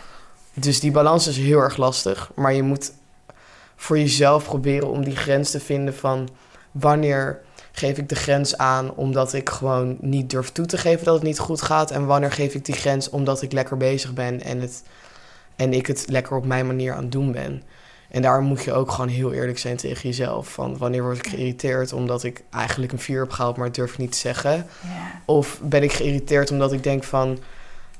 Dus 0.55 0.80
die 0.80 0.91
balans 0.91 1.26
is 1.26 1.37
heel 1.37 1.59
erg 1.59 1.76
lastig, 1.76 2.30
maar 2.34 2.53
je 2.53 2.62
moet 2.62 2.93
voor 3.76 3.99
jezelf 3.99 4.45
proberen 4.45 4.89
om 4.89 5.05
die 5.05 5.16
grens 5.16 5.51
te 5.51 5.61
vinden 5.61 5.95
van 5.95 6.28
wanneer 6.70 7.41
geef 7.72 7.99
ik 7.99 8.09
de 8.09 8.14
grens 8.14 8.57
aan 8.57 8.95
omdat 8.95 9.32
ik 9.32 9.49
gewoon 9.49 9.97
niet 10.01 10.30
durf 10.30 10.51
toe 10.51 10.66
te 10.66 10.78
geven 10.78 11.05
dat 11.05 11.14
het 11.14 11.22
niet 11.22 11.39
goed 11.39 11.62
gaat 11.62 11.91
en 11.91 12.07
wanneer 12.07 12.32
geef 12.32 12.55
ik 12.55 12.64
die 12.64 12.74
grens 12.74 13.11
omdat 13.11 13.43
ik 13.43 13.53
lekker 13.53 13.76
bezig 13.76 14.14
ben 14.14 14.43
en, 14.43 14.61
het, 14.61 14.82
en 15.57 15.72
ik 15.72 15.87
het 15.87 16.05
lekker 16.09 16.37
op 16.37 16.47
mijn 16.47 16.66
manier 16.66 16.95
aan 16.95 17.03
het 17.03 17.12
doen 17.12 17.32
ben. 17.32 17.62
En 18.17 18.23
daar 18.23 18.41
moet 18.41 18.64
je 18.64 18.73
ook 18.73 18.91
gewoon 18.91 19.09
heel 19.09 19.33
eerlijk 19.33 19.59
zijn 19.59 19.77
tegen 19.77 20.09
jezelf. 20.09 20.53
Van 20.53 20.79
wanneer 20.79 21.03
word 21.03 21.19
ik 21.19 21.27
geïrriteerd 21.27 21.93
omdat 21.93 22.25
ik 22.25 22.43
eigenlijk 22.51 22.93
een 22.93 22.99
4 22.99 23.21
heb 23.21 23.31
gehaald, 23.31 23.57
maar 23.57 23.67
het 23.67 23.75
durf 23.75 23.99
niet 23.99 24.12
te 24.12 24.19
zeggen. 24.19 24.67
ja, 24.83 25.21
Of 25.25 25.61
ben 25.62 25.83
ik 25.83 25.93
geïrriteerd 25.93 26.51
omdat 26.51 26.73
ik 26.73 26.83
denk 26.83 27.05
van... 27.05 27.39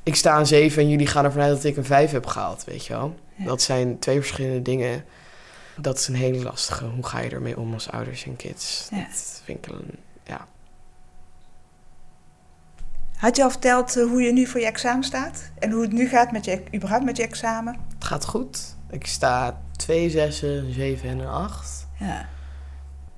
ik 0.03 0.15
sta 0.15 0.39
een 0.39 0.47
7 0.47 0.83
en 0.83 0.89
jullie 0.89 1.07
gaan 1.07 1.25
ervan 1.25 1.43
uit 1.43 1.55
dat 1.55 1.65
ik 1.65 1.77
een 1.77 1.85
5 1.85 2.11
heb 2.11 2.27
gehaald, 2.27 2.65
weet 2.65 2.87
je 2.87 2.93
wel. 2.93 3.15
Ja. 3.35 3.45
Dat 3.45 3.63
zijn 3.63 3.99
twee 3.99 4.19
verschillende 4.19 4.63
dingen. 4.63 5.05
Dat 5.77 5.99
is 5.99 6.09
een 6.09 6.15
hele 6.15 6.43
lastige. 6.43 6.85
Hoe 6.85 7.07
ga 7.07 7.21
je 7.21 7.31
ermee 7.31 7.59
om 7.59 7.73
als 7.73 7.91
ouders 7.91 8.25
en 8.25 8.37
kids? 8.37 8.89
Ja. 8.91 9.07
Dat 9.09 9.43
vind 9.45 9.67
ik 9.67 9.73
een... 9.73 9.91
Ja. 10.25 10.47
Had 13.17 13.37
je 13.37 13.43
al 13.43 13.51
verteld 13.51 13.97
eh, 13.97 14.05
hoe 14.05 14.23
je 14.23 14.33
nu 14.33 14.47
voor 14.47 14.61
je 14.61 14.67
examen 14.67 15.05
staat? 15.05 15.51
En 15.59 15.71
hoe 15.71 15.83
het 15.83 15.93
nu 15.93 16.09
gaat 16.09 16.33
met 16.33 16.45
je, 16.45 16.63
überhaupt 16.75 17.05
met 17.05 17.17
je 17.17 17.23
examen? 17.23 17.77
Het 17.95 18.05
gaat 18.05 18.25
goed. 18.25 18.77
Ik 18.91 19.07
sta 19.07 19.61
2, 19.77 20.11
6, 20.11 20.39
7 20.71 21.09
en 21.09 21.19
een 21.19 21.27
8. 21.27 21.87
Ja, 21.99 22.29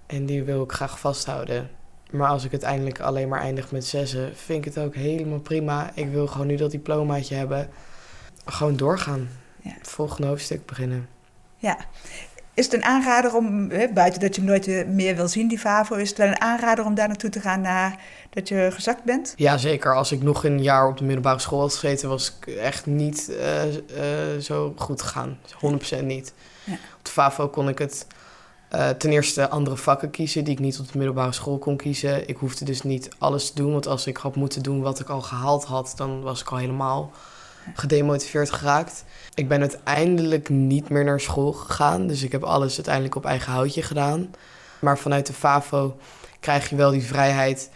En 0.07 0.27
die 0.27 0.43
wil 0.43 0.63
ik 0.63 0.73
graag 0.73 1.01
vasthouden. 1.01 1.71
Maar 2.11 2.29
als 2.29 2.45
ik 2.45 2.51
uiteindelijk 2.51 3.01
alleen 3.01 3.29
maar 3.29 3.41
eindig 3.41 3.71
met 3.71 3.85
zessen, 3.87 4.37
vind 4.37 4.67
ik 4.67 4.75
het 4.75 4.85
ook 4.85 4.95
helemaal 4.95 5.41
prima. 5.41 5.91
Ik 5.95 6.11
wil 6.11 6.27
gewoon 6.27 6.47
nu 6.47 6.57
dat 6.57 6.71
diplomaatje 6.71 7.35
hebben. 7.35 7.69
Gewoon 8.45 8.77
doorgaan. 8.77 9.29
Ja. 9.63 9.75
Volgende 9.83 10.27
hoofdstuk 10.27 10.67
beginnen. 10.67 11.09
ja. 11.57 11.79
Is 12.59 12.65
het 12.65 12.75
een 12.75 12.85
aanrader 12.85 13.35
om, 13.35 13.71
hè, 13.71 13.89
buiten 13.89 14.21
dat 14.21 14.35
je 14.35 14.41
hem 14.41 14.51
nooit 14.51 14.67
eh, 14.67 14.87
meer 14.87 15.17
wil 15.17 15.29
zien, 15.29 15.49
die 15.49 15.59
FAVO, 15.59 15.95
is 15.95 16.09
het 16.09 16.19
wel 16.19 16.27
een 16.27 16.41
aanrader 16.41 16.85
om 16.85 16.95
daar 16.95 17.09
naartoe 17.09 17.31
te 17.31 17.41
gaan 17.41 17.61
na 17.61 17.97
dat 18.31 18.49
je 18.49 18.69
gezakt 18.73 19.05
bent? 19.05 19.33
Ja, 19.37 19.57
zeker. 19.59 19.95
Als 19.95 20.13
ik 20.13 20.23
nog 20.23 20.45
een 20.45 20.63
jaar 20.63 20.89
op 20.89 20.97
de 20.97 21.05
middelbare 21.05 21.39
school 21.39 21.61
had 21.61 21.75
gezeten, 21.75 22.09
was 22.09 22.37
ik 22.41 22.55
echt 22.55 22.87
niet 22.87 23.29
eh, 23.29 23.77
eh, 23.77 24.41
zo 24.41 24.73
goed 24.77 25.03
gegaan. 25.03 25.39
100% 26.01 26.03
niet. 26.03 26.33
Ja. 26.65 26.73
Op 26.73 27.05
de 27.05 27.11
FAVO 27.11 27.49
kon 27.49 27.69
ik 27.69 27.79
het 27.79 28.07
ten 28.99 29.11
eerste 29.11 29.49
andere 29.49 29.77
vakken 29.77 30.11
kiezen 30.11 30.45
die 30.45 30.53
ik 30.53 30.61
niet 30.61 30.79
op 30.79 30.93
de 30.93 30.99
middelbare 30.99 31.33
school 31.33 31.59
kon 31.59 31.77
kiezen. 31.77 32.29
Ik 32.29 32.37
hoefde 32.37 32.65
dus 32.65 32.83
niet 32.83 33.09
alles 33.19 33.49
te 33.49 33.55
doen, 33.55 33.73
want 33.73 33.87
als 33.87 34.07
ik 34.07 34.17
had 34.17 34.37
moeten 34.37 34.63
doen 34.63 34.83
wat 34.83 35.01
ik 35.01 35.09
al 35.09 35.23
gehaald 35.23 35.65
had, 35.65 35.93
dan 35.97 36.23
was 36.23 36.41
ik 36.41 36.49
al 36.49 36.57
helemaal 36.57 37.13
gedemotiveerd 37.75 38.51
geraakt. 38.51 39.05
Ik 39.39 39.49
ben 39.49 39.61
uiteindelijk 39.61 40.49
niet 40.49 40.89
meer 40.89 41.05
naar 41.05 41.21
school 41.21 41.53
gegaan, 41.53 42.07
dus 42.07 42.23
ik 42.23 42.33
heb 42.33 42.43
alles 42.43 42.75
uiteindelijk 42.77 43.15
op 43.15 43.25
eigen 43.25 43.53
houtje 43.53 43.83
gedaan. 43.83 44.31
Maar 44.81 44.99
vanuit 44.99 45.27
de 45.27 45.33
FAVO 45.33 45.97
krijg 46.41 46.71
je 46.71 46.77
wel 46.77 46.91
die 46.91 47.03
vrijheid 47.05 47.71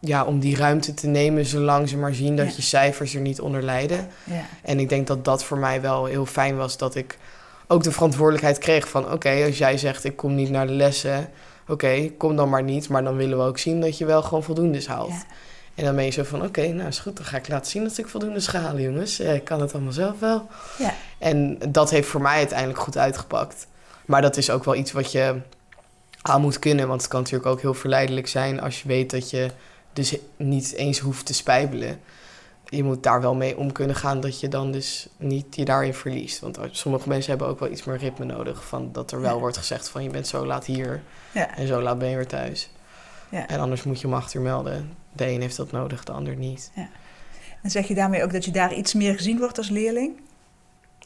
ja, 0.00 0.24
om 0.24 0.38
die 0.40 0.56
ruimte 0.56 0.94
te 0.94 1.06
nemen, 1.06 1.46
zolang 1.46 1.88
ze 1.88 1.96
maar 1.96 2.14
zien 2.14 2.36
dat 2.36 2.46
Ja. 2.46 2.52
je 2.56 2.62
cijfers 2.62 3.14
er 3.14 3.20
niet 3.20 3.40
onder 3.40 3.62
lijden. 3.62 4.08
Ja, 4.24 4.44
En 4.62 4.78
ik 4.80 4.88
denk 4.88 5.06
dat 5.06 5.24
dat 5.24 5.44
voor 5.44 5.58
mij 5.58 5.80
wel 5.80 6.04
heel 6.04 6.26
fijn 6.26 6.56
was, 6.56 6.76
dat 6.76 6.94
ik 6.94 7.18
ook 7.66 7.82
de 7.82 7.92
verantwoordelijkheid 7.92 8.58
kreeg 8.58 8.88
van... 8.88 9.12
oké, 9.12 9.44
als 9.46 9.58
jij 9.58 9.78
zegt 9.78 10.04
ik 10.04 10.16
kom 10.16 10.34
niet 10.34 10.50
naar 10.50 10.66
de 10.66 10.72
lessen, 10.72 11.28
oké, 11.68 12.10
kom 12.18 12.36
dan 12.36 12.48
maar 12.48 12.62
niet. 12.62 12.88
Maar 12.88 13.04
dan 13.04 13.16
willen 13.16 13.38
we 13.38 13.44
ook 13.44 13.58
zien 13.58 13.80
dat 13.80 13.98
je 13.98 14.04
wel 14.04 14.22
gewoon 14.22 14.42
voldoendes 14.42 14.86
haalt. 14.86 15.10
ja, 15.10 15.24
En 15.74 15.84
dan 15.84 15.94
ben 15.94 16.04
je 16.04 16.10
zo 16.10 16.22
van, 16.22 16.42
oké, 16.42 16.66
nou 16.66 16.88
is 16.88 16.98
goed, 16.98 17.16
dan 17.16 17.24
ga 17.24 17.36
ik 17.36 17.48
laten 17.48 17.70
zien 17.70 17.84
dat 17.84 17.98
ik 17.98 18.08
voldoendes 18.08 18.46
ga 18.46 18.60
halen, 18.60 18.82
jongens. 18.82 19.20
Ik 19.20 19.44
kan 19.44 19.60
het 19.60 19.72
allemaal 19.74 19.92
zelf 19.92 20.18
wel. 20.20 20.48
ja, 20.78 20.94
En 21.18 21.58
dat 21.68 21.90
heeft 21.90 22.08
voor 22.08 22.20
mij 22.20 22.36
uiteindelijk 22.36 22.78
goed 22.78 22.96
uitgepakt. 22.96 23.66
Maar 24.04 24.22
dat 24.22 24.36
is 24.36 24.50
ook 24.50 24.64
wel 24.64 24.74
iets 24.74 24.92
wat 24.92 25.12
je 25.12 25.36
aan 26.22 26.40
moet 26.40 26.58
kunnen. 26.58 26.88
Want 26.88 27.00
het 27.00 27.10
kan 27.10 27.20
natuurlijk 27.20 27.50
ook 27.50 27.60
heel 27.60 27.74
verleidelijk 27.74 28.28
zijn 28.28 28.60
als 28.60 28.82
je 28.82 28.88
weet 28.88 29.10
dat 29.10 29.30
je 29.30 29.50
dus 29.92 30.16
niet 30.36 30.72
eens 30.72 30.98
hoeft 30.98 31.26
te 31.26 31.34
spijbelen. 31.34 32.00
Je 32.64 32.84
moet 32.84 33.02
daar 33.02 33.20
wel 33.20 33.34
mee 33.34 33.56
om 33.56 33.72
kunnen 33.72 33.96
gaan 33.96 34.20
dat 34.20 34.40
je 34.40 34.48
dan 34.48 34.72
dus 34.72 35.08
niet 35.16 35.56
je 35.56 35.64
daarin 35.64 35.94
verliest. 35.94 36.40
Want 36.40 36.58
sommige 36.70 37.08
mensen 37.08 37.30
hebben 37.30 37.48
ook 37.48 37.60
wel 37.60 37.70
iets 37.70 37.84
meer 37.84 37.96
ritme 37.96 38.24
nodig. 38.24 38.64
Van 38.64 38.88
dat 38.92 39.12
er 39.12 39.20
wel 39.20 39.34
Ja. 39.34 39.40
wordt 39.40 39.56
gezegd 39.56 39.88
van 39.88 40.02
je 40.02 40.10
bent 40.10 40.26
zo 40.26 40.46
laat 40.46 40.64
hier 40.64 41.02
ja, 41.32 41.56
en 41.56 41.66
zo 41.66 41.80
laat 41.82 41.98
ben 41.98 42.08
je 42.08 42.16
weer 42.16 42.26
thuis. 42.26 42.70
Ja. 43.30 43.48
En 43.48 43.60
anders 43.60 43.82
moet 43.82 44.00
je 44.00 44.06
om 44.06 44.14
acht 44.14 44.34
uur 44.34 44.42
melden. 44.42 44.92
De 45.12 45.30
een 45.30 45.40
heeft 45.40 45.56
dat 45.56 45.72
nodig, 45.72 46.04
de 46.04 46.12
ander 46.12 46.36
niet. 46.36 46.72
En 47.62 47.70
zeg 47.70 47.88
je 47.88 47.94
daarmee 47.94 48.22
ook 48.22 48.32
dat 48.32 48.44
je 48.44 48.50
daar 48.50 48.74
iets 48.74 48.94
meer 48.94 49.14
gezien 49.14 49.38
wordt 49.38 49.58
als 49.58 49.68
leerling? 49.68 50.20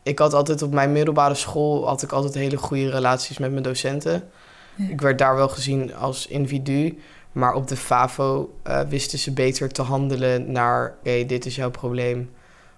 Ik 0.03 0.19
had 0.19 0.33
altijd 0.33 0.63
op 0.63 0.73
mijn 0.73 0.93
middelbare 0.93 1.35
school 1.35 1.87
had 1.87 2.03
ik 2.03 2.13
altijd 2.13 2.35
hele 2.35 2.57
goede 2.57 2.91
relaties 2.91 3.39
met 3.39 3.51
mijn 3.51 3.63
docenten. 3.63 4.29
Ja. 4.75 4.89
Ik 4.89 5.01
werd 5.01 5.19
daar 5.19 5.37
wel 5.37 5.49
gezien 5.49 5.95
als 5.95 6.27
individu, 6.27 6.99
maar 7.33 7.55
op 7.55 7.69
de 7.69 7.77
FAVO 7.77 8.55
eh, 8.63 8.81
wisten 8.81 9.19
ze 9.19 9.33
beter 9.33 9.69
te 9.69 9.83
handelen 9.83 10.53
naar... 10.53 10.95
oké, 10.99 11.27
dit 11.27 11.47
is 11.47 11.57
jouw 11.57 11.71
probleem, 11.71 12.31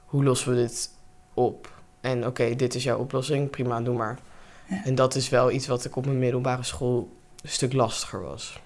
hoe 0.05 0.25
lossen 0.25 0.51
we 0.51 0.57
dit 0.57 0.91
op? 1.35 1.75
En 2.01 2.27
oké, 2.27 2.55
dit 2.55 2.75
is 2.75 2.83
jouw 2.83 2.99
oplossing, 2.99 3.51
prima, 3.51 3.81
doe 3.81 3.97
maar. 3.97 4.19
Ja. 4.69 4.85
En 4.85 4.95
dat 4.95 5.15
is 5.15 5.29
wel 5.29 5.51
iets 5.51 5.67
wat 5.67 5.85
ik 5.85 5.97
op 5.97 6.05
mijn 6.05 6.19
middelbare 6.19 6.63
school 6.63 7.09
een 7.43 7.49
stuk 7.49 7.73
lastiger 7.73 8.23
was. 8.23 8.61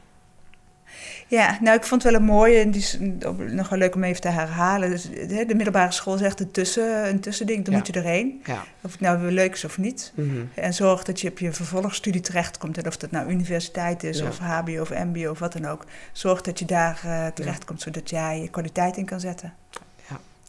Ja, 1.27 1.59
nou, 1.61 1.77
ik 1.77 1.85
vond 1.85 2.03
het 2.03 2.13
wel 2.13 2.21
een 2.21 2.27
mooie, 2.27 2.59
en 2.61 2.71
die 2.71 2.81
is 2.81 2.97
nog 3.51 3.69
wel 3.69 3.79
leuk 3.79 3.95
om 3.95 4.05
even 4.05 4.21
te 4.21 4.29
herhalen. 4.29 4.91
Dus, 4.91 5.03
de, 5.03 5.45
de 5.47 5.55
middelbare 5.55 5.93
school 5.93 6.15
is 6.15 6.21
echt 6.21 6.41
een, 6.41 6.51
tussen, 6.51 7.09
een 7.09 7.21
tussending, 7.21 7.65
daar 7.65 7.73
Ja. 7.73 7.79
moet 7.79 7.87
je 7.87 7.93
erheen. 7.93 8.43
Ja. 8.45 8.65
Of 8.81 8.93
het 8.93 9.01
nou 9.01 9.19
weer 9.21 9.31
leuk 9.31 9.53
is 9.53 9.65
of 9.65 9.79
niet. 9.79 10.13
Mhm. 10.15 10.37
En 10.55 10.75
zorg 10.75 11.03
dat 11.05 11.21
je 11.21 11.29
op 11.29 11.39
je 11.39 11.53
vervolgstudie 11.53 12.21
terechtkomt. 12.21 12.79
En 12.79 12.87
of 12.87 12.97
dat 12.97 13.11
nou 13.11 13.31
universiteit 13.31 14.03
is, 14.05 14.19
Ja. 14.19 14.27
of 14.29 14.39
HBO 14.39 14.81
of 14.81 14.91
MBO 14.91 15.31
of 15.31 15.39
wat 15.39 15.53
dan 15.53 15.67
ook. 15.67 15.85
Zorg 16.13 16.41
dat 16.41 16.59
je 16.59 16.65
daar 16.65 17.01
eh, 17.05 17.27
terechtkomt, 17.27 17.81
zodat 17.83 18.11
jij 18.11 18.41
je 18.41 18.49
kwaliteit 18.49 18.97
in 18.97 19.05
kan 19.05 19.21
zetten. 19.21 19.55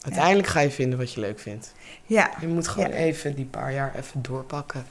Uiteindelijk 0.02 0.48
ga 0.48 0.60
je 0.60 0.70
vinden 0.70 0.98
wat 0.98 1.12
je 1.12 1.20
leuk 1.20 1.38
vindt. 1.40 1.72
Ja, 2.06 2.30
Je 2.40 2.46
moet 2.46 2.68
gewoon 2.68 2.88
Ja. 2.88 2.94
even 2.94 3.34
die 3.34 3.44
paar 3.44 3.72
jaar 3.72 3.94
even 3.96 4.22
doorpakken. 4.22 4.84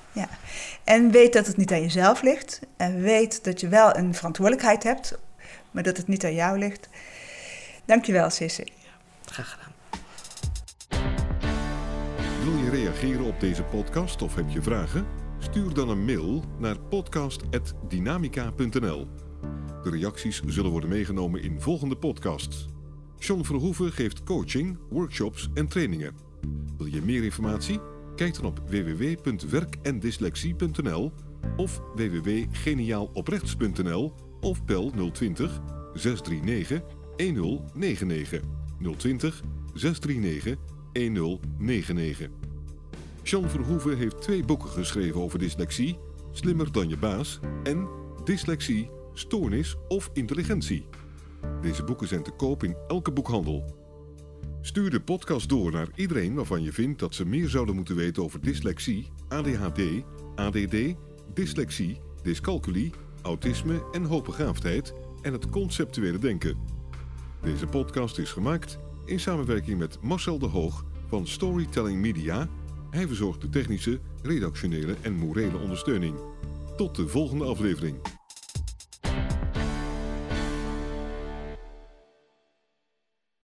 en 0.84 1.12
weet 1.12 1.34
dat 1.34 1.48
het 1.48 1.58
niet 1.58 1.72
aan 1.72 1.82
jezelf 1.82 2.22
ligt. 2.22 2.60
En 2.78 3.02
weet 3.02 3.44
dat 3.44 3.60
je 3.60 3.68
wel 3.68 3.96
een 3.98 4.16
verantwoordelijkheid 4.16 4.84
hebt, 4.84 5.18
maar 5.72 5.84
dat 5.84 5.98
het 5.98 6.08
niet 6.08 6.26
aan 6.26 6.34
jou 6.34 6.58
ligt. 6.58 6.90
Dankjewel, 7.86 8.30
Sissy. 8.30 8.66
Graag 9.26 9.52
gedaan. 9.52 9.72
Wil 12.44 12.56
je 12.56 12.70
reageren 12.70 13.26
op 13.26 13.40
deze 13.40 13.64
podcast 13.64 14.22
of 14.22 14.36
heb 14.36 14.50
je 14.50 14.62
vragen? 14.62 15.06
Stuur 15.40 15.74
dan 15.74 15.90
een 15.90 16.06
mail 16.06 16.44
naar 16.60 16.80
podcast.dynamica.nl. 16.80 19.08
De 19.84 19.90
reacties 19.90 20.42
zullen 20.46 20.72
worden 20.72 20.90
meegenomen 20.90 21.42
in 21.42 21.62
volgende 21.62 21.96
podcasts. 21.96 22.68
John 23.18 23.44
Verhoeven 23.44 23.92
geeft 23.92 24.24
coaching, 24.24 24.78
workshops 24.90 25.50
en 25.54 25.68
trainingen. 25.68 26.16
Wil 26.78 26.86
je 26.86 27.02
meer 27.02 27.24
informatie? 27.24 27.80
Kijk 28.16 28.36
dan 28.36 28.46
op 28.46 28.62
www.werkendyslexie.nl 28.68 31.12
of 31.58 31.82
www.geniaaloprechts.nl 31.96 34.31
of 34.42 34.66
bel 34.66 34.92
020 35.12 35.62
639 35.94 36.82
1099 37.16 38.42
020 38.98 39.42
639 39.74 40.58
1099. 40.92 42.30
Jean 43.24 43.50
Verhoeven 43.50 43.98
heeft 43.98 44.22
twee 44.22 44.44
boeken 44.44 44.70
geschreven 44.70 45.22
over 45.22 45.40
dyslexie: 45.40 45.98
Slimmer 46.32 46.72
dan 46.72 46.90
je 46.90 46.98
baas 46.98 47.40
en 47.64 47.88
Dyslexie, 48.24 48.90
Stoornis 49.14 49.76
of 49.88 50.10
Intelligentie. 50.14 50.86
Deze 51.62 51.84
boeken 51.84 52.08
zijn 52.08 52.24
te 52.24 52.32
koop 52.32 52.64
in 52.64 52.76
elke 52.88 53.12
boekhandel. 53.12 53.80
Stuur 54.62 54.90
de 54.90 55.02
podcast 55.02 55.50
door 55.50 55.72
naar 55.72 55.88
iedereen 55.96 56.34
waarvan 56.34 56.62
je 56.62 56.72
vindt 56.72 57.00
dat 57.00 57.16
ze 57.16 57.26
meer 57.26 57.50
zouden 57.50 57.76
moeten 57.76 57.96
weten 57.96 58.24
over 58.24 58.42
dyslexie, 58.42 59.08
ADHD, 59.28 59.82
ADD, 60.36 60.96
dyslexie, 61.34 62.00
dyscalculie, 62.24 62.92
autisme 63.22 63.84
en 63.92 64.04
hoogbegaafdheid 64.04 64.94
en 65.22 65.34
het 65.34 65.50
conceptuele 65.50 66.18
denken. 66.18 66.58
Deze 67.42 67.68
podcast 67.68 68.18
is 68.18 68.32
gemaakt 68.32 68.80
in 69.06 69.20
samenwerking 69.20 69.78
met 69.78 70.02
Marcel 70.02 70.40
de 70.40 70.46
Hoog 70.46 70.86
van 71.08 71.28
Storytelling 71.28 72.02
Media. 72.02 72.50
Hij 72.90 73.08
verzorgt 73.08 73.42
de 73.42 73.50
technische, 73.50 74.00
redactionele 74.22 74.96
en 75.02 75.14
morele 75.14 75.58
ondersteuning. 75.58 76.16
Tot 76.78 76.96
de 76.96 77.08
volgende 77.08 77.46
aflevering. 77.46 78.21